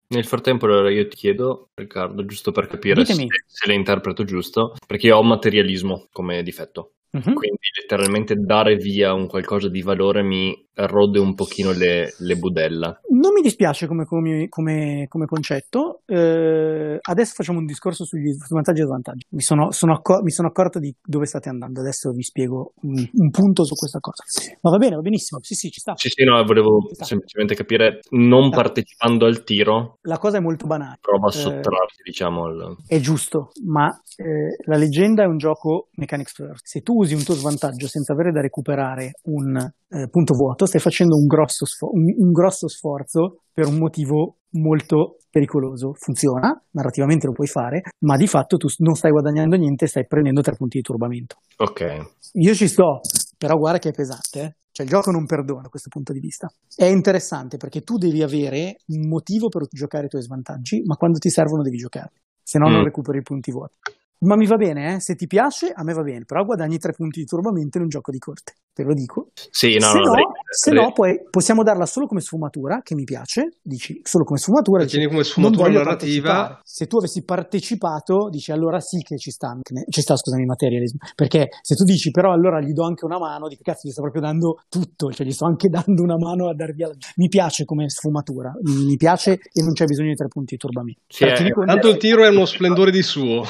Nel 0.08 0.24
frattempo 0.24 0.66
allora 0.66 0.90
io 0.90 1.08
ti 1.08 1.16
chiedo, 1.16 1.70
Riccardo, 1.74 2.24
giusto 2.24 2.52
per 2.52 2.68
capire 2.68 3.04
se, 3.04 3.12
Ditemi. 3.12 3.28
se 3.46 3.66
le 3.66 3.74
interpreto 3.74 4.24
giusto, 4.24 4.76
perché 4.86 5.06
io 5.08 5.16
ho 5.16 5.22
materialismo 5.24 6.06
come 6.12 6.42
difetto, 6.42 6.92
Mhm. 7.12 7.34
quindi 7.34 7.58
letteralmente 7.80 8.34
dare 8.36 8.76
via 8.76 9.14
un 9.14 9.26
qualcosa 9.26 9.68
di 9.68 9.82
valore 9.82 10.22
mi 10.22 10.64
rode 10.74 11.18
un 11.18 11.34
pochino 11.34 11.72
le, 11.72 12.14
le 12.18 12.36
budella. 12.36 12.98
Non 13.10 13.32
mi 13.34 13.40
dispiace 13.42 13.86
come, 13.86 14.04
come- 14.04 14.48
come- 14.48 15.06
come 15.08 15.26
concetto. 15.26 16.00
Eh, 16.06 16.98
adesso 17.00 17.32
facciamo 17.34 17.58
un 17.58 17.66
discorso 17.66 18.04
sugli 18.04 18.34
vantaggi 18.48 18.80
e 18.80 18.84
svantaggi. 18.84 19.26
Mi 19.30 19.42
sono, 19.42 19.70
sono 19.70 19.94
accor- 19.94 20.22
mi 20.22 20.30
sono 20.30 20.48
accorto 20.48 20.78
di 20.78 20.94
dove 21.04 21.26
state 21.26 21.48
andando. 21.48 21.80
Adesso 21.80 22.10
vi 22.12 22.22
spiego 22.22 22.72
un, 22.82 22.94
un 23.12 23.30
punto 23.30 23.64
su 23.64 23.74
questa 23.74 23.98
cosa. 24.00 24.22
Ma 24.62 24.70
va 24.70 24.78
bene, 24.78 24.96
va 24.96 25.02
benissimo. 25.02 25.40
Sì, 25.42 25.54
sì, 25.54 25.70
ci 25.70 25.80
sta. 25.80 25.94
Sì, 25.96 26.08
sì, 26.08 26.24
no, 26.24 26.42
volevo 26.44 26.88
semplicemente 26.92 27.54
capire, 27.54 28.00
non 28.10 28.46
Sta. 28.48 28.56
partecipando 28.62 29.26
al 29.26 29.44
tiro, 29.44 29.98
La 30.02 30.18
cosa 30.18 30.38
è 30.38 30.40
molto 30.40 30.66
banale. 30.66 30.98
prova 31.00 31.26
a 31.28 31.30
Eh, 31.30 31.32
sottrarti, 31.32 32.02
diciamo, 32.04 32.44
al... 32.44 32.76
È 32.86 32.98
giusto, 33.00 33.50
ma 33.66 33.88
eh, 34.16 34.56
la 34.66 34.76
leggenda 34.76 35.22
è 35.24 35.26
un 35.26 35.36
gioco 35.36 35.88
mechanics 35.96 36.32
first. 36.34 36.66
Se 36.66 36.80
tu 36.80 36.94
usi 36.98 37.14
un 37.14 37.22
tuo 37.24 37.34
svantaggio 37.34 37.86
senza 37.88 38.12
avere 38.12 38.32
da 38.32 38.40
recuperare 38.40 39.12
un 39.24 39.56
eh, 39.56 40.08
punto 40.08 40.34
vuoto, 40.34 40.61
stai 40.66 40.80
facendo 40.80 41.16
un 41.16 41.26
grosso, 41.26 41.64
sfo- 41.66 41.90
un, 41.92 42.04
un 42.16 42.32
grosso 42.32 42.68
sforzo 42.68 43.42
per 43.52 43.66
un 43.66 43.76
motivo 43.78 44.36
molto 44.50 45.16
pericoloso. 45.30 45.92
Funziona, 45.94 46.62
narrativamente 46.72 47.26
lo 47.26 47.32
puoi 47.32 47.46
fare, 47.46 47.82
ma 48.00 48.16
di 48.16 48.26
fatto 48.26 48.56
tu 48.56 48.68
non 48.78 48.94
stai 48.94 49.10
guadagnando 49.10 49.56
niente, 49.56 49.86
stai 49.86 50.06
prendendo 50.06 50.40
tre 50.42 50.56
punti 50.56 50.76
di 50.78 50.82
turbamento. 50.82 51.36
Ok, 51.58 52.06
Io 52.34 52.54
ci 52.54 52.68
sto, 52.68 53.00
però 53.38 53.56
guarda 53.56 53.78
che 53.78 53.90
è 53.90 53.92
pesante, 53.92 54.40
eh. 54.40 54.54
Cioè 54.72 54.86
il 54.86 54.92
gioco 54.92 55.10
non 55.10 55.26
perdona 55.26 55.60
da 55.60 55.68
questo 55.68 55.90
punto 55.90 56.14
di 56.14 56.18
vista. 56.18 56.50
È 56.74 56.86
interessante 56.86 57.58
perché 57.58 57.82
tu 57.82 57.98
devi 57.98 58.22
avere 58.22 58.76
un 58.86 59.06
motivo 59.06 59.48
per 59.50 59.66
giocare 59.70 60.06
i 60.06 60.08
tuoi 60.08 60.22
svantaggi, 60.22 60.80
ma 60.86 60.96
quando 60.96 61.18
ti 61.18 61.28
servono 61.28 61.62
devi 61.62 61.76
giocarli. 61.76 62.20
se 62.42 62.58
no 62.58 62.68
non 62.68 62.80
Mm. 62.80 62.84
recuperi 62.84 63.18
i 63.18 63.22
punti 63.22 63.50
vuoti. 63.52 63.74
Ma 64.20 64.34
mi 64.36 64.46
va 64.46 64.56
bene, 64.56 64.94
eh? 64.94 65.00
se 65.00 65.14
ti 65.14 65.26
piace, 65.26 65.72
a 65.74 65.82
me 65.84 65.92
va 65.94 66.02
bene, 66.02 66.24
però 66.24 66.44
guadagni 66.44 66.78
tre 66.78 66.92
punti 66.92 67.20
di 67.20 67.26
turbamento 67.26 67.76
in 67.78 67.84
un 67.84 67.88
gioco 67.88 68.10
di 68.10 68.18
corte, 68.18 68.54
te 68.72 68.82
lo 68.84 68.94
dico. 68.94 69.28
Sì, 69.50 69.76
no, 69.78 69.86
se 69.90 69.98
no, 69.98 70.04
no, 70.14 70.32
se 70.50 70.70
no 70.72 70.92
poi 70.92 71.20
possiamo 71.30 71.62
darla 71.62 71.86
solo 71.86 72.06
come 72.06 72.20
sfumatura, 72.20 72.80
che 72.82 72.94
mi 72.94 73.04
piace, 73.04 73.58
dici 73.62 74.00
solo 74.02 74.24
come 74.24 74.38
sfumatura, 74.38 74.84
tieni 74.84 75.04
come 75.06 75.16
non 75.18 75.24
sfumatura 75.24 75.62
voglio 75.64 75.78
narrativa. 75.82 76.30
partecipare. 76.32 76.60
Se 76.64 76.86
tu 76.86 76.96
avessi 76.98 77.24
partecipato, 77.24 78.28
dici 78.30 78.50
allora 78.52 78.80
sì 78.80 79.02
che 79.02 79.16
ci 79.18 79.30
sta, 79.30 79.56
ci 79.88 80.00
sta 80.00 80.16
scusami, 80.16 80.44
materialismo, 80.44 80.98
perché 81.14 81.48
se 81.60 81.74
tu 81.74 81.84
dici 81.84 82.10
però 82.10 82.32
allora 82.32 82.60
gli 82.60 82.72
do 82.72 82.84
anche 82.84 83.04
una 83.04 83.18
mano, 83.18 83.48
dici 83.48 83.62
cazzo 83.62 83.86
gli 83.88 83.90
sto 83.92 84.00
proprio 84.02 84.22
dando 84.22 84.60
tutto, 84.68 85.12
cioè 85.12 85.26
gli 85.26 85.32
sto 85.32 85.44
anche 85.46 85.68
dando 85.70 86.02
una 86.02 86.16
mano 86.16 86.48
a 86.48 86.54
dar 86.54 86.72
via. 86.72 86.88
la-". 86.88 86.94
Mi 87.16 87.28
piace 87.28 87.64
come 87.64 87.88
sfumatura, 87.88 88.52
mi 88.62 88.84
mi 88.84 88.96
piace 88.96 89.32
e 89.52 89.62
non 89.62 89.72
c'è 89.72 89.84
bisogno 89.86 90.08
di 90.10 90.16
tre 90.16 90.28
punti 90.28 90.54
di 90.54 90.58
turbamento. 90.60 91.00
Sì, 91.08 91.20
Però 91.24 91.32
eh, 91.32 91.36
tieni 91.36 91.50
conto- 91.52 91.72
Tanto 91.72 91.88
il 91.88 91.96
tiro 91.98 92.24
è 92.24 92.28
uno 92.28 92.44
splendore 92.46 92.90
di 92.90 93.02
suo. 93.02 93.44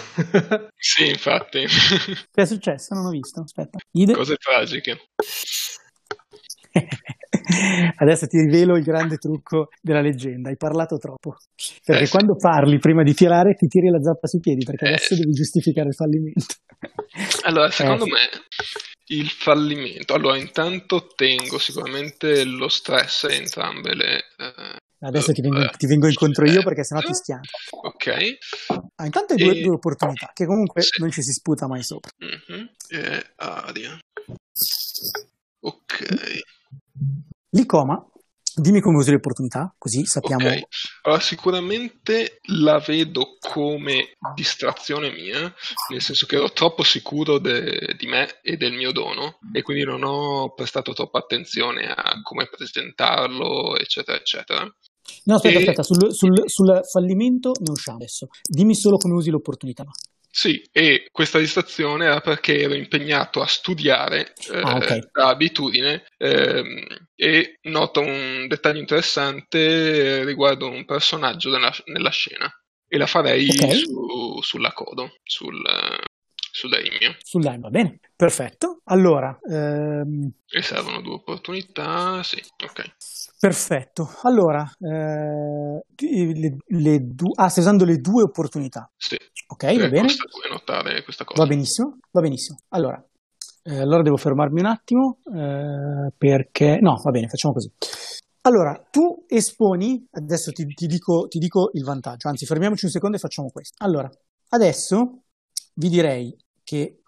Sì, 0.76 1.08
infatti. 1.08 1.64
Che 1.64 2.42
è 2.42 2.44
successo? 2.44 2.94
Non 2.94 3.06
ho 3.06 3.10
visto. 3.10 3.40
Aspetta. 3.40 3.78
Ide- 3.92 4.14
Cose 4.14 4.36
tragiche. 4.36 4.98
Adesso 7.96 8.26
ti 8.26 8.38
rivelo 8.38 8.76
il 8.76 8.82
grande 8.84 9.16
trucco 9.16 9.68
della 9.80 10.00
leggenda. 10.00 10.48
Hai 10.48 10.56
parlato 10.56 10.96
troppo. 10.98 11.36
Perché 11.84 12.04
Eh, 12.04 12.08
quando 12.08 12.36
parli 12.36 12.78
prima 12.78 13.02
di 13.02 13.14
tirare 13.14 13.54
ti 13.54 13.66
tiri 13.66 13.88
la 13.88 14.00
zappa 14.02 14.26
sui 14.26 14.40
piedi 14.40 14.64
perché 14.64 14.84
Eh, 14.86 14.88
adesso 14.88 15.14
devi 15.16 15.32
giustificare 15.32 15.88
il 15.88 15.94
fallimento. 15.94 16.54
Allora, 17.44 17.70
secondo 17.70 18.04
Eh, 18.06 18.10
me 18.10 18.18
il 19.06 19.28
fallimento. 19.28 20.14
Allora, 20.14 20.36
intanto 20.38 21.08
tengo 21.14 21.58
sicuramente 21.58 22.44
lo 22.44 22.68
stress 22.68 23.24
e 23.24 23.34
entrambe 23.34 23.94
le. 23.94 24.16
eh, 24.38 24.76
Adesso 25.04 25.32
ti 25.32 25.40
vengo, 25.42 25.60
eh, 25.60 25.70
ti 25.76 25.86
vengo 25.86 26.06
incontro 26.06 26.46
io 26.46 26.60
eh, 26.60 26.62
perché 26.64 26.84
sennò 26.84 27.00
ti 27.02 27.12
schianto. 27.12 27.50
Ok. 27.82 28.06
Ah, 28.96 29.04
intanto 29.04 29.32
hai 29.34 29.38
due, 29.42 29.58
E- 29.58 29.60
due 29.60 29.74
opportunità 29.74 30.30
che 30.32 30.46
comunque 30.46 30.82
Sì. 30.82 31.00
non 31.00 31.10
ci 31.10 31.22
si 31.22 31.32
sputa 31.32 31.66
mai 31.66 31.82
sopra. 31.82 32.10
Mhm. 32.18 32.70
E 32.88 33.26
aria. 33.36 33.98
Ok. 35.60 36.04
L'icoma, 37.50 38.04
dimmi 38.54 38.80
come 38.80 38.96
usi 38.98 39.10
le 39.10 39.16
opportunità, 39.16 39.74
così 39.78 40.04
sappiamo. 40.06 40.46
Ok, 40.48 40.62
allora 41.02 41.20
sicuramente 41.20 42.38
la 42.48 42.78
vedo 42.78 43.36
come 43.38 44.16
distrazione 44.34 45.12
mia, 45.12 45.54
nel 45.90 46.00
senso 46.00 46.26
che 46.26 46.36
ero 46.36 46.50
troppo 46.52 46.82
sicuro 46.82 47.38
de- 47.38 47.94
di 47.98 48.06
me 48.06 48.40
e 48.42 48.56
del 48.56 48.72
mio 48.72 48.92
dono 48.92 49.38
e 49.52 49.62
quindi 49.62 49.84
non 49.84 50.02
ho 50.02 50.52
prestato 50.54 50.92
troppa 50.92 51.18
attenzione 51.18 51.86
a 51.86 52.20
come 52.22 52.48
presentarlo, 52.48 53.76
eccetera, 53.76 54.16
eccetera. 54.18 54.62
No, 55.24 55.34
aspetta, 55.34 55.54
E- 55.58 55.60
aspetta, 55.60 55.82
sul, 55.82 56.14
sul- 56.14 56.48
sul 56.48 56.80
fallimento 56.90 57.52
ne 57.60 57.70
usciamo 57.70 57.98
adesso. 57.98 58.28
Dimmi 58.48 58.74
solo 58.74 58.96
come 58.96 59.14
usi 59.14 59.30
l'opportunità. 59.30 59.84
Sì, 60.34 60.66
e 60.72 61.08
questa 61.12 61.38
distrazione 61.38 62.06
era 62.06 62.20
perché 62.20 62.58
ero 62.62 62.72
impegnato 62.72 63.42
a 63.42 63.46
studiare 63.46 64.32
eh, 64.50 64.60
Ah, 64.62 64.76
ok. 64.76 65.10
da 65.12 65.28
abitudine 65.28 66.04
ehm, 66.16 66.86
e 67.14 67.58
noto 67.64 68.00
un 68.00 68.46
dettaglio 68.48 68.80
interessante 68.80 69.58
eh, 70.20 70.24
riguardo 70.24 70.68
un 70.70 70.86
personaggio 70.86 71.50
nella, 71.50 71.70
nella 71.84 72.08
scena 72.08 72.50
e 72.88 72.96
la 72.96 73.06
farei 73.06 73.46
Ok. 73.50 73.76
su, 73.76 74.40
sulla 74.40 74.72
codo, 74.72 75.16
sul, 75.22 75.54
eh, 75.66 76.02
su 76.50 76.66
Daimio. 76.66 77.14
Sul 77.22 77.42
line, 77.42 77.58
va 77.58 77.68
bene? 77.68 78.00
Perfetto. 78.16 78.80
Allora, 78.84 79.38
ehm, 79.46 80.30
E 80.48 80.62
servono 80.62 81.02
due 81.02 81.14
opportunità, 81.14 82.22
sì, 82.22 82.42
ok. 82.64 82.94
Perfetto. 83.42 84.08
Allora, 84.22 84.64
eh, 84.78 85.82
le, 85.98 86.56
le 86.64 86.98
due... 87.00 87.32
Ah, 87.34 87.48
stai 87.48 87.64
usando 87.64 87.84
le 87.84 87.96
due 87.96 88.22
opportunità. 88.22 88.88
Sì, 88.96 89.16
Ok, 89.48 89.64
va 89.64 89.70
Eh, 89.72 89.88
bene. 89.88 90.06
costa 90.06 90.24
due 90.30 90.48
notare 90.48 91.02
questa 91.02 91.24
cosa. 91.24 91.42
Va 91.42 91.48
benissimo, 91.48 91.98
va 92.12 92.20
benissimo. 92.20 92.58
Allora, 92.68 93.04
eh, 93.64 93.78
allora 93.80 94.02
devo 94.02 94.16
fermarmi 94.16 94.60
un 94.60 94.66
attimo 94.66 95.18
eh, 95.34 96.12
perché... 96.16 96.78
No, 96.80 97.00
va 97.02 97.10
bene, 97.10 97.26
facciamo 97.26 97.52
così. 97.52 97.70
Allora, 98.42 98.80
tu 98.90 99.24
esponi, 99.26 100.06
adesso 100.12 100.52
ti, 100.52 100.64
ti 100.66 100.86
dico, 100.86 101.26
ti 101.28 101.38
dico 101.38 101.70
il 101.74 101.82
vantaggio, 101.84 102.28
anzi 102.28 102.46
fermiamoci 102.46 102.84
un 102.84 102.90
secondo 102.92 103.16
e 103.16 103.20
facciamo 103.20 103.50
questo. 103.50 103.82
Allora, 103.84 104.08
adesso 104.50 105.22
vi 105.74 105.88
direi 105.88 106.36
che 106.62 107.02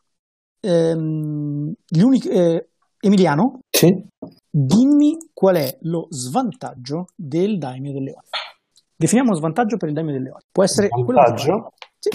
ehm, 0.60 1.72
gli 1.86 2.00
unici- 2.02 2.28
eh, 2.28 2.68
Emiliano, 3.00 3.60
Sì? 3.70 3.88
Dimmi 4.56 5.16
qual 5.32 5.56
è 5.56 5.76
lo 5.80 6.06
svantaggio 6.10 7.06
del 7.16 7.58
daimio 7.58 7.92
del 7.92 8.04
leone. 8.04 8.28
Definiamo 8.96 9.34
svantaggio 9.34 9.76
per 9.76 9.88
il 9.88 9.94
daimio 9.94 10.12
del 10.12 10.22
leone. 10.22 10.42
Può 10.52 10.62
essere 10.62 10.88
quello 10.88 11.04
che 11.06 11.32
ti 11.34 11.46
pare. 11.46 11.50
Vantaggio? 11.50 11.72
Sì. 11.98 12.10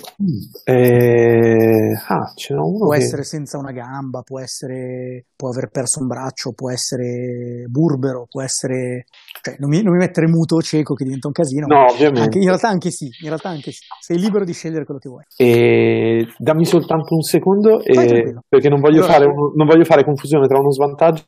Eh, 0.66 1.94
ah, 2.08 2.32
ce 2.36 2.54
n'è 2.54 2.60
uno 2.60 2.86
Può 2.86 2.90
che... 2.92 2.98
essere 3.00 3.24
senza 3.24 3.58
una 3.58 3.72
gamba, 3.72 4.22
può 4.22 4.40
essere, 4.40 5.26
può 5.36 5.50
aver 5.50 5.70
perso 5.70 6.00
un 6.00 6.08
braccio, 6.08 6.54
può 6.54 6.72
essere 6.72 7.66
burbero, 7.68 8.26
può 8.30 8.42
essere, 8.42 9.06
cioè 9.42 9.56
non 9.58 9.70
mi, 9.70 9.82
non 9.82 9.94
mi 9.94 9.98
mettere 10.00 10.28
muto 10.28 10.56
o 10.56 10.62
cieco 10.62 10.94
che 10.94 11.04
diventa 11.04 11.28
un 11.28 11.34
casino. 11.34 11.66
No, 11.66 11.86
ovviamente. 11.92 12.22
Anche- 12.22 12.38
in 12.38 12.46
realtà 12.46 12.68
anche 12.70 12.92
sì, 12.92 13.06
in 13.06 13.28
realtà 13.28 13.50
anche 13.50 13.72
sì. 13.72 13.82
Sei 14.00 14.18
libero 14.20 14.46
di 14.46 14.54
scegliere 14.54 14.86
quello 14.86 15.00
che 15.00 15.10
vuoi. 15.10 15.24
E 15.36 16.28
dammi 16.38 16.66
soltanto 16.66 17.16
un 17.16 17.22
secondo, 17.22 17.82
e- 17.84 17.92
tranquillo. 17.92 18.44
perché 18.48 18.70
non 18.70 18.80
voglio, 18.80 19.00
Allora- 19.04 19.14
fare 19.14 19.26
non 19.26 19.68
voglio 19.68 19.84
fare 19.84 20.06
confusione 20.06 20.48
tra 20.48 20.60
uno 20.60 20.72
svantaggio. 20.72 21.24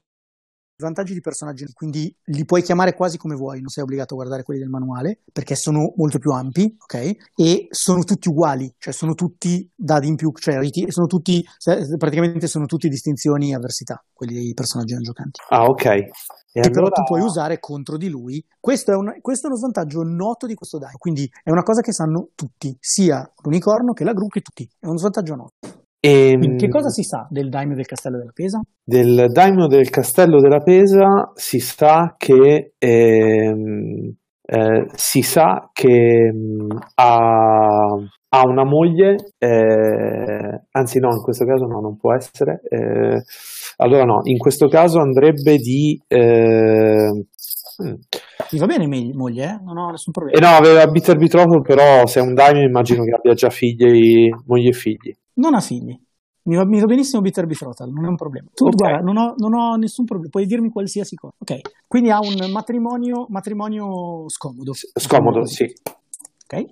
Vantaggi 0.81 1.13
di 1.13 1.21
personaggi, 1.21 1.65
quindi 1.73 2.13
li 2.25 2.45
puoi 2.45 2.61
chiamare 2.61 2.93
quasi 2.93 3.17
come 3.17 3.35
vuoi, 3.35 3.59
non 3.59 3.69
sei 3.69 3.83
obbligato 3.83 4.13
a 4.13 4.17
guardare 4.17 4.43
quelli 4.43 4.59
del 4.59 4.69
manuale, 4.69 5.19
perché 5.31 5.55
sono 5.55 5.93
molto 5.95 6.17
più 6.17 6.31
ampi, 6.31 6.75
ok? 6.77 6.95
E 7.35 7.67
sono 7.69 8.03
tutti 8.03 8.27
uguali, 8.27 8.73
cioè 8.77 8.93
sono 8.93 9.13
tutti 9.13 9.69
dadi 9.75 10.07
in 10.07 10.15
più, 10.15 10.31
cioè 10.33 10.59
sono 10.89 11.07
tutti, 11.07 11.43
praticamente 11.97 12.47
sono 12.47 12.65
tutti 12.65 12.89
distinzioni 12.89 13.51
e 13.51 13.55
avversità, 13.55 14.03
quelli 14.11 14.33
dei 14.33 14.53
personaggi 14.53 14.93
non 14.93 15.03
giocanti. 15.03 15.39
Ah, 15.49 15.63
ok. 15.63 15.85
E 15.85 16.59
che 16.59 16.69
però 16.69 16.87
allora- 16.87 16.95
tu 16.95 17.03
puoi 17.03 17.21
usare 17.21 17.59
contro 17.59 17.97
di 17.97 18.09
lui. 18.09 18.43
Questo 18.59 18.91
è, 18.91 18.95
un, 18.95 19.19
questo 19.21 19.47
è 19.47 19.49
uno 19.49 19.57
svantaggio 19.57 20.01
noto 20.03 20.47
di 20.47 20.53
questo 20.53 20.77
daino, 20.77 20.97
quindi 20.97 21.29
è 21.43 21.49
una 21.49 21.63
cosa 21.63 21.81
che 21.81 21.93
sanno 21.93 22.29
tutti, 22.35 22.75
sia 22.79 23.31
l'unicorno 23.43 23.93
che 23.93 24.03
la 24.03 24.13
gru 24.13 24.27
che 24.27 24.41
tutti. 24.41 24.69
È 24.79 24.87
uno 24.87 24.97
svantaggio 24.97 25.35
noto. 25.35 25.80
Ehm, 26.03 26.39
Quindi 26.39 26.65
che 26.65 26.67
cosa 26.67 26.89
si 26.89 27.03
sa 27.03 27.27
del 27.29 27.49
daimio 27.49 27.75
del 27.75 27.85
castello 27.85 28.17
della 28.17 28.31
Pesa? 28.33 28.59
Del 28.83 29.27
daimio 29.31 29.67
del 29.67 29.89
castello 29.91 30.41
della 30.41 30.59
Pesa 30.59 31.31
si 31.35 31.59
sa 31.59 32.15
che 32.17 32.73
ehm, 32.79 34.11
eh, 34.41 34.85
si 34.95 35.21
sa 35.21 35.69
che 35.71 36.31
mh, 36.33 36.77
ha, 36.95 37.85
ha 38.33 38.47
una 38.47 38.65
moglie, 38.65 39.15
eh, 39.37 40.61
anzi 40.71 40.99
no, 40.99 41.09
in 41.13 41.21
questo 41.21 41.45
caso 41.45 41.65
no, 41.65 41.79
non 41.79 41.97
può 41.97 42.15
essere. 42.15 42.61
eh, 42.67 43.21
allora 43.77 44.03
no, 44.03 44.21
in 44.23 44.39
questo 44.39 44.67
caso 44.67 44.99
andrebbe 44.99 45.57
di... 45.57 46.01
eh, 46.07 47.11
mm. 47.83 47.93
Mi 48.51 48.59
va 48.59 48.65
bene 48.65 48.87
me- 48.87 49.13
moglie, 49.13 49.43
eh? 49.45 49.59
non 49.63 49.77
ho 49.77 49.91
nessun 49.91 50.11
problema. 50.11 50.37
E 50.37 50.41
no, 50.41 50.57
aveva 50.57 50.85
bitter 50.87 51.17
però 51.61 52.05
se 52.07 52.19
è 52.19 52.23
un 52.23 52.33
daimio 52.33 52.63
immagino 52.65 53.03
che 53.03 53.11
abbia 53.11 53.33
già 53.33 53.49
figli, 53.49 54.29
moglie 54.47 54.69
e 54.69 54.73
figli. 54.73 55.15
Non 55.35 55.53
ha 55.55 55.59
figli. 55.61 55.97
Mi 56.43 56.55
va, 56.55 56.65
mi 56.65 56.79
va 56.79 56.87
benissimo 56.87 57.21
Bitter 57.21 57.45
Betrothal, 57.45 57.91
non 57.91 58.05
è 58.05 58.07
un 58.07 58.15
problema. 58.15 58.49
Tu, 58.53 58.65
Ok. 58.65 58.73
guarda, 58.75 58.99
non 59.01 59.15
ho, 59.17 59.35
non 59.37 59.53
ho 59.53 59.75
nessun 59.75 60.05
problema, 60.05 60.31
puoi 60.31 60.47
dirmi 60.47 60.69
qualsiasi 60.71 61.15
cosa. 61.15 61.35
Ok, 61.37 61.59
quindi 61.87 62.09
ha 62.09 62.19
un 62.19 62.49
matrimonio, 62.51 63.27
matrimonio 63.29 64.27
scomodo. 64.27 64.73
Scomodo, 64.73 65.43
Diciamo 65.43 65.45
sì. 65.45 65.71
Ok, 66.47 66.65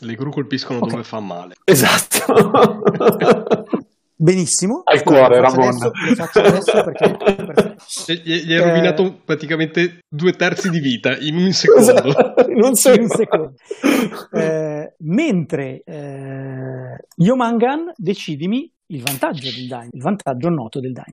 Le 0.00 0.14
gru 0.14 0.30
colpiscono 0.30 0.78
Ok. 0.78 0.88
dove 0.88 1.04
fa 1.04 1.20
male. 1.20 1.54
Esatto. 1.64 2.24
benissimo. 4.16 4.82
Al 4.84 5.02
cuore, 5.02 5.40
Ramon. 5.40 5.68
adesso, 5.68 5.90
lo 6.08 6.14
faccio 6.14 6.38
adesso 6.40 6.84
perché, 6.84 7.16
perché 7.44 7.76
Gli, 8.06 8.12
gli- 8.22 8.44
gli 8.46 8.52
hai 8.52 8.60
Eh. 8.60 8.64
rovinato 8.64 9.20
praticamente 9.24 9.98
due 10.08 10.32
terzi 10.32 10.70
di 10.70 10.80
vita 10.80 11.16
in 11.18 11.36
un 11.36 11.50
secondo. 11.52 11.90
Esatto. 11.92 12.44
Non 12.48 12.74
so. 12.74 12.92
in 12.92 13.02
un 13.02 13.08
secondo. 13.08 13.54
Eh, 14.32 14.94
mentre 15.00 15.82
eh, 15.84 16.96
Yomangan, 17.16 17.92
decidimi 17.96 18.70
il 18.88 19.02
vantaggio 19.02 19.50
del 19.50 19.66
daimyo, 19.66 19.90
il 19.92 20.02
vantaggio 20.02 20.48
noto 20.48 20.80
del 20.80 20.92
daimyo. 20.92 21.12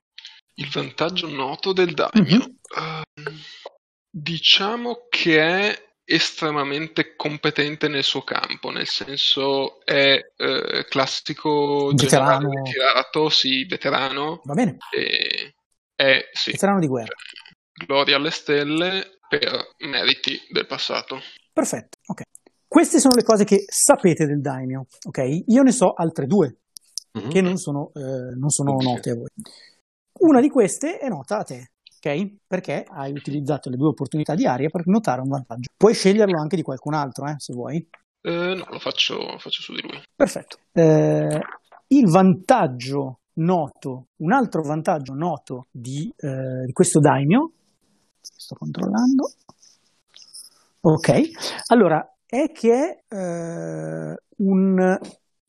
Il 0.54 0.68
vantaggio 0.72 1.28
noto 1.28 1.72
del 1.72 1.94
daimio. 1.94 2.36
Mhm. 2.36 2.56
Ehm, 2.76 3.34
diciamo 4.10 5.06
che 5.08 5.38
è 5.40 5.78
estremamente 6.04 7.14
competente 7.16 7.88
nel 7.88 8.02
suo 8.04 8.22
campo, 8.22 8.70
nel 8.70 8.86
senso 8.86 9.84
è 9.84 10.18
eh, 10.36 10.84
classico 10.88 11.92
Veterano. 11.94 12.50
ritirato, 12.50 13.28
sì, 13.28 13.64
veterano, 13.66 14.40
Va 14.44 14.54
bene, 14.54 14.76
e 14.94 15.54
è 15.94 16.28
sì, 16.32 16.52
veterano 16.52 16.80
di 16.80 16.86
guerra. 16.86 17.14
gloria 17.86 18.16
alle 18.16 18.30
stelle 18.30 19.18
per 19.28 19.74
meriti 19.78 20.40
del 20.50 20.66
passato. 20.66 21.20
Perfetto, 21.52 21.98
ok. 22.06 22.22
Queste 22.66 23.00
sono 23.00 23.14
le 23.14 23.22
cose 23.22 23.44
che 23.44 23.64
sapete 23.68 24.26
del 24.26 24.40
daimyo, 24.40 24.86
ok? 25.06 25.42
Io 25.46 25.62
ne 25.62 25.72
so 25.72 25.92
altre 25.92 26.26
due 26.26 26.56
Mhm. 27.14 27.28
che 27.28 27.40
non 27.42 27.58
sono, 27.58 27.90
eh, 27.94 28.34
non 28.34 28.48
sono 28.48 28.74
note 28.80 29.10
a 29.10 29.14
voi. 29.14 29.26
Una 30.20 30.40
di 30.40 30.48
queste 30.48 30.98
è 30.98 31.08
nota 31.08 31.38
a 31.38 31.42
te, 31.44 31.71
ok? 32.02 32.34
Perché 32.46 32.84
hai 32.88 33.12
utilizzato 33.12 33.70
le 33.70 33.76
due 33.76 33.88
opportunità 33.88 34.34
di 34.34 34.44
aria 34.44 34.68
per 34.68 34.86
notare 34.86 35.20
un 35.20 35.28
vantaggio. 35.28 35.70
Puoi 35.76 35.94
sceglierlo 35.94 36.38
anche 36.40 36.56
di 36.56 36.62
qualcun 36.62 36.94
altro, 36.94 37.26
eh, 37.26 37.36
se 37.38 37.54
vuoi. 37.54 37.76
Eh, 38.20 38.54
no, 38.54 38.66
lo 38.68 38.78
faccio, 38.78 39.38
faccio, 39.38 39.62
su 39.62 39.72
di 39.72 39.82
lui. 39.82 40.02
Perfetto. 40.14 40.58
Eh, 40.72 41.40
il 41.88 42.10
vantaggio 42.10 43.20
noto, 43.34 44.08
un 44.16 44.32
altro 44.32 44.62
vantaggio 44.62 45.14
noto 45.14 45.66
di, 45.70 46.12
eh, 46.16 46.64
di 46.66 46.72
questo 46.72 46.98
daimyo, 46.98 47.52
sto 48.20 48.56
controllando, 48.56 49.30
ok, 50.80 51.20
allora 51.68 52.06
è 52.26 52.50
che 52.52 53.02
è 53.08 53.14
eh, 53.14 54.16
un, 54.36 54.98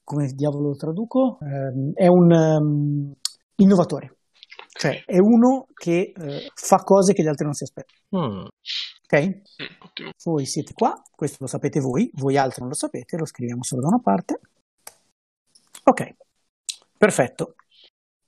come 0.03 0.27
diavolo 0.33 0.69
lo 0.69 0.75
traduco? 0.75 1.37
Eh, 1.41 1.93
è 1.93 2.07
un 2.07 2.31
um, 2.31 3.13
innovatore, 3.55 4.17
cioè 4.75 5.03
è 5.05 5.19
uno 5.19 5.67
che 5.73 6.13
eh, 6.15 6.51
fa 6.53 6.77
cose 6.77 7.13
che 7.13 7.23
gli 7.23 7.27
altri 7.27 7.45
non 7.45 7.53
si 7.53 7.63
aspettano. 7.63 7.99
Mm. 8.17 8.45
Ok? 9.03 9.25
Mm, 9.25 10.09
voi 10.23 10.45
siete 10.45 10.73
qua, 10.73 10.99
questo 11.15 11.37
lo 11.41 11.47
sapete 11.47 11.79
voi, 11.79 12.09
voi 12.15 12.37
altri 12.37 12.61
non 12.61 12.69
lo 12.69 12.75
sapete, 12.75 13.17
lo 13.17 13.25
scriviamo 13.25 13.63
solo 13.63 13.81
da 13.81 13.87
una 13.87 14.01
parte. 14.01 14.39
Ok, 15.83 16.15
perfetto. 16.97 17.55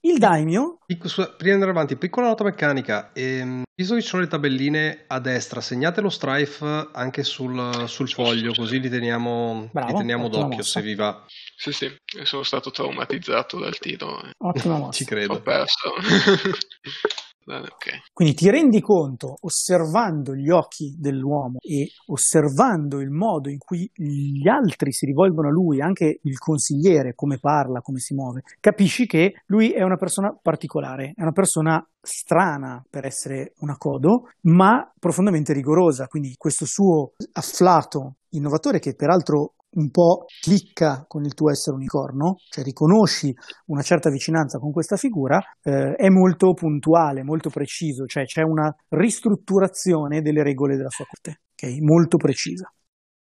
Il 0.05 0.19
daimyo. 0.19 0.77
Prima 0.85 1.25
di 1.35 1.49
andare 1.49 1.71
avanti, 1.71 1.95
piccola 1.95 2.27
nota 2.27 2.43
meccanica. 2.43 3.11
Ehm, 3.13 3.63
visto 3.75 3.95
che 3.95 4.01
ci 4.01 4.07
sono 4.07 4.21
le 4.21 4.27
tabelline 4.27 5.05
a 5.07 5.19
destra, 5.19 5.61
segnate 5.61 5.99
lo 5.99 6.09
strife 6.09 6.89
anche 6.91 7.23
sul, 7.23 7.85
sul 7.87 8.07
foglio, 8.07 8.53
così 8.53 8.79
li 8.79 8.89
teniamo, 8.89 9.67
Bravo, 9.73 9.91
li 9.91 9.97
teniamo 9.97 10.29
d'occhio 10.29 10.57
mossa. 10.57 10.79
se 10.79 10.81
vi 10.83 10.93
va. 10.93 11.25
Sì, 11.57 11.71
sì, 11.71 11.91
sono 12.21 12.43
stato 12.43 12.69
traumatizzato 12.69 13.57
dal 13.57 13.75
tiro. 13.79 14.21
Ottima 14.37 14.77
mossa. 14.77 14.91
Ci 14.91 15.05
credo. 15.05 15.33
Ho 15.33 15.41
perso. 15.41 15.93
Okay. 17.47 17.99
Quindi 18.11 18.33
ti 18.33 18.49
rendi 18.49 18.81
conto, 18.81 19.35
osservando 19.41 20.33
gli 20.33 20.49
occhi 20.49 20.95
dell'uomo 20.97 21.57
e 21.59 21.89
osservando 22.07 22.99
il 22.99 23.11
modo 23.11 23.49
in 23.49 23.59
cui 23.59 23.89
gli 23.93 24.47
altri 24.47 24.91
si 24.91 25.05
rivolgono 25.05 25.49
a 25.49 25.51
lui, 25.51 25.79
anche 25.79 26.19
il 26.21 26.37
consigliere, 26.39 27.13
come 27.13 27.37
parla, 27.39 27.81
come 27.81 27.99
si 27.99 28.15
muove, 28.15 28.41
capisci 28.59 29.05
che 29.05 29.33
lui 29.47 29.71
è 29.71 29.83
una 29.83 29.97
persona 29.97 30.35
particolare, 30.41 31.13
è 31.15 31.21
una 31.21 31.31
persona 31.31 31.87
strana 32.01 32.83
per 32.89 33.05
essere 33.05 33.53
una 33.59 33.77
codo, 33.77 34.29
ma 34.41 34.91
profondamente 34.99 35.53
rigorosa. 35.53 36.07
Quindi 36.07 36.33
questo 36.37 36.65
suo 36.65 37.11
afflato 37.33 38.17
innovatore, 38.29 38.79
che 38.79 38.95
peraltro 38.95 39.54
un 39.75 39.89
po' 39.89 40.25
clicca 40.41 41.05
con 41.07 41.23
il 41.23 41.33
tuo 41.33 41.49
essere 41.49 41.75
unicorno, 41.75 42.37
cioè 42.49 42.63
riconosci 42.63 43.33
una 43.67 43.81
certa 43.81 44.09
vicinanza 44.09 44.59
con 44.59 44.71
questa 44.71 44.97
figura, 44.97 45.39
eh, 45.61 45.95
è 45.95 46.09
molto 46.09 46.53
puntuale, 46.53 47.23
molto 47.23 47.49
preciso, 47.49 48.05
cioè 48.05 48.25
c'è 48.25 48.41
una 48.41 48.73
ristrutturazione 48.89 50.21
delle 50.21 50.43
regole 50.43 50.75
della 50.75 50.89
sua 50.89 51.05
corte, 51.05 51.41
okay? 51.53 51.79
molto 51.79 52.17
precisa. 52.17 52.71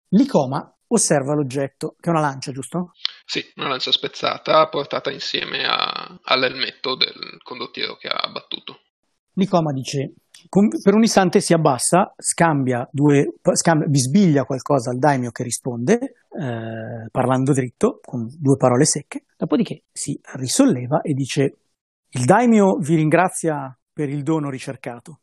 L'icoma 0.08 0.68
osserva 0.86 1.34
l'oggetto, 1.34 1.96
che 1.98 2.08
è 2.08 2.12
una 2.12 2.20
lancia, 2.20 2.52
giusto? 2.52 2.92
Sì, 3.24 3.44
una 3.56 3.68
lancia 3.68 3.90
spezzata 3.90 4.68
portata 4.68 5.10
insieme 5.10 5.64
a, 5.64 6.20
all'elmetto 6.22 6.94
del 6.94 7.40
condottiero 7.42 7.96
che 7.96 8.08
ha 8.08 8.20
abbattuto. 8.20 8.80
L'icoma 9.34 9.72
dice 9.72 10.14
per 10.48 10.94
un 10.94 11.02
istante 11.02 11.40
si 11.40 11.52
abbassa, 11.52 12.14
scambia 12.16 12.88
due, 12.90 13.34
scambia, 13.52 13.86
bisbiglia 13.88 14.44
qualcosa 14.44 14.90
al 14.90 14.98
daimio 14.98 15.30
che 15.30 15.42
risponde, 15.42 15.98
eh, 15.98 17.08
parlando 17.10 17.52
dritto, 17.52 18.00
con 18.02 18.26
due 18.38 18.56
parole 18.56 18.84
secche, 18.84 19.24
dopodiché 19.36 19.84
si 19.92 20.18
risolleva 20.34 21.00
e 21.00 21.12
dice 21.12 21.58
il 22.10 22.24
daimio 22.24 22.76
vi 22.78 22.94
ringrazia 22.94 23.76
per 23.92 24.08
il 24.08 24.22
dono 24.22 24.50
ricercato. 24.50 25.20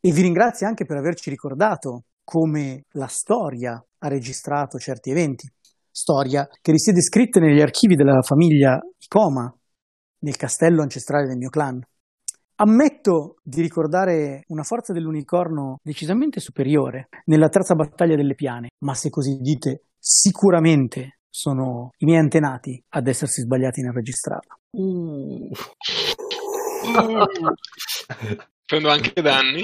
E 0.00 0.12
vi 0.12 0.22
ringrazia 0.22 0.68
anche 0.68 0.84
per 0.84 0.96
averci 0.96 1.30
ricordato 1.30 2.04
come 2.22 2.84
la 2.90 3.06
storia 3.06 3.82
ha 3.98 4.08
registrato 4.08 4.78
certi 4.78 5.10
eventi, 5.10 5.50
storia 5.90 6.48
che 6.60 6.72
risiede 6.72 7.00
scritta 7.00 7.40
negli 7.40 7.60
archivi 7.60 7.94
della 7.96 8.20
famiglia 8.22 8.78
Icoma, 8.98 9.52
nel 10.18 10.36
castello 10.36 10.82
ancestrale 10.82 11.26
del 11.26 11.38
mio 11.38 11.48
clan. 11.48 11.80
Ammetto 12.58 13.36
di 13.42 13.60
ricordare 13.60 14.44
una 14.46 14.62
forza 14.62 14.94
dell'unicorno 14.94 15.78
decisamente 15.82 16.40
superiore 16.40 17.08
nella 17.26 17.50
terza 17.50 17.74
battaglia 17.74 18.16
delle 18.16 18.34
piane, 18.34 18.68
ma 18.78 18.94
se 18.94 19.10
così 19.10 19.36
dite, 19.40 19.88
sicuramente 19.98 21.18
sono 21.28 21.90
i 21.98 22.06
miei 22.06 22.18
antenati 22.18 22.82
ad 22.90 23.08
essersi 23.08 23.42
sbagliati 23.42 23.82
nel 23.82 23.92
registrarla. 23.92 24.58
Uh. 24.70 25.50
Prendo 28.66 28.90
anche 28.90 29.22
danni. 29.22 29.62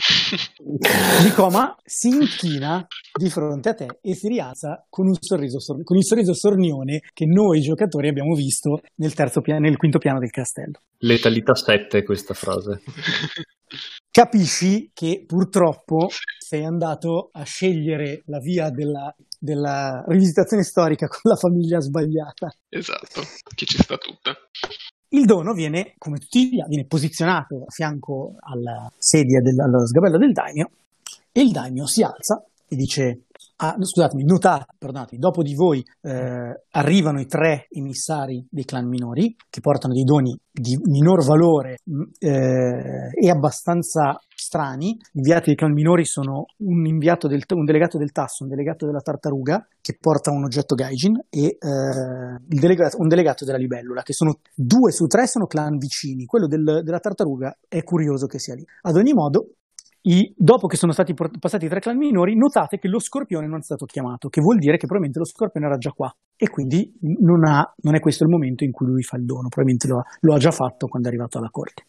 Nicoma 1.25 1.75
si 1.85 2.07
inchina 2.07 2.87
di 3.13 3.29
fronte 3.31 3.69
a 3.71 3.75
te 3.75 3.99
e 4.01 4.15
si 4.15 4.29
rialza 4.29 4.87
con, 4.89 5.09
un 5.09 5.17
sorriso, 5.19 5.59
con 5.83 5.97
il 5.97 6.05
sorriso 6.05 6.33
sornione 6.35 7.01
che 7.13 7.27
noi 7.27 7.61
giocatori 7.63 8.09
abbiamo 8.09 8.37
visto 8.37 8.81
nel, 8.97 9.13
pia- 9.13 9.59
nel 9.59 9.77
quinto 9.77 9.99
piano 9.99 10.21
del 10.21 10.31
castello. 10.31 10.83
Letalità 10.99 11.53
7 11.57 12.05
questa 12.05 12.33
frase. 12.35 12.81
Capisci 14.09 14.93
che 14.95 15.25
purtroppo 15.27 16.09
sei 16.39 16.65
andato 16.65 17.31
a 17.33 17.43
scegliere 17.43 18.23
la 18.27 18.39
via 18.39 18.71
della, 18.71 19.13
della 19.37 20.05
rivisitazione 20.07 20.63
storica 20.63 21.09
con 21.09 21.23
la 21.25 21.37
famiglia 21.37 21.81
sbagliata. 21.81 22.55
Esatto, 22.69 23.23
chi 23.55 23.67
ci 23.67 23.79
sta 23.79 23.97
tutta. 23.97 24.37
Il 25.15 25.27
dono 25.27 25.53
viene, 25.53 25.95
come 25.99 26.19
tutti 26.19 26.49
gli 26.49 26.63
viene 26.69 26.87
posizionato 26.87 27.65
a 27.67 27.71
fianco 27.71 28.35
alla 28.41 28.91
sedia 28.97 29.41
del, 29.41 29.59
allo 29.61 29.87
sgabello 29.87 30.17
del 30.17 30.33
daimio 30.33 30.71
e 31.31 31.43
il 31.43 31.51
daimio 31.51 31.87
si 31.87 32.03
alza 32.03 32.43
e 32.67 32.77
dice 32.77 33.25
Ah, 33.65 33.77
scusatemi, 33.79 34.25
notate, 34.25 34.75
perdonatemi, 34.77 35.21
dopo 35.21 35.41
di 35.41 35.55
voi 35.55 35.85
eh, 36.01 36.63
arrivano 36.73 37.21
i 37.21 37.27
tre 37.27 37.69
emissari 37.71 38.45
dei 38.51 38.65
clan 38.65 38.89
minori 38.89 39.37
che 39.49 39.61
portano 39.61 39.95
dei 39.95 40.03
doni 40.03 40.37
di 40.51 40.77
minor 40.87 41.25
valore 41.25 41.79
mm, 41.89 42.03
eh, 42.19 43.11
e 43.13 43.31
abbastanza 43.31 44.19
strani. 44.53 44.99
Inviati 45.15 45.47
dei 45.47 45.55
clan 45.57 45.73
minori 45.73 46.05
sono 46.05 46.45
un, 46.59 46.85
inviato 46.85 47.27
del, 47.27 47.43
un 47.55 47.65
delegato 47.65 47.97
del 47.97 48.13
tasso, 48.13 48.45
un 48.45 48.51
delegato 48.51 48.85
della 48.85 49.01
tartaruga 49.01 49.67
che 49.81 49.97
porta 49.99 50.31
un 50.31 50.45
oggetto 50.45 50.75
gaijin 50.75 51.19
e 51.31 51.57
eh, 51.59 51.59
delegato, 52.45 52.99
un 53.01 53.09
delegato 53.09 53.47
della 53.47 53.57
libellula, 53.57 54.03
che 54.03 54.13
sono 54.13 54.41
due 54.55 54.93
su 54.93 55.07
tre 55.07 55.27
sono 55.27 55.47
clan 55.47 55.79
vicini. 55.79 56.27
Quello 56.27 56.47
del, 56.47 56.83
della 56.85 56.99
tartaruga 56.99 57.57
è 57.67 57.83
curioso 57.83 58.27
che 58.27 58.39
sia 58.39 58.55
lì. 58.55 58.65
Ad 58.83 58.97
ogni 58.97 59.15
modo, 59.15 59.55
i, 60.03 60.35
dopo 60.37 60.67
che 60.67 60.77
sono 60.77 60.93
stati 60.93 61.15
passati 61.15 61.65
i 61.65 61.69
tre 61.69 61.81
clan 61.81 61.97
minori, 61.97 62.37
notate 62.37 62.79
che 62.79 62.89
lo 62.89 62.99
scorpione 62.99 63.47
non 63.47 63.61
è 63.61 63.63
stato 63.63 63.87
chiamato, 63.87 64.29
che 64.29 64.43
vuol 64.43 64.59
dire 64.59 64.73
che 64.73 64.87
probabilmente 64.87 65.19
lo 65.19 65.25
scorpione 65.25 65.67
era 65.67 65.79
già 65.79 65.93
qua 65.93 66.15
e 66.37 66.51
quindi 66.51 66.93
non, 67.21 67.45
ha, 67.47 67.73
non 67.83 67.95
è 67.95 68.01
questo 68.01 68.25
il 68.25 68.31
momento 68.31 68.65
in 68.65 68.73
cui 68.73 68.87
lui 68.87 69.03
fa 69.03 69.17
il 69.17 69.25
dono, 69.25 69.49
probabilmente 69.49 69.87
lo, 69.89 70.03
lo 70.21 70.35
ha 70.35 70.39
già 70.39 70.51
fatto 70.51 70.89
quando 70.89 71.09
è 71.09 71.11
arrivato 71.13 71.39
alla 71.39 71.51
corte. 71.51 71.87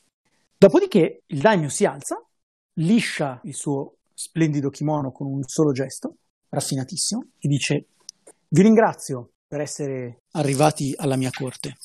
Dopodiché 0.55 1.23
il 1.25 1.41
daimyo 1.41 1.69
si 1.69 1.85
alza, 1.85 2.23
liscia 2.75 3.39
il 3.43 3.53
suo 3.53 3.97
splendido 4.13 4.69
kimono 4.69 5.11
con 5.11 5.27
un 5.27 5.43
solo 5.43 5.71
gesto, 5.71 6.17
raffinatissimo, 6.49 7.21
e 7.39 7.47
dice 7.47 7.87
vi 8.47 8.61
ringrazio 8.61 9.31
per 9.47 9.61
essere 9.61 10.23
arrivati 10.31 10.93
alla 10.95 11.15
mia 11.15 11.31
corte. 11.31 11.75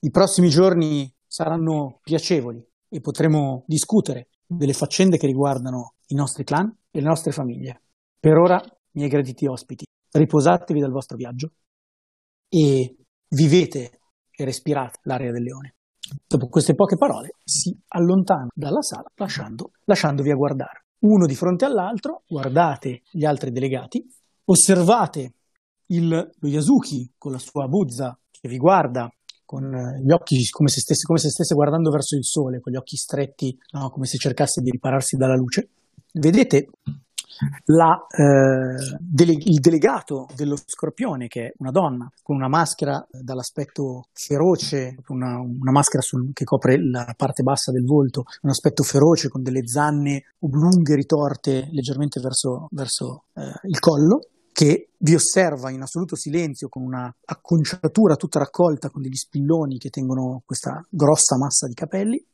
I 0.00 0.10
prossimi 0.10 0.48
giorni 0.48 1.12
saranno 1.26 2.00
piacevoli 2.02 2.62
e 2.88 3.00
potremo 3.00 3.64
discutere 3.66 4.28
delle 4.46 4.74
faccende 4.74 5.16
che 5.16 5.26
riguardano 5.26 5.94
i 6.08 6.14
nostri 6.14 6.44
clan 6.44 6.68
e 6.90 7.00
le 7.00 7.06
nostre 7.06 7.32
famiglie. 7.32 7.82
Per 8.20 8.36
ora, 8.36 8.62
miei 8.92 9.08
graditi 9.08 9.46
ospiti, 9.46 9.86
riposatevi 10.10 10.80
dal 10.80 10.92
vostro 10.92 11.16
viaggio 11.16 11.52
e 12.48 12.96
vivete 13.28 14.00
e 14.30 14.44
respirate 14.44 15.00
l'aria 15.04 15.32
del 15.32 15.42
leone. 15.42 15.73
Dopo 16.26 16.48
queste 16.48 16.74
poche 16.74 16.96
parole 16.96 17.36
si 17.44 17.76
allontana 17.88 18.48
dalla 18.54 18.82
sala 18.82 19.10
lasciando, 19.16 19.72
lasciandovi 19.84 20.30
a 20.30 20.34
guardare. 20.34 20.84
Uno 21.00 21.26
di 21.26 21.34
fronte 21.34 21.64
all'altro, 21.64 22.22
guardate 22.26 23.02
gli 23.10 23.24
altri 23.24 23.50
delegati, 23.50 24.04
osservate 24.44 25.34
il, 25.86 26.08
lo 26.08 26.48
Yasuki 26.48 27.12
con 27.16 27.32
la 27.32 27.38
sua 27.38 27.66
buzza 27.66 28.18
che 28.30 28.48
vi 28.48 28.56
guarda 28.56 29.10
con 29.44 29.72
eh, 29.74 30.02
gli 30.02 30.10
occhi 30.10 30.48
come 30.50 30.68
se, 30.68 30.80
stesse, 30.80 31.06
come 31.06 31.18
se 31.18 31.28
stesse 31.28 31.54
guardando 31.54 31.90
verso 31.90 32.16
il 32.16 32.24
sole, 32.24 32.60
con 32.60 32.72
gli 32.72 32.76
occhi 32.76 32.96
stretti, 32.96 33.56
no? 33.72 33.90
come 33.90 34.06
se 34.06 34.16
cercasse 34.18 34.60
di 34.60 34.70
ripararsi 34.70 35.16
dalla 35.16 35.36
luce. 35.36 35.68
Vedete 36.12 36.68
la, 37.66 38.06
eh, 38.08 38.98
dele- 39.00 39.36
il 39.38 39.60
delegato 39.60 40.26
dello 40.34 40.56
scorpione, 40.56 41.26
che 41.26 41.46
è 41.46 41.52
una 41.58 41.70
donna 41.70 42.10
con 42.22 42.36
una 42.36 42.48
maschera 42.48 43.04
dall'aspetto 43.10 44.08
feroce, 44.12 44.96
una, 45.08 45.38
una 45.40 45.72
maschera 45.72 46.02
sul, 46.02 46.32
che 46.32 46.44
copre 46.44 46.76
la 46.78 47.14
parte 47.16 47.42
bassa 47.42 47.72
del 47.72 47.84
volto, 47.84 48.24
un 48.42 48.50
aspetto 48.50 48.82
feroce 48.82 49.28
con 49.28 49.42
delle 49.42 49.66
zanne 49.66 50.22
oblunghe 50.40 50.94
ritorte 50.94 51.68
leggermente 51.72 52.20
verso, 52.20 52.68
verso 52.70 53.24
eh, 53.34 53.42
il 53.68 53.78
collo, 53.78 54.20
che 54.52 54.90
vi 54.98 55.14
osserva 55.14 55.70
in 55.70 55.82
assoluto 55.82 56.14
silenzio 56.14 56.68
con 56.68 56.84
una 56.84 57.12
acconciatura 57.24 58.14
tutta 58.14 58.38
raccolta 58.38 58.88
con 58.88 59.02
degli 59.02 59.16
spilloni 59.16 59.78
che 59.78 59.90
tengono 59.90 60.42
questa 60.46 60.80
grossa 60.88 61.36
massa 61.36 61.66
di 61.66 61.74
capelli 61.74 62.24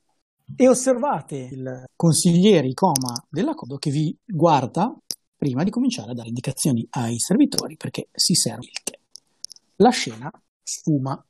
e 0.57 0.69
osservate 0.69 1.37
il 1.37 1.85
consigliere 1.97 2.69
Icoma 2.69 3.15
della 3.29 3.55
Codo 3.55 3.77
che 3.77 3.91
vi 3.91 4.17
guarda 4.25 4.95
prima 5.37 5.65
di 5.65 5.71
cominciare 5.71 6.11
a 6.11 6.15
dare 6.15 6.29
indicazioni 6.29 6.87
ai 6.91 7.19
servitori 7.19 7.77
perché 7.77 8.09
si 8.13 8.35
serve 8.35 8.67
il 8.67 8.83
tè. 8.85 8.99
La 9.77 9.91
scena 9.91 10.31
sfuma. 10.63 11.25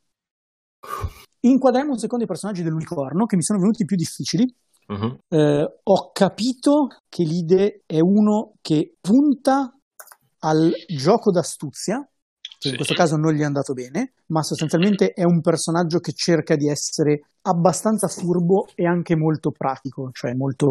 Inquadriamo 1.43 1.93
un 1.93 1.99
secondo 1.99 2.25
i 2.25 2.27
personaggi 2.27 2.63
dell'unicorno 2.63 3.27
che 3.27 3.37
mi 3.37 3.43
sono 3.43 3.61
venuti 3.61 3.85
più 3.85 3.97
difficili. 3.97 4.53
Mhm. 4.89 5.19
Eh, 5.29 5.81
ho 5.85 6.11
capito 6.11 6.89
che 7.09 7.23
l'ide 7.23 7.83
è 7.87 8.01
uno 8.01 8.55
che 8.61 8.97
punta 9.01 9.73
al 10.41 10.73
gioco 10.89 11.31
d'astuzia, 11.31 12.10
che 12.61 12.69
in 12.69 12.77
questo 12.77 12.93
caso 12.95 13.17
non 13.17 13.33
gli 13.33 13.41
è 13.41 13.45
andato 13.45 13.73
bene, 13.73 14.13
ma 14.27 14.43
sostanzialmente 14.43 15.13
è 15.13 15.25
un 15.25 15.41
personaggio 15.41 15.99
che 15.99 16.13
cerca 16.13 16.57
di 16.57 16.69
essere 16.69 17.23
abbastanza 17.43 18.07
furbo 18.07 18.67
e 18.75 18.87
anche 18.87 19.17
molto 19.17 19.51
pratico, 19.51 20.11
cioè 20.13 20.35
molto, 20.35 20.67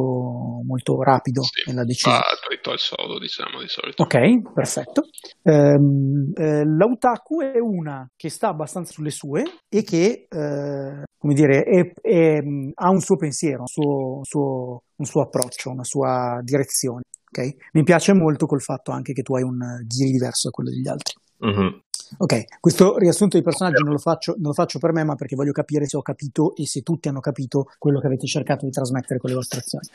molto 0.63 1.01
rapido 1.01 1.41
Sì, 1.41 1.67
nella 1.67 1.83
decisione. 1.83 2.17
va 2.19 2.47
dritto 2.47 2.69
al 2.69 2.77
sodo, 2.77 3.17
diciamo, 3.17 3.59
di 3.59 3.67
solito. 3.67 4.03
Ok, 4.03 4.51
perfetto. 4.53 5.01
Ehm, 5.41 6.31
eh, 6.35 6.63
L'Autaku 6.63 7.41
è 7.41 7.57
una 7.59 8.07
che 8.15 8.29
sta 8.29 8.49
abbastanza 8.49 8.91
sulle 8.91 9.09
sue 9.09 9.43
e 9.67 9.81
che, 9.81 10.27
eh, 10.29 11.03
come 11.17 11.33
dire, 11.33 11.63
è- 11.63 11.91
è- 12.01 12.39
ha 12.75 12.89
un 12.91 13.01
suo 13.01 13.15
pensiero, 13.15 13.61
un 13.61 13.67
suo, 13.67 14.19
suo- 14.23 14.83
un 14.95 15.05
suo 15.05 15.21
approccio, 15.23 15.71
una 15.71 15.83
sua 15.83 16.39
direzione. 16.43 17.01
ok? 17.31 17.55
Mi 17.73 17.83
piace 17.83 18.13
molto 18.13 18.45
col 18.47 18.61
fatto 18.61 18.91
anche 18.91 19.13
che 19.13 19.21
tu 19.21 19.35
hai 19.35 19.43
un 19.43 19.59
giri 19.85 20.11
diverso 20.11 20.47
da 20.47 20.51
quello 20.51 20.69
degli 20.71 20.87
altri. 20.87 21.13
Mhm. 21.39 21.81
Ok, 22.17 22.59
questo 22.59 22.97
riassunto 22.97 23.35
dei 23.35 23.45
personaggi 23.45 23.83
non 23.83 23.93
lo, 23.93 23.99
faccio, 23.99 24.33
non 24.37 24.47
lo 24.47 24.53
faccio 24.53 24.79
per 24.79 24.91
me, 24.93 25.03
ma 25.03 25.15
perché 25.15 25.35
voglio 25.35 25.51
capire 25.51 25.85
se 25.85 25.95
ho 25.95 26.01
capito 26.01 26.55
e 26.55 26.65
se 26.65 26.81
tutti 26.81 27.07
hanno 27.07 27.19
capito 27.19 27.65
quello 27.77 27.99
che 27.99 28.07
avete 28.07 28.25
cercato 28.25 28.65
di 28.65 28.71
trasmettere 28.71 29.19
con 29.19 29.29
le 29.29 29.35
vostre 29.35 29.59
azioni. 29.59 29.87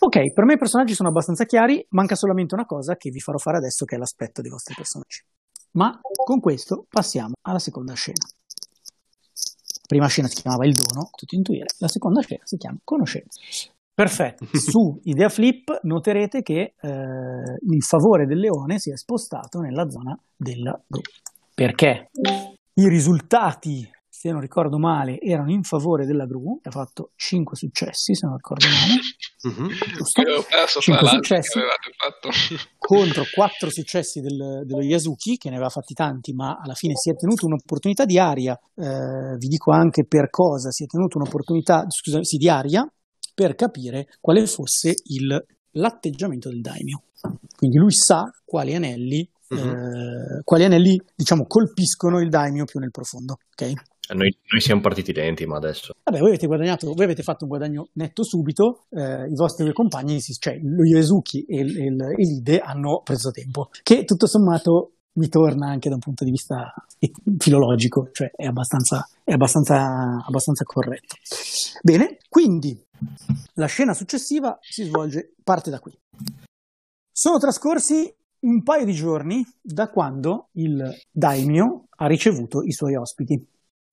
Ok, 0.00 0.32
per 0.32 0.44
me 0.44 0.54
i 0.54 0.58
personaggi 0.58 0.94
sono 0.94 1.10
abbastanza 1.10 1.44
chiari, 1.44 1.84
manca 1.90 2.16
solamente 2.16 2.54
una 2.54 2.66
cosa 2.66 2.96
che 2.96 3.10
vi 3.10 3.20
farò 3.20 3.38
fare 3.38 3.58
adesso, 3.58 3.84
che 3.84 3.94
è 3.94 3.98
l'aspetto 3.98 4.42
dei 4.42 4.50
vostri 4.50 4.74
personaggi. 4.74 5.22
Ma 5.72 6.00
con 6.02 6.40
questo 6.40 6.86
passiamo 6.88 7.34
alla 7.42 7.60
seconda 7.60 7.94
scena. 7.94 8.26
La 8.26 9.86
prima 9.86 10.06
scena 10.08 10.26
si 10.26 10.42
chiamava 10.42 10.66
Il 10.66 10.74
dono, 10.74 11.10
tutti 11.14 11.36
intuire, 11.36 11.66
la 11.78 11.88
seconda 11.88 12.20
scena 12.20 12.42
si 12.44 12.56
chiama 12.56 12.78
Conoscenza. 12.82 13.40
Perfetto, 14.00 14.46
su 14.56 14.98
Idea 15.04 15.28
Flip 15.28 15.80
noterete 15.82 16.40
che 16.42 16.74
eh, 16.80 16.88
il 16.88 17.82
favore 17.86 18.24
del 18.26 18.38
leone 18.38 18.78
si 18.78 18.90
è 18.90 18.96
spostato 18.96 19.58
nella 19.60 19.88
zona 19.90 20.18
della 20.34 20.80
gru. 20.86 21.00
Perché 21.54 22.08
i 22.74 22.88
risultati, 22.88 23.86
se 24.08 24.30
non 24.30 24.40
ricordo 24.40 24.78
male, 24.78 25.20
erano 25.20 25.50
in 25.50 25.62
favore 25.64 26.06
della 26.06 26.24
gru, 26.24 26.58
ha 26.62 26.70
fatto 26.70 27.10
5 27.16 27.54
successi, 27.56 28.14
se 28.14 28.26
non 28.26 28.36
ricordo 28.36 28.64
male, 28.66 29.00
Mhm. 29.42 29.68
giusto? 29.96 30.20
Avevo 30.22 30.44
perso 30.48 30.80
Cinque 30.80 31.02
tra 31.02 31.12
l'altro 31.12 31.36
che 31.36 31.42
successi. 31.42 31.58
avevate 31.58 31.90
fatto. 31.96 32.28
contro 32.78 33.24
quattro 33.34 33.70
successi 33.70 34.20
del- 34.20 34.62
dello 34.64 34.82
Yasuki, 34.82 35.36
che 35.36 35.48
ne 35.50 35.56
aveva 35.56 35.70
fatti 35.70 35.92
tanti, 35.92 36.32
ma 36.32 36.58
alla 36.62 36.74
fine 36.74 36.94
si 36.94 37.10
è 37.10 37.14
tenuto 37.16 37.44
un'opportunità 37.46 38.06
di 38.06 38.18
aria. 38.18 38.58
eh, 38.76 39.36
vi 39.36 39.48
dico 39.48 39.72
anche 39.72 40.06
per 40.06 40.30
cosa 40.30 40.70
si 40.70 40.84
è 40.84 40.86
tenuto 40.86 41.18
un'opportunità 41.18 41.84
scusa, 41.90 42.22
sì, 42.22 42.38
di 42.38 42.48
aria 42.48 42.90
per 43.40 43.54
capire 43.54 44.06
quale 44.20 44.46
fosse 44.46 44.94
il- 45.04 45.42
l'atteggiamento 45.72 46.50
del 46.50 46.60
daimyo. 46.60 47.04
Quindi 47.56 47.78
lui 47.78 47.90
sa 47.92 48.30
quali 48.44 48.74
anelli, 48.74 49.26
eh, 49.48 50.42
quali 50.44 50.64
anelli 50.64 51.00
diciamo, 51.14 51.46
colpiscono 51.46 52.20
il 52.20 52.28
daimyo 52.28 52.66
più 52.66 52.80
nel 52.80 52.90
profondo. 52.90 53.38
ok? 53.52 53.62
Eh, 53.62 53.74
Noi, 54.14 54.36
noi 54.50 54.60
siamo 54.60 54.82
partiti 54.82 55.12
lenti, 55.14 55.46
ma 55.46 55.56
adesso. 55.56 55.94
Vabbè, 56.04 56.18
voi 56.18 56.28
avete 56.30 56.46
guadagnato, 56.46 56.92
voi 56.92 57.04
avete 57.04 57.22
fatto 57.22 57.44
un 57.44 57.48
guadagno 57.50 57.88
netto 57.94 58.24
subito, 58.24 58.84
eh, 58.90 59.26
i 59.26 59.34
vostri 59.34 59.64
due 59.64 59.72
compagni, 59.72 60.20
cioè 60.20 60.58
lo 60.62 60.84
Yosuki 60.84 61.44
e, 61.46 61.60
il- 61.60 61.78
e 61.78 61.86
e 61.86 62.24
l'Ide, 62.24 62.58
hanno 62.58 63.00
preso 63.02 63.30
tempo, 63.30 63.70
che 63.82 64.04
tutto 64.04 64.26
sommato 64.26 64.96
mi 65.14 65.28
torna 65.28 65.68
anche 65.68 65.88
da 65.88 65.96
un 65.96 66.00
punto 66.00 66.24
di 66.24 66.30
vista 66.30 66.72
filologico, 67.38 68.10
cioè 68.12 68.30
è 68.30 68.46
abbastanza, 68.46 69.08
è 69.24 69.32
abbastanza, 69.32 70.24
abbastanza 70.24 70.64
corretto. 70.64 71.16
Bene, 71.82 72.18
quindi 72.28 72.78
la 73.54 73.66
scena 73.66 73.94
successiva 73.94 74.58
si 74.60 74.84
svolge, 74.84 75.34
parte 75.42 75.70
da 75.70 75.80
qui. 75.80 75.96
Sono 77.10 77.38
trascorsi 77.38 78.14
un 78.40 78.62
paio 78.62 78.84
di 78.84 78.92
giorni 78.92 79.46
da 79.60 79.90
quando 79.90 80.48
il 80.52 80.96
daimyo 81.10 81.86
ha 81.96 82.06
ricevuto 82.06 82.62
i 82.62 82.72
suoi 82.72 82.96
ospiti. 82.96 83.46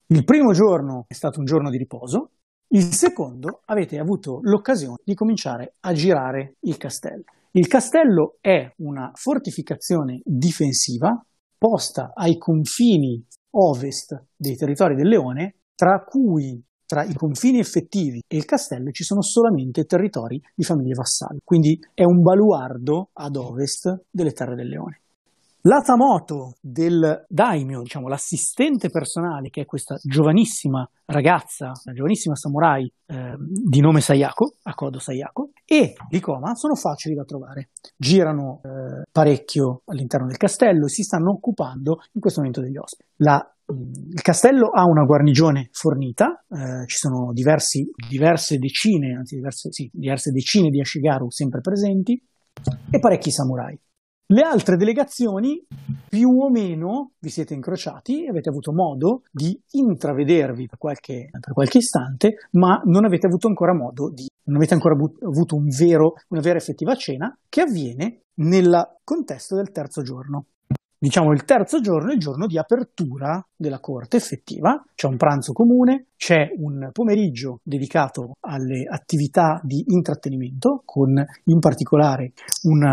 Il 0.09 0.23
primo 0.23 0.53
giorno 0.53 1.05
è 1.07 1.13
stato 1.13 1.39
un 1.39 1.45
giorno 1.45 1.69
di 1.69 1.77
riposo, 1.77 2.31
il 2.69 2.83
secondo 2.83 3.61
avete 3.65 3.97
avuto 3.97 4.39
l'occasione 4.43 4.97
di 5.03 5.13
cominciare 5.13 5.73
a 5.81 5.93
girare 5.93 6.55
il 6.61 6.77
castello. 6.77 7.23
Il 7.57 7.65
castello 7.65 8.37
è 8.39 8.71
una 8.83 9.09
fortificazione 9.15 10.21
difensiva 10.23 11.19
posta 11.57 12.11
ai 12.13 12.37
confini 12.37 13.25
ovest 13.55 14.25
dei 14.35 14.55
territori 14.55 14.93
del 14.93 15.07
Leone, 15.07 15.61
tra 15.73 16.03
cui 16.03 16.63
tra 16.85 17.03
i 17.03 17.15
confini 17.15 17.57
effettivi 17.57 18.21
e 18.27 18.37
il 18.37 18.45
castello 18.45 18.91
ci 18.91 19.03
sono 19.03 19.23
solamente 19.23 19.85
territori 19.85 20.39
di 20.53 20.63
famiglie 20.63 20.93
vassali, 20.93 21.39
quindi 21.43 21.79
è 21.95 22.03
un 22.03 22.21
baluardo 22.21 23.09
ad 23.13 23.35
ovest 23.35 24.03
delle 24.11 24.33
terre 24.33 24.53
del 24.53 24.67
Leone. 24.67 25.01
La 25.67 25.81
Tamoto 25.81 26.55
del 26.61 27.25
daimyo, 27.27 27.81
diciamo 27.81 28.07
l'assistente 28.07 28.89
personale, 28.89 29.49
che 29.49 29.63
è 29.63 29.65
questa 29.65 29.97
giovanissima 30.01 30.89
ragazza, 31.03 31.73
una 31.83 31.93
giovanissima 31.93 32.35
samurai 32.35 32.89
eh, 33.05 33.35
di 33.37 33.81
nome 33.81 33.99
Sayako, 33.99 34.53
Akodo 34.63 34.97
Sayako, 34.97 35.49
e 35.65 35.93
Likoma 36.09 36.55
sono 36.55 36.73
facili 36.75 37.15
da 37.15 37.25
trovare. 37.25 37.71
Girano 37.97 38.61
eh, 38.63 39.09
parecchio 39.11 39.81
all'interno 39.87 40.27
del 40.27 40.37
castello 40.37 40.85
e 40.85 40.89
si 40.89 41.03
stanno 41.03 41.31
occupando 41.31 41.97
in 42.13 42.21
questo 42.21 42.39
momento 42.39 42.61
degli 42.61 42.77
ospiti. 42.77 43.09
La 43.17 43.51
il 43.69 44.21
castello 44.21 44.69
ha 44.69 44.85
una 44.85 45.03
guarnigione 45.03 45.67
fornita, 45.73 46.45
eh, 46.47 46.87
ci 46.87 46.95
sono 46.95 47.33
diversi, 47.33 47.85
diverse 48.09 48.57
decine, 48.57 49.17
anzi 49.17 49.35
diverse, 49.35 49.73
sì, 49.73 49.89
diverse 49.91 50.31
decine 50.31 50.69
di 50.69 50.79
Ashigaru 50.79 51.29
sempre 51.29 51.59
presenti 51.59 52.13
e 52.89 52.99
parecchi 52.99 53.31
samurai. 53.31 53.77
Le 54.29 54.41
altre 54.41 54.75
delegazioni 54.75 55.65
più 56.09 56.27
o 56.27 56.49
meno 56.49 57.11
vi 57.19 57.29
siete 57.29 57.53
incrociati 57.53 58.25
e 58.25 58.29
avete 58.29 58.49
avuto 58.49 58.73
modo 58.73 59.21
di 59.31 59.57
intravedervi 59.71 60.65
per 60.67 60.77
qualche, 60.77 61.29
per 61.31 61.53
qualche 61.53 61.77
istante, 61.77 62.35
ma 62.51 62.81
non 62.83 63.05
avete 63.05 63.27
avuto 63.27 63.47
ancora 63.47 63.73
modo 63.73 64.11
di, 64.11 64.27
non 64.47 64.57
avete 64.57 64.73
ancora 64.73 64.95
avuto 64.95 65.55
un 65.55 65.69
vero, 65.69 66.15
una 66.27 66.41
vera 66.41 66.57
effettiva 66.57 66.93
cena 66.95 67.33
che 67.47 67.61
avviene 67.61 68.23
nel 68.41 68.97
contesto 69.01 69.55
del 69.55 69.71
terzo 69.71 70.01
giorno. 70.01 70.47
Diciamo 70.99 71.31
il 71.31 71.45
terzo 71.45 71.79
giorno 71.79 72.09
è 72.09 72.15
il 72.15 72.19
giorno 72.19 72.47
di 72.47 72.57
apertura 72.57 73.41
della 73.55 73.79
corte 73.79 74.17
effettiva, 74.17 74.83
c'è 74.93 75.07
un 75.07 75.15
pranzo 75.15 75.53
comune, 75.53 76.07
c'è 76.17 76.49
un 76.57 76.89
pomeriggio 76.91 77.59
dedicato 77.63 78.33
alle 78.41 78.83
attività 78.89 79.61
di 79.63 79.85
intrattenimento 79.87 80.81
con 80.83 81.13
in 81.45 81.59
particolare 81.59 82.33
un 82.63 82.83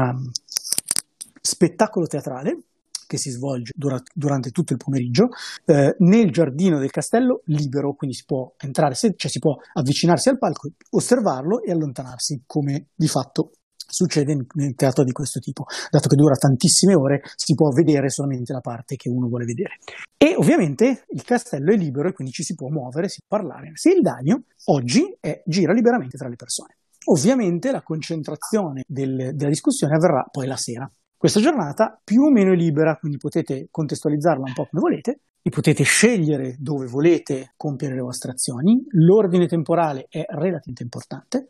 spettacolo 1.47 2.07
teatrale 2.07 2.59
che 3.07 3.19
si 3.19 3.29
svolge 3.29 3.73
dura- 3.77 4.03
durante 4.15 4.51
tutto 4.51 4.73
il 4.73 4.79
pomeriggio 4.79 5.29
eh, 5.67 5.95
nel 5.99 6.31
giardino 6.31 6.79
del 6.79 6.91
castello 6.91 7.43
libero, 7.45 7.93
quindi 7.95 8.17
si 8.17 8.25
può 8.25 8.55
entrare, 8.57 8.95
se- 8.95 9.13
cioè 9.15 9.31
si 9.31 9.39
può 9.41 9.55
avvicinarsi 9.75 10.31
al 10.31 10.39
palco, 10.39 10.71
osservarlo 10.91 11.63
e 11.63 11.71
allontanarsi, 11.71 12.45
come 12.47 12.89
di 12.95 13.07
fatto 13.07 13.51
succede 13.77 14.35
nel- 14.55 14.75
teatro 14.75 15.05
di 15.05 15.13
questo 15.13 15.39
tipo. 15.39 15.65
Dato 15.91 16.09
che 16.09 16.17
dura 16.17 16.35
tantissime 16.35 16.95
ore, 16.95 17.21
si 17.37 17.55
può 17.55 17.69
vedere 17.69 18.09
solamente 18.09 18.55
la 18.55 18.61
parte 18.61 18.97
che 18.97 19.11
uno 19.11 19.29
vuole 19.29 19.45
vedere. 19.45 19.77
E 20.17 20.35
ovviamente 20.37 21.05
il 21.11 21.23
castello 21.25 21.73
è 21.73 21.77
libero 21.77 22.09
e 22.09 22.13
quindi 22.15 22.33
ci 22.33 22.43
si 22.43 22.55
può 22.55 22.69
muovere, 22.71 23.11
si 23.11 23.21
può 23.25 23.37
parlare. 23.39 23.73
Se 23.75 23.91
il 23.91 24.01
daimyo 24.01 24.45
oggi 24.71 25.15
è, 25.21 25.43
gira 25.45 25.75
liberamente 25.75 26.17
tra 26.17 26.29
le 26.29 26.37
persone. 26.37 26.79
Ovviamente 27.07 27.71
la 27.71 27.83
concentrazione 27.83 28.83
del- 28.89 29.33
della 29.35 29.51
discussione 29.51 29.95
avverrà 29.95 30.27
poi 30.31 30.47
la 30.47 30.57
sera. 30.57 30.91
Questa 31.25 31.41
giornata 31.41 31.99
più 32.05 32.25
o 32.25 32.31
meno 32.31 32.53
è 32.53 32.55
libera, 32.55 32.99
quindi 32.99 33.17
potete 33.17 33.69
contestualizzarla 33.71 34.45
un 34.47 34.53
po' 34.53 34.67
come 34.71 34.83
volete, 34.83 35.21
e 35.41 35.49
potete 35.49 35.83
scegliere 35.83 36.57
dove 36.59 36.85
volete 36.85 37.55
compiere 37.57 37.95
le 37.95 38.03
vostre 38.03 38.33
azioni. 38.33 38.85
L'ordine 38.91 39.47
temporale 39.47 40.05
è 40.11 40.23
relativamente 40.29 40.83
importante, 40.83 41.47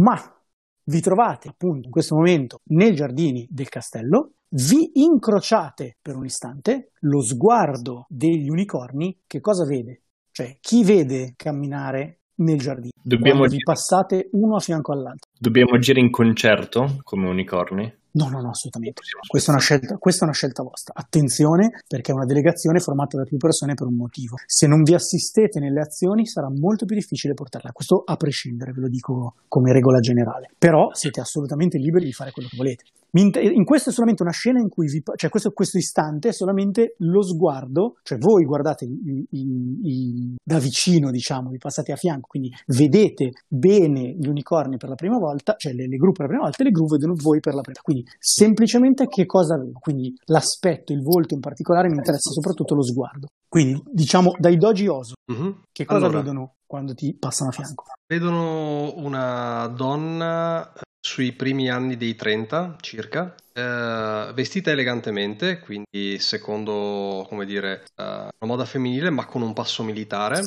ma 0.00 0.20
vi 0.82 1.00
trovate 1.00 1.46
appunto 1.46 1.86
in 1.86 1.92
questo 1.92 2.16
momento 2.16 2.58
nei 2.70 2.92
giardini 2.92 3.46
del 3.48 3.68
castello, 3.68 4.32
vi 4.48 4.90
incrociate 4.94 5.98
per 6.02 6.16
un 6.16 6.24
istante, 6.24 6.90
lo 7.02 7.22
sguardo 7.22 8.04
degli 8.08 8.48
unicorni, 8.48 9.20
che 9.28 9.40
cosa 9.40 9.64
vede? 9.64 10.02
Cioè, 10.32 10.56
chi 10.60 10.82
vede 10.82 11.34
camminare 11.36 12.22
nel 12.38 12.58
giardino? 12.58 12.90
Dobbiamo, 13.00 13.38
Quando 13.42 13.54
vi 13.54 13.62
passate 13.62 14.28
uno 14.32 14.56
a 14.56 14.60
fianco 14.60 14.90
all'altro. 14.90 15.30
dobbiamo 15.38 15.76
agire 15.76 16.00
in 16.00 16.10
concerto 16.10 16.98
come 17.04 17.28
unicorni? 17.28 17.97
No, 18.12 18.28
no, 18.28 18.40
no, 18.40 18.50
assolutamente. 18.50 19.02
Questa 19.26 19.50
è, 19.50 19.54
una 19.54 19.62
scelta, 19.62 19.96
questa 19.96 20.22
è 20.22 20.24
una 20.24 20.34
scelta 20.34 20.62
vostra. 20.62 20.94
Attenzione, 20.96 21.82
perché 21.86 22.12
è 22.12 22.14
una 22.14 22.24
delegazione 22.24 22.80
formata 22.80 23.18
da 23.18 23.24
più 23.24 23.36
persone 23.36 23.74
per 23.74 23.86
un 23.86 23.96
motivo. 23.96 24.36
Se 24.46 24.66
non 24.66 24.82
vi 24.82 24.94
assistete 24.94 25.60
nelle 25.60 25.80
azioni, 25.80 26.26
sarà 26.26 26.48
molto 26.50 26.86
più 26.86 26.96
difficile 26.96 27.34
portarla. 27.34 27.72
Questo 27.72 28.02
a 28.04 28.16
prescindere, 28.16 28.72
ve 28.72 28.80
lo 28.80 28.88
dico 28.88 29.34
come 29.48 29.72
regola 29.72 30.00
generale. 30.00 30.50
Però 30.56 30.92
siete 30.92 31.20
assolutamente 31.20 31.78
liberi 31.78 32.06
di 32.06 32.12
fare 32.12 32.30
quello 32.30 32.48
che 32.48 32.56
volete. 32.56 32.84
In 33.12 33.64
questo 33.64 33.90
è 33.90 33.92
solamente 33.92 34.22
una 34.22 34.32
scena 34.32 34.60
in 34.60 34.68
cui 34.68 34.86
vi, 34.86 35.02
cioè 35.16 35.30
questo, 35.30 35.50
questo 35.52 35.78
istante 35.78 36.28
è 36.28 36.32
solamente 36.32 36.94
lo 36.98 37.22
sguardo, 37.22 37.94
cioè 38.02 38.18
voi 38.18 38.44
guardate 38.44 38.84
il, 38.84 39.26
il, 39.30 39.80
il, 39.82 40.34
da 40.42 40.58
vicino, 40.58 41.10
diciamo, 41.10 41.48
vi 41.50 41.56
passate 41.58 41.92
a 41.92 41.96
fianco, 41.96 42.26
quindi 42.28 42.50
vedete 42.66 43.30
bene 43.48 44.14
gli 44.18 44.28
unicorni 44.28 44.76
per 44.76 44.90
la 44.90 44.94
prima 44.94 45.18
volta, 45.18 45.54
cioè 45.56 45.72
le, 45.72 45.88
le 45.88 45.96
gru 45.96 46.12
per 46.12 46.22
la 46.22 46.28
prima 46.28 46.42
volta 46.44 46.62
e 46.62 46.64
le 46.64 46.70
gru 46.70 46.86
vedono 46.86 47.14
voi 47.16 47.40
per 47.40 47.54
la 47.54 47.62
prima 47.62 47.80
volta. 47.80 47.82
Quindi 47.82 48.04
semplicemente 48.18 49.06
che 49.06 49.24
cosa 49.24 49.56
vedo? 49.56 49.78
Quindi 49.80 50.14
l'aspetto, 50.26 50.92
il 50.92 51.02
volto 51.02 51.34
in 51.34 51.40
particolare 51.40 51.88
mi 51.88 51.96
interessa 51.96 52.30
soprattutto 52.30 52.74
lo 52.74 52.82
sguardo. 52.82 53.28
Quindi 53.48 53.82
diciamo 53.90 54.32
dai 54.38 54.56
doji 54.58 54.86
oso, 54.86 55.14
mm-hmm. 55.32 55.50
che 55.72 55.86
cosa 55.86 56.04
allora, 56.04 56.20
vedono 56.20 56.52
quando 56.66 56.92
ti 56.92 57.16
passano 57.18 57.48
a 57.48 57.52
fianco? 57.52 57.84
Vedono 58.06 58.92
una 58.96 59.66
donna 59.74 60.70
sui 61.00 61.32
primi 61.32 61.70
anni 61.70 61.96
dei 61.96 62.14
30 62.14 62.76
circa, 62.80 63.34
eh, 63.52 64.30
vestita 64.34 64.70
elegantemente, 64.70 65.60
quindi 65.60 66.18
secondo, 66.18 67.26
come 67.28 67.44
dire, 67.44 67.84
eh, 67.96 68.02
una 68.04 68.30
moda 68.40 68.64
femminile, 68.64 69.10
ma 69.10 69.26
con 69.26 69.42
un 69.42 69.52
passo 69.52 69.82
militare. 69.82 70.42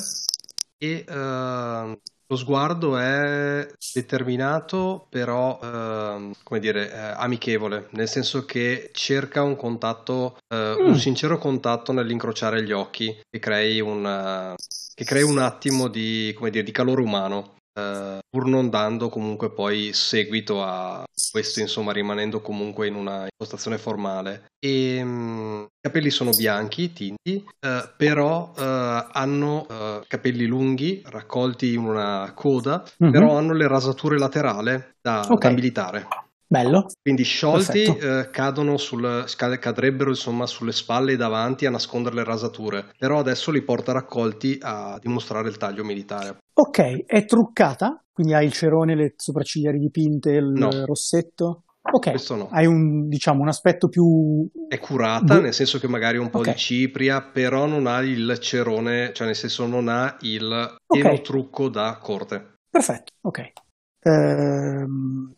E 0.78 1.06
eh, 1.08 1.99
lo 2.32 2.38
sguardo 2.38 2.97
è 2.97 3.68
determinato, 3.93 5.06
però, 5.10 5.60
eh, 5.62 6.32
come 6.43 6.60
dire, 6.62 6.89
eh, 6.89 6.97
amichevole, 6.97 7.89
nel 7.91 8.08
senso 8.08 8.45
che 8.45 8.89
cerca 8.93 9.43
un 9.43 9.58
contatto, 9.58 10.38
eh, 10.47 10.78
mm. 10.80 10.88
un 10.88 10.95
sincero 10.97 11.38
contatto 11.38 11.91
nell'incrociare 11.91 12.64
gli 12.64 12.72
occhi 12.72 13.14
che 13.30 13.39
crei 13.39 13.82
un, 13.82 14.56
che 14.93 15.04
crei 15.04 15.24
un 15.24 15.39
attimo 15.39 15.89
di, 15.89 16.34
dire, 16.49 16.64
di 16.64 16.72
calore 16.72 17.02
umano. 17.02 17.56
Uh, 17.82 18.19
pur 18.29 18.47
non 18.47 18.69
dando 18.69 19.09
comunque 19.09 19.51
poi 19.51 19.91
seguito 19.93 20.63
a 20.63 21.03
questo, 21.32 21.59
insomma, 21.59 21.91
rimanendo 21.91 22.41
comunque 22.41 22.88
in 22.88 22.95
una 22.95 23.27
impostazione 23.29 23.77
formale. 23.77 24.45
E, 24.59 25.01
um, 25.01 25.65
I 25.65 25.82
capelli 25.82 26.09
sono 26.09 26.32
bianchi, 26.32 26.93
tinti, 26.93 27.43
uh, 27.43 27.89
però 27.97 28.51
uh, 28.55 29.07
hanno 29.11 29.65
capelli 30.07 30.45
lunghi, 30.45 31.01
raccolti 31.05 31.73
in 31.73 31.84
una 31.84 32.32
coda, 32.36 32.84
mm-hmm. 33.03 33.11
però 33.11 33.38
hanno 33.38 33.53
le 33.53 33.67
rasature 33.67 34.17
laterali 34.17 34.82
da, 35.01 35.21
okay. 35.27 35.49
da 35.49 35.55
militare. 35.55 36.07
Bello. 36.52 36.88
Quindi 37.02 37.24
sciolti 37.24 37.84
eh, 37.84 38.28
cadono 38.30 38.76
sul, 38.76 39.24
cadrebbero 39.38 40.10
insomma 40.10 40.45
sulle 40.45 40.74
spalle 40.74 41.14
e 41.14 41.16
davanti 41.16 41.66
a 41.66 41.70
nascondere 41.70 42.16
le 42.16 42.26
rasature, 42.26 42.91
però 42.97 43.20
adesso 43.20 43.52
li 43.52 43.62
porta 43.62 43.93
raccolti 43.93 44.58
a 44.60 44.99
dimostrare 44.99 45.47
il 45.47 45.56
taglio 45.56 45.86
militare. 45.86 46.39
Ok, 46.54 47.06
è 47.06 47.24
truccata? 47.24 48.04
Quindi 48.12 48.34
hai 48.34 48.47
il 48.47 48.52
cerone, 48.52 48.95
le 48.97 49.14
sopracciglia 49.16 49.72
dipinte, 49.72 50.32
il 50.32 50.52
no. 50.54 50.86
rossetto? 50.86 51.64
Ok, 51.89 52.10
Questo 52.10 52.36
no. 52.36 52.49
hai 52.52 52.66
un, 52.66 53.08
diciamo, 53.08 53.43
un 53.43 53.47
aspetto 53.47 53.88
più... 53.88 54.45
È 54.68 54.78
curata, 54.78 55.39
nel 55.39 55.54
senso 55.54 55.80
che 55.80 55.88
magari 55.88 56.18
un 56.18 56.30
po' 56.30 56.39
okay. 56.39 56.52
di 56.52 56.60
cipria, 56.60 57.22
però 57.22 57.66
non 57.66 57.88
ha 57.88 58.02
il 58.02 58.38
cerone, 58.41 59.14
cioè 59.14 59.26
nel 59.26 59.38
senso 59.38 59.66
non 59.68 59.88
ha 59.88 60.18
il 60.20 60.76
okay. 60.86 61.22
trucco 61.22 61.70
da 61.70 61.97
corte. 62.02 62.56
Perfetto, 62.70 63.14
ok. 63.22 63.52
Ehm, 64.04 65.36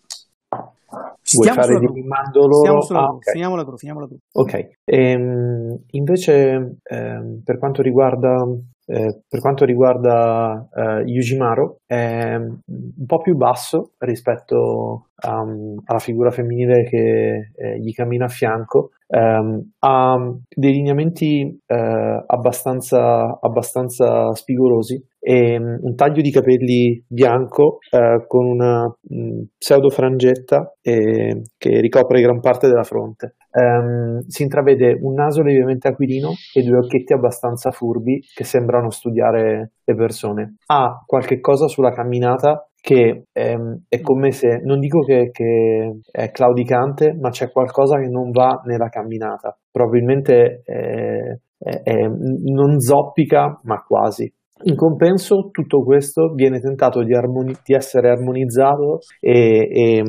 Vuoi 1.37 1.49
fare 1.49 1.79
di 1.79 1.87
rimando 1.87 2.47
loro? 2.47 2.81
Sulla 2.81 2.99
ah, 2.99 3.13
okay. 3.13 3.33
Finiamo 3.33 3.55
la 3.55 3.63
gru, 3.63 3.77
finiamo 3.77 3.99
la 3.99 4.07
gru. 4.07 4.17
Ok, 4.31 4.69
ehm, 4.83 5.83
invece 5.91 6.77
ehm, 6.83 7.41
per 7.43 7.57
quanto 7.57 7.81
riguarda 7.81 8.45
eh, 8.85 9.21
per 9.27 9.39
quanto 9.39 9.63
riguarda 9.63 10.67
eh, 10.75 11.03
Yujimaro 11.05 11.77
è 11.85 12.35
un 12.35 13.05
po' 13.05 13.21
più 13.21 13.35
basso 13.35 13.91
rispetto 13.99 15.07
um, 15.25 15.81
alla 15.85 15.99
figura 15.99 16.31
femminile 16.31 16.83
che 16.83 17.51
eh, 17.55 17.79
gli 17.79 17.93
cammina 17.93 18.25
a 18.25 18.29
fianco 18.29 18.91
um, 19.13 19.71
ha 19.79 20.15
dei 20.49 20.71
lineamenti 20.71 21.59
eh, 21.65 22.23
abbastanza, 22.25 23.37
abbastanza 23.39 24.33
spigolosi 24.33 25.01
e 25.19 25.57
um, 25.57 25.77
un 25.81 25.95
taglio 25.95 26.21
di 26.21 26.31
capelli 26.31 27.03
bianco 27.07 27.77
uh, 27.91 28.25
con 28.27 28.45
una 28.45 28.83
um, 28.83 29.45
pseudo 29.57 29.89
frangetta 29.89 30.73
eh, 30.81 31.43
che 31.57 31.79
ricopre 31.79 32.21
gran 32.21 32.39
parte 32.39 32.67
della 32.67 32.83
fronte. 32.83 33.35
Um, 33.51 34.21
si 34.27 34.41
intravede 34.41 34.97
un 34.99 35.13
naso 35.13 35.43
lievemente 35.43 35.87
aquilino 35.87 36.31
e 36.53 36.63
due 36.63 36.79
occhietti 36.79 37.13
abbastanza 37.13 37.69
furbi 37.69 38.19
che 38.33 38.43
sembrano 38.43 38.89
studiare 38.89 39.73
le 39.83 39.95
persone. 39.95 40.55
Ha 40.65 41.03
qualche 41.05 41.39
cosa 41.39 41.67
sulla 41.67 41.91
camminata 41.91 42.67
che 42.83 43.27
ehm, 43.31 43.83
è 43.87 44.01
come 44.01 44.31
se, 44.31 44.59
non 44.61 44.79
dico 44.79 44.99
che, 45.05 45.29
che, 45.31 45.99
è 46.11 46.31
claudicante, 46.31 47.15
ma 47.17 47.29
c'è 47.29 47.49
qualcosa 47.49 47.97
che 47.97 48.09
non 48.09 48.31
va 48.31 48.61
nella 48.65 48.89
camminata. 48.89 49.57
Probabilmente 49.71 50.63
eh, 50.65 51.39
è, 51.57 52.07
non 52.07 52.81
zoppica, 52.81 53.61
ma 53.63 53.81
quasi. 53.87 54.29
In 54.65 54.75
compenso, 54.75 55.49
tutto 55.51 55.81
questo 55.83 56.33
viene 56.33 56.59
tentato 56.59 57.03
di, 57.03 57.13
armoni- 57.15 57.55
di 57.63 57.73
essere 57.73 58.09
armonizzato 58.09 58.99
e, 59.19 59.67
e, 59.71 60.03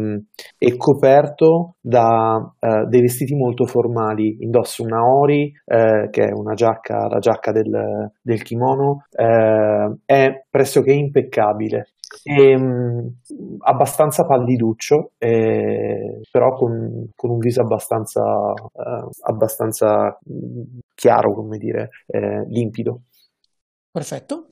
e 0.58 0.76
coperto 0.76 1.76
da 1.80 2.36
uh, 2.36 2.88
dei 2.88 3.00
vestiti 3.00 3.34
molto 3.34 3.66
formali. 3.66 4.36
Indossa 4.40 4.82
una 4.82 5.00
ori, 5.00 5.50
uh, 5.64 6.08
che 6.10 6.24
è 6.24 6.32
una 6.32 6.54
giacca, 6.54 7.06
la 7.08 7.18
giacca 7.18 7.52
del, 7.52 8.10
del 8.20 8.42
kimono, 8.42 9.04
uh, 9.16 9.98
è 10.04 10.44
pressoché 10.50 10.92
impeccabile. 10.92 11.93
E, 12.22 12.54
um, 12.56 13.12
abbastanza 13.60 14.24
palliduccio, 14.24 15.12
eh, 15.18 16.20
però 16.30 16.54
con, 16.54 17.10
con, 17.14 17.30
un 17.30 17.38
viso 17.38 17.60
abbastanza, 17.62 18.22
abbastanza 19.22 20.18
chiaro, 20.94 21.34
come 21.34 21.58
dire, 21.58 21.90
eh, 22.06 22.44
limpido. 22.48 23.02
Perfetto. 23.90 24.48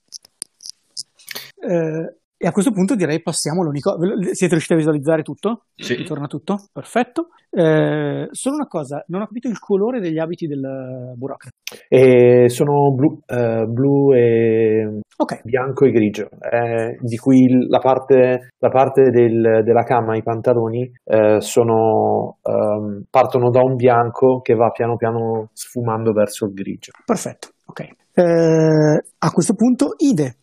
Eh, 1.57 2.17
e 2.43 2.49
a 2.49 2.51
questo 2.51 2.73
punto 2.73 2.97
direi 2.97 3.23
passiamo 3.23 3.63
all'unicornio. 3.63 4.17
Siete 4.35 4.55
riusciti 4.55 4.73
a 4.73 4.77
visualizzare 4.77 5.23
tutto? 5.23 5.67
Sì. 5.77 5.95
Ritorna 5.95 6.27
tutto? 6.27 6.59
Perfetto. 6.73 7.29
Eh, 7.49 8.27
solo 8.33 8.55
una 8.57 8.67
cosa, 8.67 9.05
non 9.07 9.21
ho 9.21 9.27
capito 9.27 9.47
il 9.47 9.61
colore 9.61 10.01
degli 10.01 10.19
abiti 10.19 10.49
del 10.49 11.13
burocrate. 11.15 11.57
Eh, 11.89 12.49
sono 12.49 12.93
blu, 12.93 13.21
eh, 13.27 13.65
blu 13.69 14.13
e 14.13 15.02
okay. 15.17 15.41
bianco 15.45 15.85
e 15.85 15.91
grigio, 15.91 16.29
eh, 16.41 16.97
di 17.01 17.17
cui 17.17 17.67
la 17.69 17.79
parte, 17.79 18.51
la 18.59 18.69
parte 18.69 19.11
del, 19.11 19.63
della 19.65 19.83
camma, 19.83 20.17
i 20.17 20.23
pantaloni, 20.23 20.91
eh, 21.05 21.41
sono, 21.41 22.39
um, 22.43 23.05
partono 23.11 23.51
da 23.51 23.61
un 23.63 23.77
bianco 23.77 24.41
che 24.41 24.55
va 24.55 24.71
piano 24.71 24.97
piano 24.97 25.51
sfumando 25.53 26.13
verso 26.13 26.47
il 26.47 26.53
grigio. 26.53 26.93
Perfetto, 27.05 27.49
ok. 27.67 27.81
Eh, 28.15 29.05
a 29.19 29.31
questo 29.31 29.55
punto, 29.55 29.95
Ide, 29.99 30.37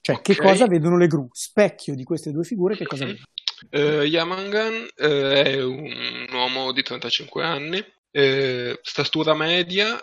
cioè 0.00 0.16
okay. 0.16 0.34
che 0.34 0.40
cosa 0.40 0.66
vedono 0.66 0.96
le 0.96 1.06
gru? 1.06 1.28
Specchio 1.30 1.94
di 1.94 2.04
queste 2.04 2.30
due 2.30 2.44
figure, 2.44 2.76
che 2.76 2.86
cosa 2.86 3.04
vedono? 3.04 3.24
Uh, 3.70 4.02
Yamangan 4.02 4.72
uh, 4.72 5.04
è 5.04 5.62
un 5.62 6.26
uomo 6.32 6.72
di 6.72 6.82
35 6.82 7.42
anni, 7.42 7.84
uh, 8.10 8.78
statura 8.82 9.34
media, 9.34 9.98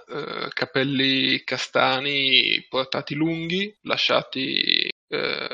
capelli 0.53 1.43
castani 1.43 2.66
portati 2.70 3.16
lunghi, 3.16 3.76
lasciati 3.82 4.89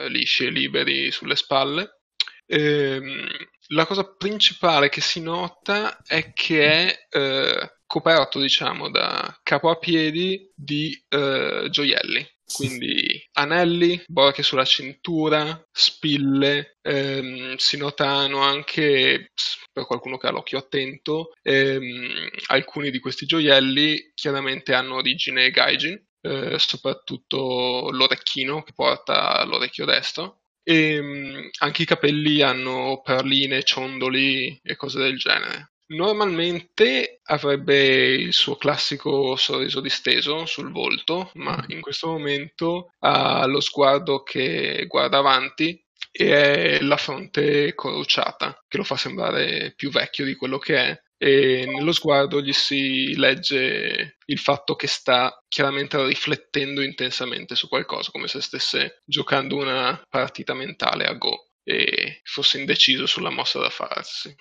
lisci 0.08 0.46
e 0.46 0.50
liberi 0.50 1.12
sulle 1.12 1.36
spalle. 1.36 2.02
Ehm, 2.48 3.28
la 3.68 3.86
cosa 3.86 4.16
principale 4.16 4.90
che 4.90 5.02
si 5.02 5.22
nota 5.22 6.02
è 6.04 6.34
che 6.34 6.98
è 7.10 7.70
coperto, 7.92 8.40
diciamo, 8.40 8.90
da 8.90 9.38
capo 9.44 9.70
a 9.70 9.76
piedi 9.76 10.50
di 10.56 10.98
eh, 11.10 11.68
gioielli. 11.70 12.26
Quindi 12.54 13.22
anelli, 13.34 14.02
borchie 14.08 14.44
sulla 14.44 14.64
cintura, 14.64 15.62
spille, 15.70 16.78
ehm, 16.82 17.56
si 17.58 17.76
notano 17.76 18.40
anche, 18.40 19.32
per 19.74 19.86
qualcuno 19.86 20.18
che 20.18 20.28
ha 20.28 20.32
l'occhio 20.32 20.58
attento, 20.58 21.32
ehm, 21.42 22.30
alcuni 22.48 22.92
di 22.92 23.00
questi 23.00 23.26
gioielli 23.26 24.12
chiaramente 24.14 24.74
hanno 24.74 24.96
origine 24.96 25.52
gaijin, 25.52 26.02
eh, 26.22 26.60
soprattutto 26.60 27.90
l'orecchino 27.92 28.64
che 28.64 28.72
porta 28.74 29.44
l'orecchio 29.44 29.84
destro, 29.84 30.44
e 30.64 30.94
ehm, 30.94 31.50
anche 31.60 31.82
i 31.82 31.86
capelli 31.86 32.42
hanno 32.42 33.02
perline, 33.04 33.64
ciondoli 33.64 34.60
e 34.64 34.76
cose 34.78 35.00
del 35.00 35.18
genere. 35.18 35.71
Normalmente 35.92 37.20
avrebbe 37.24 38.14
il 38.14 38.34
suo 38.34 38.56
classico 38.56 39.36
sorriso 39.36 39.82
disteso 39.82 40.46
sul 40.46 40.72
volto, 40.72 41.32
ma 41.36 41.58
mm. 41.58 41.72
in 41.72 41.82
questo 41.82 42.08
momento 42.08 42.94
ha 43.00 43.46
lo 43.46 43.60
sguardo 43.60 44.24
che 44.24 44.86
guarda 44.88 45.18
avanti 45.18 45.84
e 46.10 46.78
è 46.78 46.82
la 46.82 46.98
fronte 46.98 47.74
corrucciata, 47.74 48.64
che 48.68 48.78
lo 48.78 48.84
fa 48.84 48.96
sembrare 48.96 49.74
più 49.76 49.90
vecchio 49.90 50.24
di 50.24 50.36
quello 50.36 50.58
che 50.58 50.78
è. 50.78 51.02
E 51.18 51.66
nello 51.68 51.92
sguardo 51.92 52.42
gli 52.42 52.54
si 52.54 53.16
legge 53.16 54.18
il 54.26 54.40
fatto 54.40 54.76
che 54.76 54.88
sta 54.88 55.44
chiaramente 55.48 56.04
riflettendo 56.04 56.82
intensamente 56.82 57.56
su 57.56 57.68
qualcosa, 57.68 58.12
come 58.12 58.28
se 58.28 58.42
stesse 58.42 59.02
giocando 59.06 59.58
una 59.58 60.02
partita 60.10 60.54
mentale 60.54 61.06
a 61.06 61.14
go 61.14 61.50
e 61.64 62.22
fosse 62.24 62.60
indeciso 62.60 63.06
sulla 63.06 63.30
mossa 63.30 63.60
da 63.60 63.70
farsi. 63.70 64.34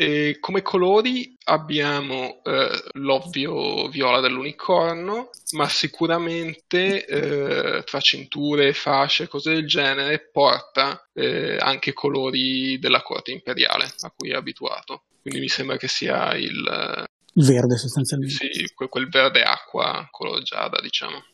E 0.00 0.36
come 0.38 0.62
colori 0.62 1.36
abbiamo 1.46 2.40
eh, 2.44 2.70
l'ovvio 2.92 3.88
viola 3.88 4.20
dell'unicorno, 4.20 5.30
ma 5.56 5.68
sicuramente 5.68 7.04
eh, 7.04 7.82
tra 7.82 7.98
cinture, 7.98 8.72
fasce, 8.74 9.26
cose 9.26 9.54
del 9.54 9.66
genere, 9.66 10.28
porta 10.30 11.04
eh, 11.12 11.56
anche 11.58 11.92
colori 11.94 12.78
della 12.78 13.02
corte 13.02 13.32
imperiale 13.32 13.92
a 14.02 14.12
cui 14.16 14.30
è 14.30 14.34
abituato. 14.34 15.02
Quindi 15.20 15.40
mi 15.40 15.48
sembra 15.48 15.76
che 15.76 15.88
sia 15.88 16.32
il, 16.36 17.08
il 17.32 17.44
verde 17.44 17.76
sostanzialmente. 17.76 18.52
Sì, 18.52 18.72
quel, 18.76 18.88
quel 18.88 19.08
verde 19.08 19.42
acqua, 19.42 20.06
color 20.12 20.42
giada, 20.42 20.80
diciamo. 20.80 21.24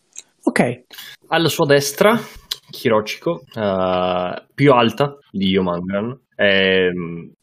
Ok. 0.57 0.85
Alla 1.31 1.49
sua 1.49 1.67
destra, 1.67 2.17
Hirochiko, 2.81 3.43
uh, 3.55 4.41
più 4.55 4.73
alta 4.73 5.19
di 5.33 5.49
Yomangan, 5.49 6.17
è 6.33 6.91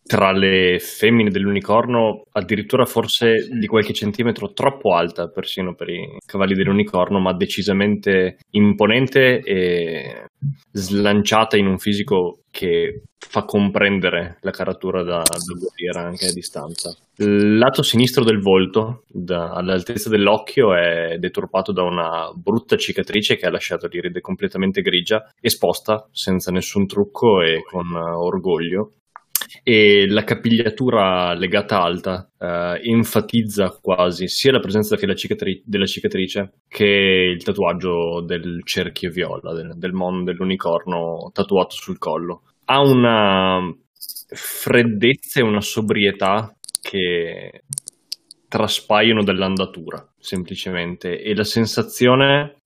tra 0.01 0.31
le 0.31 0.79
femmine 0.79 1.29
dell'unicorno 1.29 2.23
addirittura 2.31 2.85
forse 2.85 3.49
di 3.51 3.67
qualche 3.67 3.91
centimetro 3.91 4.53
troppo 4.53 4.93
alta 4.93 5.27
persino 5.27 5.75
per 5.75 5.89
i 5.89 6.19
cavalli 6.25 6.53
dell'unicorno, 6.53 7.19
ma 7.19 7.33
decisamente 7.33 8.37
imponente 8.51 9.39
e 9.39 10.27
slanciata 10.71 11.57
in 11.57 11.67
un 11.67 11.77
fisico 11.77 12.39
che 12.49 13.03
fa 13.17 13.43
comprendere 13.43 14.37
la 14.41 14.51
caratura 14.51 15.03
da, 15.03 15.21
da 15.21 15.53
guerriera 15.57 16.01
anche 16.01 16.25
a 16.27 16.33
distanza. 16.33 16.95
Il 17.17 17.57
lato 17.57 17.83
sinistro 17.83 18.23
del 18.23 18.41
volto, 18.41 19.03
da, 19.07 19.51
all'altezza 19.51 20.09
dell'occhio, 20.09 20.73
è 20.73 21.17
deturpato 21.17 21.71
da 21.71 21.83
una 21.83 22.31
brutta 22.33 22.77
cicatrice 22.77 23.37
che 23.37 23.45
ha 23.45 23.51
lasciato 23.51 23.87
l'iride 23.87 24.21
completamente 24.21 24.81
grigia, 24.81 25.31
esposta 25.39 26.07
senza 26.11 26.51
nessun 26.51 26.87
trucco 26.87 27.41
e 27.41 27.63
con 27.63 27.93
orgoglio 27.93 28.93
e 29.63 30.07
la 30.07 30.23
capigliatura 30.23 31.33
legata 31.33 31.81
alta 31.81 32.29
eh, 32.37 32.79
enfatizza 32.83 33.77
quasi 33.81 34.27
sia 34.27 34.51
la 34.51 34.59
presenza 34.59 34.95
cicatri- 35.15 35.63
della 35.65 35.85
cicatrice 35.85 36.53
che 36.67 36.85
il 36.85 37.43
tatuaggio 37.43 38.21
del 38.21 38.61
cerchio 38.63 39.09
viola, 39.09 39.53
del, 39.53 39.73
del 39.75 39.93
mon 39.93 40.23
dell'unicorno 40.23 41.31
tatuato 41.33 41.75
sul 41.75 41.97
collo. 41.97 42.43
Ha 42.65 42.79
una 42.79 43.59
freddezza 44.33 45.39
e 45.39 45.43
una 45.43 45.61
sobrietà 45.61 46.55
che 46.81 47.63
traspaiono 48.47 49.23
dall'andatura, 49.23 50.05
semplicemente, 50.17 51.21
e 51.21 51.35
la 51.35 51.43
sensazione 51.43 52.60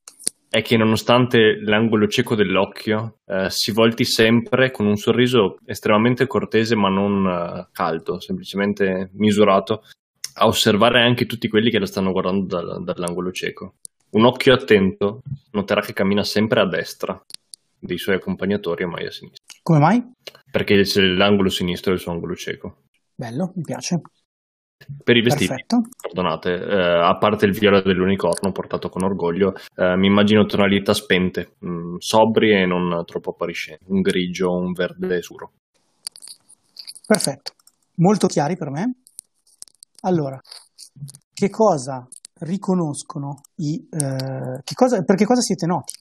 è 0.56 0.62
che 0.62 0.78
nonostante 0.78 1.60
l'angolo 1.60 2.08
cieco 2.08 2.34
dell'occhio 2.34 3.18
eh, 3.26 3.50
si 3.50 3.74
volti 3.74 4.06
sempre 4.06 4.72
con 4.72 4.86
un 4.86 4.96
sorriso 4.96 5.58
estremamente 5.66 6.28
cortese 6.28 6.78
ma 6.78 6.88
non 6.88 7.26
uh, 7.26 7.68
caldo, 7.74 8.22
semplicemente 8.22 9.10
misurato, 9.16 9.82
a 10.36 10.46
osservare 10.46 11.02
anche 11.02 11.26
tutti 11.26 11.50
quelli 11.50 11.70
che 11.70 11.78
la 11.78 11.86
stanno 11.86 12.14
guardando 12.14 12.46
dal, 12.46 12.84
dall'angolo 12.86 13.34
cieco. 13.34 13.74
Un 14.12 14.24
occhio 14.24 14.54
attento 14.54 15.24
noterà 15.52 15.82
che 15.82 15.92
cammina 15.92 16.24
sempre 16.24 16.62
a 16.62 16.68
destra 16.70 17.22
dei 17.78 17.98
suoi 17.98 18.16
accompagnatori 18.16 18.84
e 18.84 18.88
mai 18.88 19.08
a 19.08 19.12
sinistra. 19.12 19.44
Come 19.62 19.80
mai? 19.80 20.02
Perché 20.50 20.82
l'angolo 21.18 21.50
sinistro 21.50 21.92
è 21.92 21.96
il 21.96 22.00
suo 22.00 22.14
angolo 22.14 22.34
cieco. 22.34 22.84
Bello, 23.14 23.52
mi 23.58 23.64
piace. 23.64 24.00
Per 24.78 25.16
i 25.16 25.22
vestiti, 25.22 25.48
Perfetto. 25.48 25.84
perdonate, 26.02 26.54
eh, 26.54 27.00
a 27.02 27.18
parte 27.18 27.46
il 27.46 27.54
viola 27.54 27.82
dell'unicorno 27.82 28.52
portato 28.52 28.90
con 28.90 29.04
orgoglio, 29.04 29.54
eh, 29.76 29.96
mi 29.96 30.08
immagino 30.08 30.46
tonalità 30.46 30.94
spente, 30.94 31.56
mh, 31.60 31.70
mm, 31.70 31.96
sobrie 31.98 32.62
e 32.62 32.66
non 32.66 33.04
troppo 33.06 33.32
appariscenti, 33.32 33.86
un 33.88 34.02
grigio, 34.02 34.52
un 34.52 34.74
verde 34.74 35.22
scuro. 35.22 35.54
Perfetto, 37.08 37.54
molto 37.96 38.28
chiari 38.28 38.58
per 38.58 38.70
me. 38.70 38.96
Allora, 40.02 40.40
che 41.34 41.50
cosa 41.50 42.08
riconoscono 42.40 43.42
i... 43.56 43.88
Eh, 43.90 44.62
che 44.64 44.74
cosa, 44.74 45.02
per 45.04 45.16
che 45.16 45.26
cosa 45.26 45.42
siete 45.42 45.66
noti? 45.66 45.94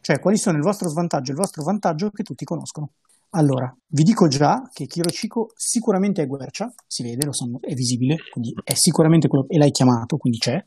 Cioè, 0.00 0.20
quali 0.20 0.36
sono 0.36 0.56
il 0.56 0.62
vostro 0.62 0.88
svantaggio 0.88 1.30
e 1.30 1.34
il 1.34 1.40
vostro 1.40 1.64
vantaggio 1.64 2.10
che 2.10 2.22
tutti 2.22 2.44
conoscono? 2.44 2.90
Allora, 3.36 3.70
vi 3.88 4.02
dico 4.02 4.28
già 4.28 4.68
che 4.72 4.86
Chico 4.86 5.52
sicuramente 5.54 6.22
è 6.22 6.26
Guercia, 6.26 6.72
si 6.86 7.02
vede, 7.02 7.26
lo 7.26 7.32
sanno, 7.32 7.60
è 7.60 7.74
visibile, 7.74 8.16
quindi 8.30 8.52
è 8.64 8.72
sicuramente 8.72 9.28
quello, 9.28 9.46
e 9.48 9.58
l'hai 9.58 9.70
chiamato, 9.70 10.16
quindi 10.16 10.38
c'è. 10.38 10.64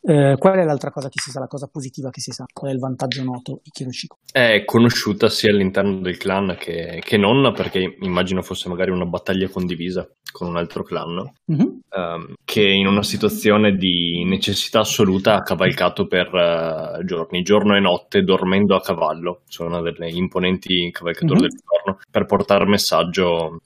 Eh, 0.00 0.34
qual 0.38 0.58
è 0.58 0.64
l'altra 0.64 0.90
cosa 0.90 1.08
che 1.08 1.20
si 1.22 1.30
sa, 1.30 1.40
la 1.40 1.46
cosa 1.46 1.68
positiva 1.70 2.08
che 2.08 2.20
si 2.20 2.32
sa? 2.32 2.44
Qual 2.50 2.70
è 2.70 2.74
il 2.74 2.80
vantaggio 2.80 3.22
noto 3.22 3.60
di 3.62 3.70
Chico? 3.70 4.18
È 4.32 4.64
conosciuta 4.64 5.28
sia 5.28 5.52
all'interno 5.52 6.00
del 6.00 6.16
clan 6.16 6.56
che, 6.58 7.00
che, 7.04 7.18
non, 7.18 7.52
perché 7.54 7.96
immagino 8.00 8.40
fosse 8.40 8.68
magari 8.68 8.90
una 8.90 9.04
battaglia 9.04 9.48
condivisa 9.48 10.08
con 10.32 10.48
un 10.48 10.56
altro 10.56 10.82
clan, 10.82 11.32
mm-hmm. 11.50 11.60
um, 11.60 12.34
che 12.44 12.62
in 12.62 12.86
una 12.86 13.02
situazione 13.02 13.76
di 13.76 14.24
necessità 14.24 14.80
assoluta 14.80 15.34
ha 15.36 15.42
cavalcato 15.42 16.06
per 16.06 16.28
uh, 16.32 17.04
giorni, 17.04 17.42
giorno 17.42 17.76
e 17.76 17.80
notte, 17.80 18.22
dormendo 18.22 18.74
a 18.74 18.80
cavallo. 18.80 19.42
Sono 19.46 19.68
una 19.68 19.82
delle 19.82 20.10
imponenti 20.10 20.90
cavalcature 20.90 21.40
mm-hmm. 21.40 21.48
del 21.48 21.60
giorno 21.64 22.00
per 22.10 22.24
portare 22.24 22.66
messaggio 22.66 23.60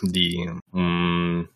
di 0.00 0.48
um, 0.72 1.46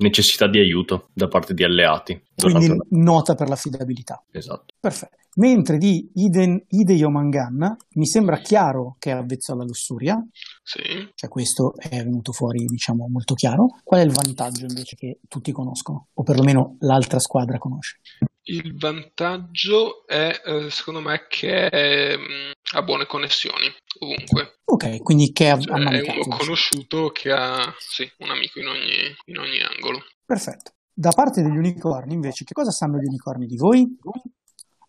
necessità 0.00 0.48
di 0.48 0.58
aiuto 0.58 1.08
da 1.12 1.28
parte 1.28 1.54
di 1.54 1.64
alleati. 1.64 2.20
Quindi 2.34 2.68
la... 2.68 2.76
nota 2.90 3.34
per 3.34 3.48
l'affidabilità. 3.48 4.22
Esatto. 4.30 4.74
Perfetto. 4.78 5.16
Mentre 5.36 5.78
di 5.78 6.10
Iden, 6.14 6.64
Ide 6.68 6.92
Yomangan 6.94 7.76
mi 7.94 8.06
sembra 8.06 8.38
chiaro 8.38 8.96
che 8.98 9.10
è 9.10 9.14
avvezzo 9.14 9.52
alla 9.52 9.62
lussuria. 9.62 10.16
Sì. 10.62 10.82
Cioè 11.14 11.30
questo 11.30 11.74
è 11.76 12.02
venuto 12.02 12.32
fuori, 12.32 12.64
diciamo, 12.64 13.06
molto 13.08 13.34
chiaro. 13.34 13.66
Qual 13.84 14.00
è 14.00 14.04
il 14.04 14.12
vantaggio 14.12 14.66
invece 14.66 14.96
che 14.96 15.20
tutti 15.28 15.52
conoscono? 15.52 16.08
O 16.14 16.22
perlomeno 16.24 16.76
l'altra 16.80 17.20
squadra 17.20 17.58
conosce? 17.58 18.00
Il 18.44 18.76
vantaggio 18.76 20.06
è, 20.06 20.40
eh, 20.44 20.70
secondo 20.70 21.00
me, 21.00 21.26
che 21.28 21.68
è, 21.68 22.16
mm, 22.16 22.50
ha 22.72 22.82
buone 22.82 23.06
connessioni 23.06 23.66
ovunque. 24.00 24.60
Ok, 24.64 25.02
quindi 25.02 25.32
che 25.32 25.50
ha, 25.50 25.58
cioè, 25.58 25.78
ha 25.78 25.90
è 25.90 26.10
uno 26.10 26.36
conosciuto 26.36 27.10
che 27.10 27.30
ha 27.32 27.74
sì, 27.78 28.10
un 28.18 28.30
amico 28.30 28.60
in 28.60 28.66
ogni, 28.68 29.14
in 29.26 29.38
ogni 29.38 29.60
angolo. 29.60 30.02
Perfetto. 30.24 30.72
Da 30.92 31.10
parte 31.10 31.42
degli 31.42 31.56
unicorni, 31.56 32.14
invece, 32.14 32.44
che 32.44 32.52
cosa 32.52 32.70
sanno 32.70 32.98
gli 32.98 33.06
unicorni 33.06 33.46
di 33.46 33.56
voi? 33.56 33.86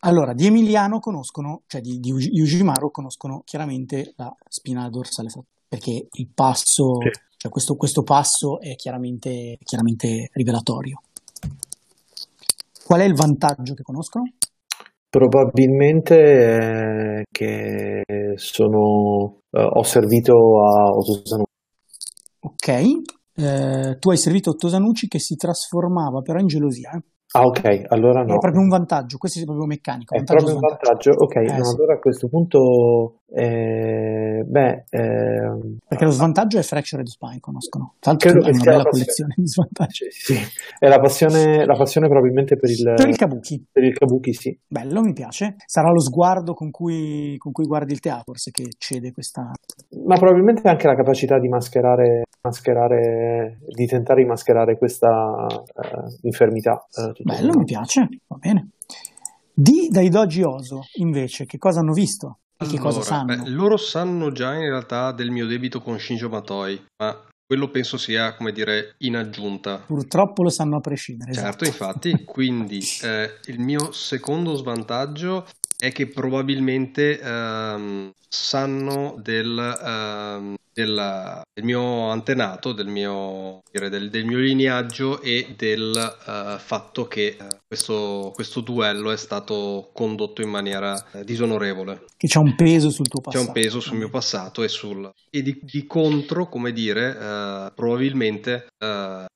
Allora, 0.03 0.33
di 0.33 0.47
Emiliano 0.47 0.99
conoscono, 0.99 1.63
cioè 1.67 1.79
di, 1.79 1.99
di 1.99 2.09
Yujimaru 2.09 2.89
conoscono 2.89 3.43
chiaramente 3.45 4.13
la 4.17 4.35
spina 4.47 4.89
dorsale, 4.89 5.29
perché 5.67 6.07
il 6.11 6.29
passo, 6.33 6.99
sì. 7.01 7.11
cioè 7.37 7.51
questo, 7.51 7.75
questo, 7.75 8.01
passo 8.01 8.59
è 8.59 8.75
chiaramente, 8.75 9.57
chiaramente 9.63 10.29
rivelatorio. 10.33 11.01
Qual 12.91 13.03
è 13.03 13.05
il 13.05 13.15
vantaggio 13.15 13.73
che 13.73 13.83
conoscono? 13.83 14.25
Probabilmente 15.07 17.19
eh, 17.19 17.23
che 17.31 18.03
sono, 18.35 19.43
eh, 19.49 19.63
ho 19.63 19.83
servito 19.83 20.33
a 20.61 20.89
Otosanucci. 20.89 21.53
Ok, 22.41 22.67
eh, 23.37 23.97
tu 23.97 24.09
hai 24.09 24.17
servito 24.17 24.49
a 24.49 24.53
Otosanucci 24.55 25.07
che 25.07 25.19
si 25.19 25.37
trasformava 25.37 26.19
però 26.19 26.39
in 26.39 26.47
gelosia. 26.47 26.91
Eh? 26.91 27.01
Ah, 27.31 27.45
ok, 27.45 27.85
allora 27.87 28.23
no. 28.23 28.35
È 28.35 28.39
proprio 28.39 28.61
un 28.61 28.67
vantaggio, 28.67 29.17
questo 29.17 29.39
è 29.39 29.45
proprio 29.45 29.67
meccanico. 29.67 30.13
È 30.13 30.23
proprio 30.23 30.55
un 30.55 30.59
vantaggio, 30.59 31.11
ok, 31.11 31.35
eh, 31.37 31.43
no, 31.43 31.63
sì. 31.63 31.73
allora 31.73 31.93
a 31.93 31.99
questo 31.99 32.27
punto, 32.27 33.20
eh, 33.33 34.43
beh... 34.45 34.83
Eh, 34.89 35.77
Perché 35.87 36.05
lo 36.05 36.11
svantaggio 36.11 36.57
è 36.59 36.61
Fractured 36.61 37.07
Spine, 37.07 37.39
conoscono. 37.39 37.95
Tra 37.99 38.11
l'altro 38.11 38.29
è 38.29 38.49
una 38.49 38.63
bella 38.63 38.83
collezione 38.83 39.33
di 39.37 39.47
svantaggi. 39.47 40.05
Sì, 40.09 40.35
è 40.77 40.87
la 40.87 40.99
passione, 40.99 41.65
la 41.65 41.75
passione 41.75 42.07
probabilmente 42.07 42.57
per 42.57 42.69
il... 42.69 42.93
Per 42.95 43.07
il 43.07 43.15
Kabuki. 43.15 43.65
Per 43.71 43.83
il 43.83 43.93
Kabuki, 43.93 44.33
sì. 44.33 44.59
Bello, 44.67 45.01
mi 45.01 45.13
piace. 45.13 45.55
Sarà 45.65 45.89
lo 45.91 45.99
sguardo 45.99 46.53
con 46.53 46.71
cui, 46.71 47.35
con 47.37 47.51
cui 47.51 47.65
guardi 47.65 47.93
il 47.93 47.99
teatro 47.99 48.35
se 48.35 48.51
che 48.51 48.67
cede 48.77 49.11
questa... 49.11 49.51
Ma 50.05 50.15
probabilmente 50.17 50.67
anche 50.67 50.87
la 50.87 50.95
capacità 50.95 51.39
di 51.39 51.47
mascherare, 51.47 52.23
mascherare 52.41 53.59
di 53.65 53.85
tentare 53.85 54.21
di 54.21 54.27
mascherare 54.27 54.77
questa 54.77 55.09
uh, 55.09 56.17
infermità. 56.21 56.85
Uh, 56.93 57.23
Bello, 57.23 57.57
mi 57.57 57.63
piace, 57.65 58.07
va 58.27 58.37
bene. 58.37 58.69
Di 59.53 59.89
dai 59.91 60.09
Doji 60.09 60.43
Oso, 60.43 60.81
invece, 60.95 61.45
che 61.45 61.57
cosa 61.57 61.81
hanno 61.81 61.93
visto? 61.93 62.39
Allora, 62.61 62.77
che 62.77 62.79
cosa 62.79 63.01
sanno? 63.01 63.43
Beh, 63.43 63.49
loro 63.49 63.77
sanno 63.77 64.31
già 64.31 64.53
in 64.53 64.61
realtà 64.69 65.11
del 65.11 65.31
mio 65.31 65.47
debito 65.47 65.81
con 65.81 65.99
Shinjo 65.99 66.29
Matoi, 66.29 66.79
ma 67.01 67.19
quello 67.45 67.69
penso 67.69 67.97
sia, 67.97 68.33
come 68.35 68.51
dire, 68.51 68.95
in 68.99 69.17
aggiunta. 69.17 69.77
Purtroppo 69.77 70.43
lo 70.43 70.49
sanno 70.49 70.77
a 70.77 70.79
prescindere. 70.79 71.33
Certo, 71.33 71.63
esatto. 71.63 71.65
infatti, 71.65 72.23
quindi 72.23 72.79
eh, 73.01 73.39
il 73.45 73.59
mio 73.59 73.91
secondo 73.91 74.55
svantaggio 74.55 75.47
è 75.77 75.91
che 75.91 76.07
probabilmente 76.07 77.19
ehm, 77.19 78.11
sanno 78.29 79.15
del, 79.17 79.57
ehm, 79.57 80.55
del, 80.73 81.41
del 81.53 81.63
mio 81.65 82.09
antenato, 82.09 82.71
del 82.71 82.87
mio, 82.87 83.61
del, 83.71 84.09
del 84.09 84.25
mio, 84.25 84.37
lineaggio 84.37 85.21
e 85.21 85.53
del 85.57 85.91
uh, 85.93 86.57
fatto 86.59 87.07
che 87.07 87.37
uh, 87.39 87.45
questo, 87.67 88.31
questo, 88.33 88.61
duello 88.61 89.11
è 89.11 89.17
stato 89.17 89.89
condotto 89.93 90.41
in 90.41 90.49
maniera 90.49 90.93
uh, 90.93 91.23
disonorevole. 91.23 92.05
Che 92.15 92.27
c'è 92.27 92.39
un 92.39 92.55
peso 92.55 92.89
sul 92.89 93.07
tuo 93.07 93.21
passato. 93.21 93.43
C'è 93.43 93.47
un 93.47 93.53
peso 93.53 93.79
sul 93.79 93.97
mio 93.97 94.09
passato 94.09 94.63
e, 94.63 94.67
sul, 94.67 95.11
e 95.29 95.41
di, 95.41 95.59
di 95.61 95.85
contro, 95.85 96.47
come 96.47 96.71
dire, 96.71 97.71
probabilmente 97.75 98.67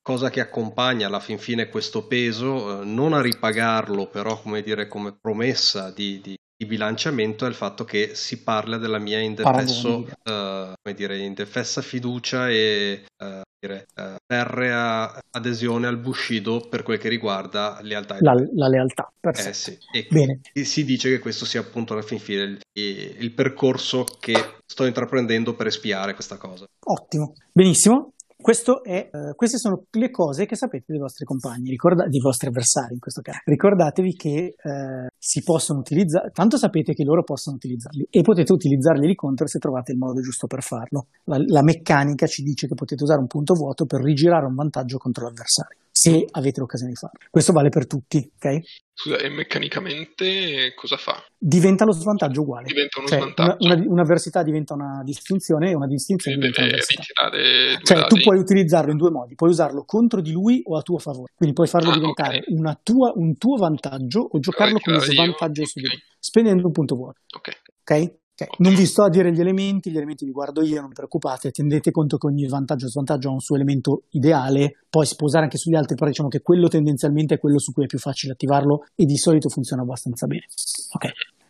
cosa 0.02 0.30
che 0.30 0.40
accompagna 0.40 1.06
alla 1.06 1.20
fin 1.20 1.38
fine 1.38 1.68
questo 1.68 2.06
peso, 2.06 2.84
non 2.84 3.12
a 3.12 3.20
ripagarlo 3.20 4.06
però, 4.06 4.40
come 4.40 4.62
dire, 4.62 4.86
come 4.86 5.16
promessa 5.20 5.90
di, 5.90 6.20
di 6.20 6.36
di 6.56 6.64
bilanciamento 6.64 7.44
è 7.44 7.48
il 7.48 7.54
fatto 7.54 7.84
che 7.84 8.14
si 8.14 8.42
parla 8.42 8.78
della 8.78 8.98
mia 8.98 9.18
indefesso, 9.18 9.98
uh, 9.98 10.08
come 10.24 10.94
dire, 10.94 11.18
indefessa 11.18 11.82
fiducia 11.82 12.48
e 12.48 13.04
uh, 13.22 13.42
dire, 13.58 13.86
uh, 13.96 14.14
ferrea 14.26 15.18
adesione 15.30 15.86
al 15.86 15.98
Bushido 15.98 16.60
per 16.60 16.82
quel 16.82 16.98
che 16.98 17.10
riguarda 17.10 17.78
lealtà. 17.82 18.16
La, 18.20 18.34
la 18.54 18.68
lealtà, 18.68 19.12
perfetto. 19.20 19.48
Eh 19.48 19.52
sì. 19.52 19.78
E 19.92 20.06
Bene. 20.08 20.40
si 20.52 20.84
dice 20.84 21.10
che 21.10 21.18
questo 21.18 21.44
sia 21.44 21.60
appunto 21.60 21.92
alla 21.92 22.02
fin 22.02 22.18
fine 22.18 22.42
il, 22.72 23.16
il 23.18 23.32
percorso 23.32 24.04
che 24.18 24.60
sto 24.64 24.86
intraprendendo 24.86 25.54
per 25.54 25.66
espiare 25.66 26.14
questa 26.14 26.38
cosa. 26.38 26.64
Ottimo, 26.84 27.34
benissimo. 27.52 28.12
È, 28.82 29.08
uh, 29.10 29.34
queste 29.34 29.58
sono 29.58 29.84
le 29.90 30.10
cose 30.10 30.46
che 30.46 30.56
sapete 30.56 30.84
dei 30.88 31.00
vostri 31.00 31.24
compagni, 31.24 31.70
ricorda- 31.70 32.06
dei 32.06 32.20
vostri 32.20 32.48
avversari 32.48 32.94
in 32.94 33.00
questo 33.00 33.20
caso. 33.20 33.38
Ricordatevi 33.44 34.14
che 34.14 34.54
uh, 34.62 35.06
si 35.18 35.42
possono 35.42 35.80
utilizzare, 35.80 36.30
tanto 36.30 36.56
sapete 36.56 36.94
che 36.94 37.04
loro 37.04 37.22
possono 37.24 37.56
utilizzarli 37.56 38.06
e 38.08 38.20
potete 38.22 38.52
utilizzarli 38.52 39.06
lì 39.06 39.14
contro 39.14 39.46
se 39.46 39.58
trovate 39.58 39.92
il 39.92 39.98
modo 39.98 40.20
giusto 40.20 40.46
per 40.46 40.62
farlo. 40.62 41.08
La, 41.24 41.38
la 41.44 41.62
meccanica 41.62 42.26
ci 42.26 42.42
dice 42.42 42.68
che 42.68 42.74
potete 42.74 43.02
usare 43.02 43.20
un 43.20 43.26
punto 43.26 43.54
vuoto 43.54 43.84
per 43.84 44.00
rigirare 44.00 44.46
un 44.46 44.54
vantaggio 44.54 44.98
contro 44.98 45.24
l'avversario 45.24 45.78
se 45.96 46.26
avete 46.30 46.60
l'occasione 46.60 46.92
di 46.92 46.98
farlo. 46.98 47.18
Questo 47.30 47.52
vale 47.52 47.70
per 47.70 47.86
tutti, 47.86 48.18
ok? 48.36 48.60
Scusa, 48.98 49.18
e 49.18 49.28
meccanicamente 49.28 50.72
cosa 50.74 50.96
fa? 50.96 51.22
Diventa 51.36 51.84
lo 51.84 51.92
svantaggio 51.92 52.40
uguale. 52.40 52.66
Diventa 52.66 52.98
uno 52.98 53.08
cioè, 53.08 53.18
svantaggio. 53.18 53.56
Una, 53.60 53.74
una, 53.74 53.84
un'avversità 53.86 54.42
diventa 54.42 54.72
una 54.72 55.02
distinzione 55.04 55.70
e 55.70 55.74
una 55.74 55.86
distinzione 55.86 56.38
diventa 56.38 56.62
un'avversità. 56.62 57.02
Ritirare 57.02 57.78
cioè, 57.82 58.06
tu 58.06 58.16
puoi 58.22 58.38
utilizzarlo 58.38 58.90
in 58.90 58.96
due 58.96 59.10
modi. 59.10 59.34
Puoi 59.34 59.50
usarlo 59.50 59.84
contro 59.84 60.22
di 60.22 60.32
lui 60.32 60.62
o 60.64 60.78
a 60.78 60.80
tuo 60.80 60.96
favore. 60.96 61.32
Quindi 61.36 61.54
puoi 61.54 61.68
farlo 61.68 61.90
ah, 61.90 61.92
diventare 61.92 62.42
okay. 62.48 62.76
tua, 62.82 63.12
un 63.14 63.36
tuo 63.36 63.56
vantaggio 63.56 64.20
o 64.20 64.38
giocarlo 64.38 64.78
come 64.80 64.98
svantaggio 65.00 65.60
io. 65.60 65.66
su 65.66 65.78
di 65.78 65.86
lui, 65.88 66.02
spendendo 66.18 66.66
un 66.66 66.72
punto 66.72 66.94
vuoto. 66.94 67.20
Ok. 67.36 67.60
Ok? 67.82 68.14
Okay. 68.38 68.48
Non 68.58 68.74
vi 68.74 68.84
sto 68.84 69.04
a 69.04 69.08
dire 69.08 69.32
gli 69.32 69.40
elementi, 69.40 69.90
gli 69.90 69.96
elementi 69.96 70.26
li 70.26 70.30
guardo 70.30 70.62
io, 70.62 70.80
non 70.80 70.88
vi 70.88 70.94
preoccupate, 70.94 71.50
tenete 71.50 71.90
conto 71.90 72.18
che 72.18 72.26
ogni 72.26 72.46
vantaggio 72.46 72.84
e 72.84 72.90
svantaggio 72.90 73.30
ha 73.30 73.32
un 73.32 73.40
suo 73.40 73.56
elemento 73.56 74.02
ideale, 74.10 74.80
poi 74.90 75.06
si 75.06 75.16
può 75.16 75.26
usare 75.26 75.44
anche 75.44 75.56
sugli 75.56 75.74
altri, 75.74 75.94
però 75.94 76.10
diciamo 76.10 76.28
che 76.28 76.42
quello 76.42 76.68
tendenzialmente 76.68 77.36
è 77.36 77.38
quello 77.38 77.58
su 77.58 77.72
cui 77.72 77.84
è 77.84 77.86
più 77.86 77.98
facile 77.98 78.34
attivarlo 78.34 78.84
e 78.94 79.06
di 79.06 79.16
solito 79.16 79.48
funziona 79.48 79.80
abbastanza 79.80 80.26
bene. 80.26 80.44
Ok. 80.92 81.04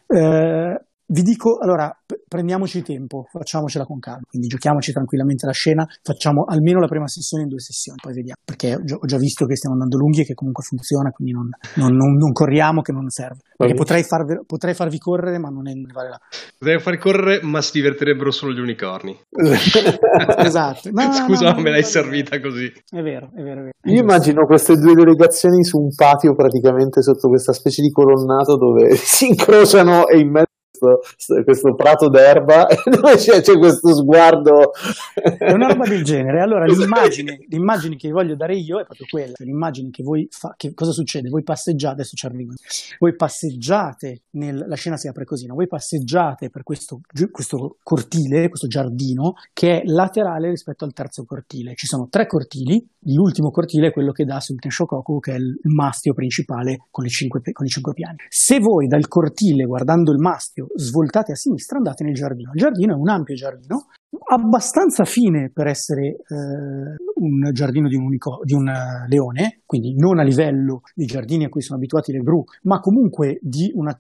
Eh, 0.07 0.86
vi 1.09 1.23
dico, 1.23 1.59
allora, 1.61 1.97
p- 2.05 2.21
prendiamoci 2.27 2.83
tempo, 2.83 3.27
facciamocela 3.31 3.85
con 3.85 3.99
calma, 3.99 4.23
quindi 4.29 4.49
giochiamoci 4.49 4.93
tranquillamente 4.93 5.47
la 5.47 5.53
scena, 5.53 5.87
facciamo 6.03 6.45
almeno 6.45 6.81
la 6.81 6.89
prima 6.89 7.07
sessione 7.07 7.45
in 7.45 7.49
due 7.49 7.61
sessioni, 7.61 7.99
poi 8.03 8.15
vediamo, 8.15 8.41
perché 8.45 8.75
ho, 8.75 8.99
ho 9.01 9.07
già 9.07 9.17
visto 9.17 9.47
che 9.47 9.57
stiamo 9.57 9.75
andando 9.75 9.99
lunghi 9.99 10.23
e 10.23 10.25
che 10.25 10.35
comunque 10.35 10.65
funziona, 10.65 11.11
quindi 11.11 11.33
non, 11.33 11.49
non, 11.77 11.95
non, 11.95 12.15
non 12.17 12.33
corriamo 12.33 12.81
che 12.81 12.93
non 12.93 13.09
serve. 13.09 13.41
Perché 13.57 13.75
potrei, 13.75 14.03
farvi, 14.03 14.41
potrei, 14.45 14.75
farvi, 14.75 14.99
correre, 14.99 15.39
ma 15.39 15.49
non, 15.49 15.69
è, 15.69 15.73
vale 15.93 16.09
la 16.11 16.21
Potrei 16.59 16.79
farvi 16.79 16.99
correre, 16.99 17.41
ma 17.43 17.63
si 17.63 17.73
divertirebbero 17.79 18.31
solo 18.31 18.53
gli 18.53 18.61
unicorni. 18.61 19.19
esatto. 20.39 20.91
No, 20.91 21.13
Scusa, 21.13 21.53
no, 21.53 21.61
me 21.63 21.71
l'hai 21.71 21.85
servita 21.85 22.39
così. 22.41 22.67
È 22.67 23.01
vero, 23.01 23.31
è 23.35 23.43
vero, 23.43 23.61
è 23.61 23.65
vero. 23.65 23.71
Io 23.85 24.01
immagino 24.01 24.45
queste 24.45 24.75
due 24.75 24.95
delegazioni 24.95 25.65
su 25.65 25.79
un 25.79 25.95
patio 25.95 26.35
praticamente 26.35 27.01
sotto 27.01 27.29
questa 27.29 27.53
specie 27.53 27.81
di 27.81 27.91
colonnato 27.91 28.57
dove 28.57 28.95
si 28.97 29.29
incrociano 29.29 30.09
e 30.09 30.19
in 30.19 30.31
mezzo 30.31 30.56
questo, 30.77 31.01
questo 31.45 31.75
prato 31.75 32.09
d'erba 32.09 32.67
e 32.67 32.77
dove 32.91 33.17
c'è, 33.17 33.41
c'è, 33.41 33.59
questo 33.59 33.95
sguardo. 33.95 34.73
È 35.15 35.53
una 35.53 35.69
roba 35.69 35.87
del 35.87 36.05
genere. 36.05 36.41
Allora, 36.41 36.65
l'immagine, 36.67 37.39
l'immagine, 37.49 37.97
che 37.97 38.09
vi 38.09 38.15
voglio 38.15 38.37
dare 38.37 38.57
io 38.57 38.81
è 38.81 38.85
proprio 38.85 39.07
quella. 39.09 39.35
Cioè, 39.35 39.47
l'immagine 39.47 39.91
che 39.91 40.03
voi 40.03 40.27
fa, 40.31 40.55
che 40.57 40.75
cosa 40.75 40.93
succede? 40.93 41.29
Voi 41.29 41.43
passeggiate, 41.43 41.95
adesso 41.95 42.17
ci 42.17 42.27
arrivo, 42.27 42.53
voi 42.99 43.15
passeggiate, 43.15 44.23
nel, 44.33 44.65
la 44.67 44.77
scena 44.77 44.97
si 44.97 45.09
apre 45.09 45.25
così, 45.25 45.47
no? 45.47 45.55
voi 45.55 45.67
passeggiate 45.67 46.51
per 46.51 46.63
questo, 46.63 47.01
questo 47.31 47.77
cortile, 47.83 48.49
questo 48.49 48.67
giardino, 48.67 49.35
che 49.53 49.81
è 49.81 49.85
laterale 49.87 50.51
rispetto 50.51 50.85
al 50.85 50.93
terzo 50.93 51.25
cortile. 51.25 51.75
Ci 51.75 51.87
sono 51.87 52.09
tre 52.09 52.27
cortili, 52.27 52.85
l'ultimo 53.01 53.51
cortile 53.51 53.89
è 53.89 53.93
quello 53.93 54.13
che 54.13 54.25
dà 54.25 54.41
sul 54.41 54.59
Tenshokoku, 54.59 55.21
che 55.21 55.33
è 55.33 55.37
il 55.37 55.59
mastio 55.63 56.13
principale 56.13 56.87
con, 56.91 57.07
cinque, 57.09 57.41
con 57.53 57.67
i 57.67 57.69
cinque 57.69 57.93
piani. 57.93 58.17
Se 58.29 58.59
voi 58.59 58.87
dal 58.87 59.07
cortile, 59.09 59.65
guardando 59.65 60.13
il 60.13 60.19
mastio, 60.19 60.66
svoltate 60.75 61.33
a 61.33 61.35
sinistra, 61.37 61.79
andate 61.79 62.05
nel 62.05 62.15
giardino. 62.15 62.51
Il 62.53 62.61
giardino 62.61 62.95
è 62.95 62.97
un 62.97 63.09
ampio 63.09 63.35
giardino, 63.35 63.89
abbastanza 64.29 65.05
fine 65.05 65.51
per 65.53 65.67
essere 65.67 66.07
eh, 66.07 66.97
un 67.17 67.51
giardino 67.53 67.89
di 67.89 67.97
un, 67.97 68.05
unico, 68.05 68.41
di 68.43 68.55
un 68.55 68.67
uh, 68.67 69.09
leone, 69.09 69.61
quindi 69.65 69.95
non 69.97 70.19
a 70.19 70.23
livello 70.23 70.83
dei 70.95 71.07
giardini 71.07 71.45
a 71.45 71.49
cui 71.49 71.63
sono 71.63 71.79
abituati 71.79 72.13
le 72.13 72.21
gru, 72.21 72.45
ma 72.63 72.81
comunque 72.81 73.39
di 73.41 73.71
una, 73.75 73.99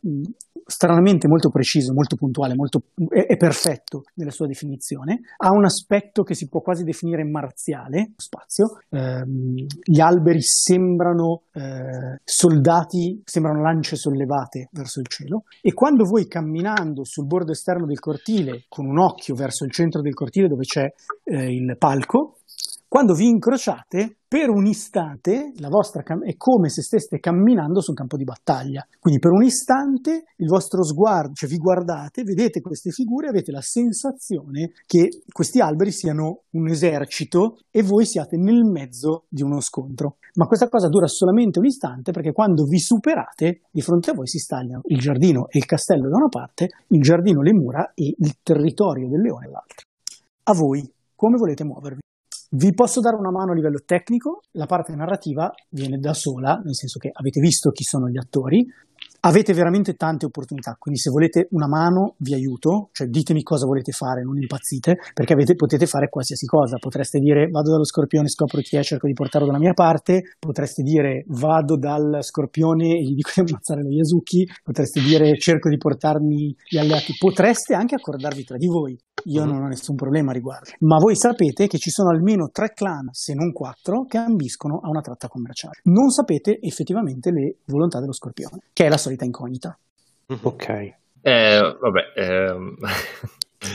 stranamente 0.66 1.28
molto 1.28 1.48
preciso, 1.48 1.92
molto 1.92 2.16
puntuale, 2.16 2.54
molto, 2.54 2.82
è, 3.08 3.26
è, 3.26 3.36
perfetto 3.36 4.02
nella 4.14 4.32
sua 4.32 4.46
definizione, 4.46 5.20
ha 5.36 5.50
un 5.52 5.64
aspetto 5.64 6.22
che 6.24 6.34
si 6.34 6.48
può 6.48 6.60
quasi 6.60 6.82
definire 6.82 7.24
marziale, 7.24 8.12
spazio, 8.16 8.80
eh, 8.90 9.24
gli 9.24 10.00
alberi 10.00 10.42
sembrano 10.42 11.42
eh, 11.52 12.20
soldati, 12.24 13.22
sembrano 13.24 13.62
lance 13.62 13.96
sollevate 13.96 14.68
verso 14.72 15.00
il 15.00 15.06
cielo. 15.06 15.44
E 15.62 15.72
quando 15.72 16.04
voi 16.04 16.26
camminando 16.26 17.04
sul 17.04 17.26
bordo 17.26 17.52
esterno 17.52 17.86
del 17.86 18.00
cortile, 18.00 18.64
con 18.68 18.86
un 18.86 18.98
occhio 18.98 19.34
verso 19.34 19.64
il 19.64 19.70
centro 19.70 20.02
del 20.06 20.14
cortile 20.14 20.48
dove 20.48 20.64
c'è 20.64 20.86
eh, 21.24 21.52
il 21.52 21.76
palco, 21.78 22.38
quando 22.88 23.14
vi 23.14 23.26
incrociate, 23.26 24.18
per 24.28 24.48
un 24.48 24.64
istante 24.64 25.52
la 25.56 25.68
vostra 25.68 26.02
cam- 26.02 26.24
è 26.24 26.36
come 26.36 26.68
se 26.68 26.82
steste 26.82 27.18
camminando 27.18 27.80
sul 27.80 27.96
campo 27.96 28.16
di 28.16 28.24
battaglia. 28.24 28.86
Quindi 29.00 29.20
per 29.20 29.32
un 29.32 29.42
istante 29.42 30.24
il 30.36 30.46
vostro 30.46 30.84
sguardo, 30.84 31.34
cioè 31.34 31.48
vi 31.48 31.58
guardate, 31.58 32.22
vedete 32.22 32.60
queste 32.60 32.90
figure, 32.90 33.28
avete 33.28 33.50
la 33.50 33.60
sensazione 33.60 34.70
che 34.86 35.08
questi 35.30 35.60
alberi 35.60 35.90
siano 35.90 36.42
un 36.50 36.68
esercito 36.68 37.58
e 37.70 37.82
voi 37.82 38.06
siate 38.06 38.36
nel 38.36 38.64
mezzo 38.64 39.24
di 39.28 39.42
uno 39.42 39.60
scontro. 39.60 40.18
Ma 40.34 40.46
questa 40.46 40.68
cosa 40.68 40.88
dura 40.88 41.06
solamente 41.06 41.58
un 41.58 41.66
istante 41.66 42.12
perché 42.12 42.32
quando 42.32 42.64
vi 42.64 42.78
superate, 42.78 43.62
di 43.70 43.80
fronte 43.80 44.10
a 44.10 44.14
voi 44.14 44.28
si 44.28 44.38
stagliano 44.38 44.82
il 44.86 44.98
giardino 44.98 45.48
e 45.48 45.58
il 45.58 45.66
castello 45.66 46.08
da 46.08 46.16
una 46.16 46.28
parte, 46.28 46.68
il 46.88 47.02
giardino, 47.02 47.42
le 47.42 47.52
mura 47.52 47.92
e 47.94 48.14
il 48.16 48.36
territorio 48.42 49.08
del 49.08 49.20
leone 49.20 49.46
dall'altra. 49.46 49.86
A 50.48 50.54
voi, 50.54 50.88
come 51.16 51.38
volete 51.38 51.64
muovervi? 51.64 51.98
Vi 52.50 52.72
posso 52.72 53.00
dare 53.00 53.16
una 53.16 53.32
mano 53.32 53.50
a 53.50 53.54
livello 53.56 53.80
tecnico, 53.84 54.42
la 54.52 54.66
parte 54.66 54.94
narrativa 54.94 55.50
viene 55.70 55.98
da 55.98 56.14
sola, 56.14 56.60
nel 56.62 56.76
senso 56.76 57.00
che 57.00 57.10
avete 57.12 57.40
visto 57.40 57.70
chi 57.70 57.82
sono 57.82 58.08
gli 58.08 58.16
attori, 58.16 58.64
avete 59.22 59.52
veramente 59.52 59.94
tante 59.94 60.24
opportunità, 60.24 60.76
quindi 60.78 61.00
se 61.00 61.10
volete 61.10 61.48
una 61.50 61.66
mano 61.66 62.14
vi 62.18 62.34
aiuto, 62.34 62.90
cioè 62.92 63.08
ditemi 63.08 63.42
cosa 63.42 63.66
volete 63.66 63.90
fare, 63.90 64.22
non 64.22 64.40
impazzite, 64.40 64.98
perché 65.14 65.32
avete, 65.32 65.56
potete 65.56 65.86
fare 65.86 66.08
qualsiasi 66.08 66.46
cosa, 66.46 66.76
potreste 66.76 67.18
dire 67.18 67.48
vado 67.48 67.72
dallo 67.72 67.84
scorpione, 67.84 68.28
scopro 68.28 68.60
chi 68.60 68.76
è, 68.76 68.84
cerco 68.84 69.08
di 69.08 69.14
portarlo 69.14 69.48
dalla 69.48 69.58
mia 69.58 69.72
parte, 69.72 70.36
potreste 70.38 70.84
dire 70.84 71.24
vado 71.26 71.76
dal 71.76 72.18
scorpione 72.20 72.98
e 72.98 73.02
gli 73.02 73.14
dico 73.14 73.30
di 73.34 73.40
ammazzare 73.40 73.82
lo 73.82 73.90
Yasuki, 73.90 74.48
potreste 74.62 75.00
dire 75.00 75.36
cerco 75.38 75.68
di 75.68 75.76
portarmi 75.76 76.54
gli 76.68 76.78
alleati, 76.78 77.16
potreste 77.18 77.74
anche 77.74 77.96
accordarvi 77.96 78.44
tra 78.44 78.56
di 78.56 78.68
voi, 78.68 78.96
io 79.24 79.44
non 79.44 79.62
ho 79.62 79.66
nessun 79.66 79.96
problema 79.96 80.30
a 80.30 80.34
riguardo, 80.34 80.70
ma 80.80 80.98
voi 80.98 81.16
sapete 81.16 81.66
che 81.66 81.78
ci 81.78 81.90
sono 81.90 82.10
almeno 82.10 82.48
tre 82.52 82.72
clan, 82.72 83.08
se 83.12 83.34
non 83.34 83.52
quattro, 83.52 84.04
che 84.04 84.18
ambiscono 84.18 84.78
a 84.82 84.88
una 84.88 85.00
tratta 85.00 85.28
commerciale. 85.28 85.80
Non 85.84 86.10
sapete 86.10 86.58
effettivamente 86.60 87.30
le 87.30 87.56
volontà 87.66 87.98
dello 87.98 88.12
scorpione, 88.12 88.60
che 88.72 88.86
è 88.86 88.88
la 88.88 88.98
solita 88.98 89.24
incognita. 89.24 89.76
Ok. 90.42 90.68
Eh, 90.68 91.76
vabbè. 91.80 92.02
Ehm... 92.14 92.76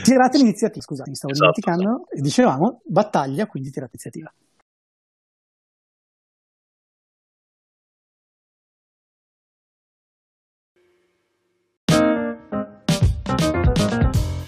Tirate 0.02 0.38
l'iniziativa, 0.38 0.80
scusate, 0.80 1.10
mi 1.10 1.16
stavo 1.16 1.32
esatto, 1.32 1.50
dimenticando. 1.60 2.06
Esatto. 2.08 2.22
Dicevamo, 2.22 2.80
battaglia, 2.86 3.46
quindi 3.46 3.70
tirate 3.70 3.98
l'iniziativa. 3.98 4.32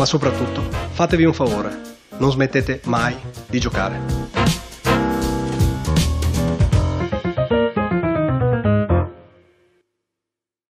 ma 0.00 0.06
soprattutto 0.06 0.62
fatevi 0.92 1.26
un 1.26 1.34
favore, 1.34 1.78
non 2.16 2.30
smettete 2.30 2.80
mai 2.84 3.14
di 3.46 3.60
giocare. 3.60 4.39